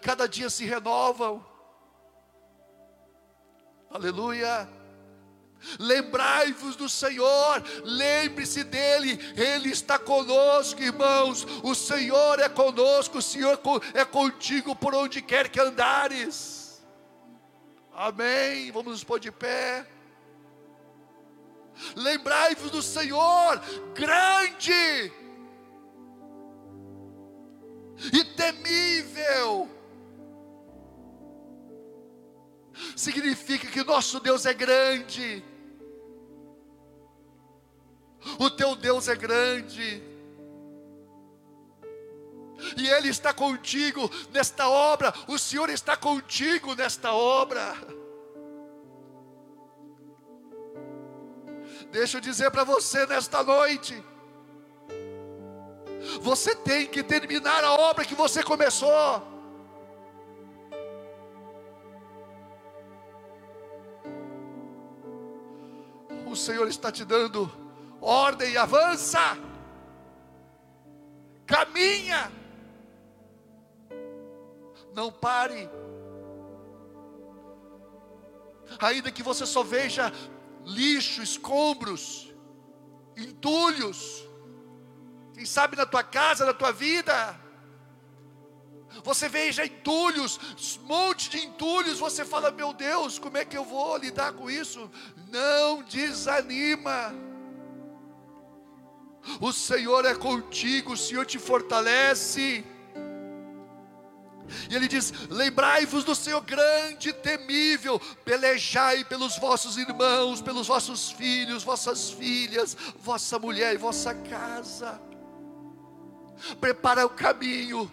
cada 0.00 0.28
dia 0.28 0.48
se 0.48 0.64
renovam. 0.64 1.44
Aleluia. 3.90 4.68
Lembrai-vos 5.78 6.76
do 6.76 6.88
Senhor, 6.88 7.62
lembre-se 7.84 8.64
dele, 8.64 9.18
Ele 9.36 9.70
está 9.70 9.98
conosco, 9.98 10.82
irmãos. 10.82 11.46
O 11.62 11.74
Senhor 11.74 12.38
é 12.40 12.48
conosco, 12.48 13.18
o 13.18 13.22
Senhor 13.22 13.58
é 13.92 14.04
contigo 14.04 14.74
por 14.76 14.94
onde 14.94 15.22
quer 15.22 15.48
que 15.48 15.60
andares. 15.60 16.84
Amém. 17.92 18.70
Vamos 18.72 18.92
nos 18.92 19.04
pôr 19.04 19.20
de 19.20 19.30
pé. 19.30 19.86
Lembrai-vos 21.96 22.70
do 22.70 22.82
Senhor, 22.82 23.60
grande 23.94 25.12
e 28.12 28.24
temível. 28.36 29.68
Significa 32.96 33.68
que 33.68 33.82
nosso 33.82 34.20
Deus 34.20 34.46
é 34.46 34.54
grande 34.54 35.44
o 38.38 38.50
teu 38.50 38.74
Deus 38.74 39.08
é 39.08 39.14
grande. 39.16 40.02
E 42.76 42.88
Ele 42.88 43.08
está 43.08 43.32
contigo 43.32 44.10
nesta 44.32 44.68
obra, 44.68 45.12
o 45.28 45.38
Senhor 45.38 45.68
está 45.70 45.96
contigo 45.96 46.74
nesta 46.74 47.12
obra. 47.12 47.74
Deixa 51.90 52.16
eu 52.16 52.20
dizer 52.20 52.50
para 52.50 52.64
você 52.64 53.06
nesta 53.06 53.42
noite, 53.42 54.02
você 56.20 56.54
tem 56.54 56.86
que 56.86 57.02
terminar 57.02 57.62
a 57.62 57.74
obra 57.74 58.04
que 58.04 58.14
você 58.14 58.42
começou. 58.42 59.22
O 66.26 66.34
Senhor 66.34 66.66
está 66.66 66.90
te 66.90 67.04
dando 67.04 67.63
ordem, 68.04 68.56
avança, 68.56 69.18
caminha, 71.46 72.30
não 74.94 75.10
pare, 75.10 75.68
ainda 78.78 79.10
que 79.10 79.22
você 79.22 79.46
só 79.46 79.62
veja 79.62 80.12
lixo, 80.64 81.22
escombros, 81.22 82.32
entulhos, 83.16 84.28
quem 85.32 85.46
sabe 85.46 85.76
na 85.76 85.86
tua 85.86 86.02
casa, 86.02 86.44
na 86.44 86.54
tua 86.54 86.72
vida, 86.72 87.40
Você 89.02 89.28
veja 89.28 89.66
entulhos, 89.66 90.38
um 90.80 90.86
monte 90.86 91.28
de 91.28 91.38
entulhos, 91.38 91.98
você 91.98 92.24
fala, 92.24 92.52
meu 92.52 92.72
Deus, 92.72 93.18
como 93.18 93.36
é 93.36 93.44
que 93.44 93.56
eu 93.56 93.64
vou 93.64 93.96
lidar 93.96 94.32
com 94.34 94.48
isso? 94.48 94.90
Não 95.28 95.82
desanima. 95.82 97.12
O 99.40 99.52
Senhor 99.52 100.04
é 100.04 100.14
contigo, 100.14 100.92
o 100.92 100.96
Senhor 100.96 101.24
te 101.24 101.38
fortalece. 101.38 102.64
E 104.68 104.74
ele 104.74 104.86
diz: 104.86 105.12
Lembrai-vos 105.30 106.04
do 106.04 106.14
Senhor 106.14 106.40
grande 106.42 107.08
e 107.08 107.12
temível, 107.12 107.98
pelejai 108.24 109.04
pelos 109.04 109.38
vossos 109.38 109.76
irmãos, 109.76 110.42
pelos 110.42 110.66
vossos 110.66 111.10
filhos, 111.10 111.64
vossas 111.64 112.10
filhas, 112.10 112.76
vossa 112.98 113.38
mulher 113.38 113.74
e 113.74 113.78
vossa 113.78 114.14
casa. 114.14 115.00
Prepara 116.60 117.06
o 117.06 117.10
caminho, 117.10 117.90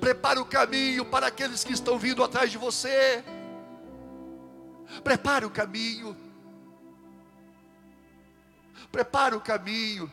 prepara 0.00 0.40
o 0.40 0.44
caminho 0.44 1.04
para 1.04 1.28
aqueles 1.28 1.64
que 1.64 1.72
estão 1.72 1.98
vindo 1.98 2.22
atrás 2.22 2.50
de 2.50 2.58
você. 2.58 3.24
Prepara 5.04 5.46
o 5.46 5.50
caminho, 5.50 6.16
prepara 8.90 9.36
o 9.36 9.40
caminho. 9.40 10.10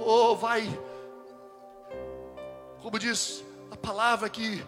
Oh, 0.00 0.36
vai 0.36 0.66
como 2.88 2.98
diz 2.98 3.44
a 3.70 3.76
palavra 3.76 4.30
que 4.30 4.64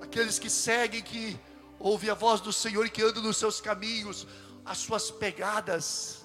aqueles 0.00 0.38
que 0.38 0.48
seguem, 0.48 1.02
que 1.02 1.38
ouvem 1.78 2.08
a 2.08 2.14
voz 2.14 2.40
do 2.40 2.52
Senhor 2.52 2.86
e 2.86 2.90
que 2.90 3.02
andam 3.02 3.22
nos 3.22 3.36
seus 3.36 3.60
caminhos, 3.60 4.26
as 4.64 4.78
suas 4.78 5.10
pegadas 5.10 6.24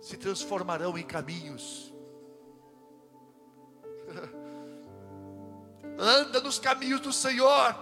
se 0.00 0.16
transformarão 0.16 0.98
em 0.98 1.02
caminhos. 1.02 1.92
Anda 5.98 6.40
nos 6.40 6.58
caminhos 6.58 7.00
do 7.00 7.12
Senhor, 7.12 7.74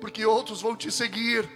porque 0.00 0.26
outros 0.26 0.60
vão 0.60 0.74
te 0.74 0.90
seguir 0.90 1.48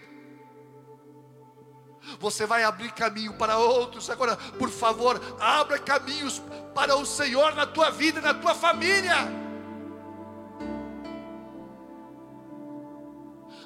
você 2.18 2.46
vai 2.46 2.64
abrir 2.64 2.92
caminho 2.92 3.34
para 3.34 3.58
outros. 3.58 4.08
Agora, 4.08 4.36
por 4.36 4.70
favor, 4.70 5.20
abra 5.40 5.78
caminhos 5.78 6.40
para 6.74 6.96
o 6.96 7.04
Senhor 7.04 7.54
na 7.54 7.66
tua 7.66 7.90
vida, 7.90 8.20
na 8.20 8.34
tua 8.34 8.54
família. 8.54 9.16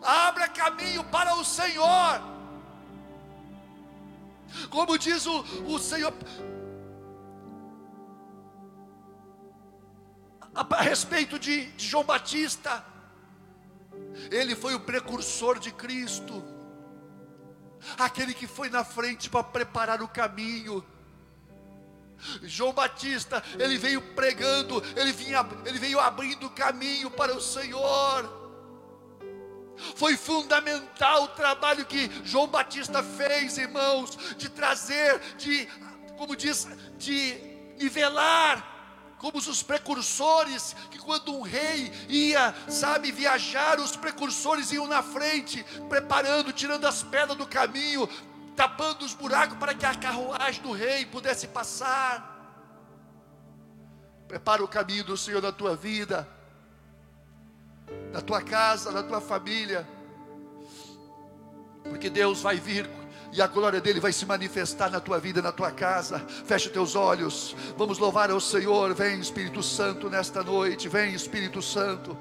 Abra 0.02 0.48
caminho 0.48 1.04
para 1.04 1.34
o 1.36 1.44
Senhor. 1.44 2.20
Como 4.70 4.98
diz 4.98 5.26
o, 5.26 5.40
o 5.66 5.78
Senhor, 5.78 6.12
a, 10.54 10.82
respeito 10.82 11.38
de, 11.38 11.66
de 11.72 11.86
João 11.86 12.02
Batista, 12.02 12.84
ele 14.30 14.56
foi 14.56 14.74
o 14.74 14.80
precursor 14.80 15.58
de 15.58 15.70
Cristo 15.70 16.42
aquele 17.98 18.34
que 18.34 18.46
foi 18.46 18.68
na 18.68 18.84
frente 18.84 19.28
para 19.28 19.44
preparar 19.44 20.02
o 20.02 20.08
caminho. 20.08 20.84
João 22.42 22.72
Batista, 22.72 23.42
ele 23.58 23.78
veio 23.78 24.02
pregando, 24.14 24.82
ele, 24.94 25.12
vinha, 25.12 25.46
ele 25.64 25.78
veio 25.78 25.98
abrindo 25.98 26.46
o 26.46 26.50
caminho 26.50 27.10
para 27.10 27.34
o 27.34 27.40
Senhor. 27.40 28.38
Foi 29.96 30.16
fundamental 30.16 31.24
o 31.24 31.28
trabalho 31.28 31.86
que 31.86 32.10
João 32.22 32.46
Batista 32.46 33.02
fez, 33.02 33.56
irmãos, 33.56 34.16
de 34.36 34.50
trazer, 34.50 35.18
de, 35.38 35.66
como 36.18 36.36
diz, 36.36 36.68
de 36.98 37.38
nivelar 37.78 38.70
como 39.20 39.36
os 39.36 39.62
precursores, 39.62 40.74
que 40.90 40.98
quando 40.98 41.30
um 41.36 41.42
rei 41.42 41.92
ia, 42.08 42.54
sabe, 42.66 43.12
viajar, 43.12 43.78
os 43.78 43.94
precursores 43.94 44.72
iam 44.72 44.86
na 44.86 45.02
frente, 45.02 45.62
preparando, 45.90 46.54
tirando 46.54 46.86
as 46.86 47.02
pedras 47.02 47.36
do 47.36 47.46
caminho, 47.46 48.08
tapando 48.56 49.04
os 49.04 49.12
buracos 49.12 49.58
para 49.58 49.74
que 49.74 49.84
a 49.84 49.94
carruagem 49.94 50.62
do 50.62 50.72
rei 50.72 51.04
pudesse 51.04 51.48
passar. 51.48 52.28
Prepara 54.26 54.64
o 54.64 54.68
caminho 54.68 55.04
do 55.04 55.18
Senhor 55.18 55.42
na 55.42 55.52
tua 55.52 55.76
vida, 55.76 56.26
na 58.14 58.22
tua 58.22 58.40
casa, 58.40 58.90
na 58.90 59.02
tua 59.02 59.20
família, 59.20 59.86
porque 61.84 62.08
Deus 62.08 62.40
vai 62.40 62.56
vir 62.56 62.88
e 63.32 63.40
a 63.40 63.46
glória 63.46 63.80
dele 63.80 64.00
vai 64.00 64.12
se 64.12 64.26
manifestar 64.26 64.90
na 64.90 65.00
tua 65.00 65.18
vida, 65.18 65.40
na 65.40 65.52
tua 65.52 65.70
casa. 65.70 66.18
Feche 66.44 66.68
teus 66.68 66.96
olhos. 66.96 67.54
Vamos 67.76 67.98
louvar 67.98 68.30
ao 68.30 68.40
Senhor. 68.40 68.92
Vem 68.94 69.20
Espírito 69.20 69.62
Santo 69.62 70.10
nesta 70.10 70.42
noite. 70.42 70.88
Vem 70.88 71.14
Espírito 71.14 71.62
Santo. 71.62 72.16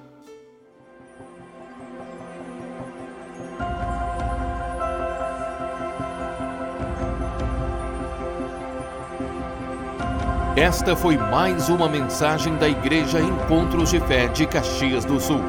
Esta 10.55 10.93
foi 10.93 11.15
mais 11.15 11.69
uma 11.69 11.87
mensagem 11.87 12.55
da 12.57 12.67
Igreja 12.67 13.21
Encontros 13.21 13.91
de 13.91 13.99
Fé 14.01 14.27
de 14.27 14.45
Caxias 14.45 15.05
do 15.05 15.19
Sul, 15.19 15.39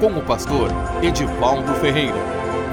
com 0.00 0.18
o 0.18 0.24
pastor 0.24 0.70
Edivaldo 1.02 1.72
Ferreira. 1.74 2.45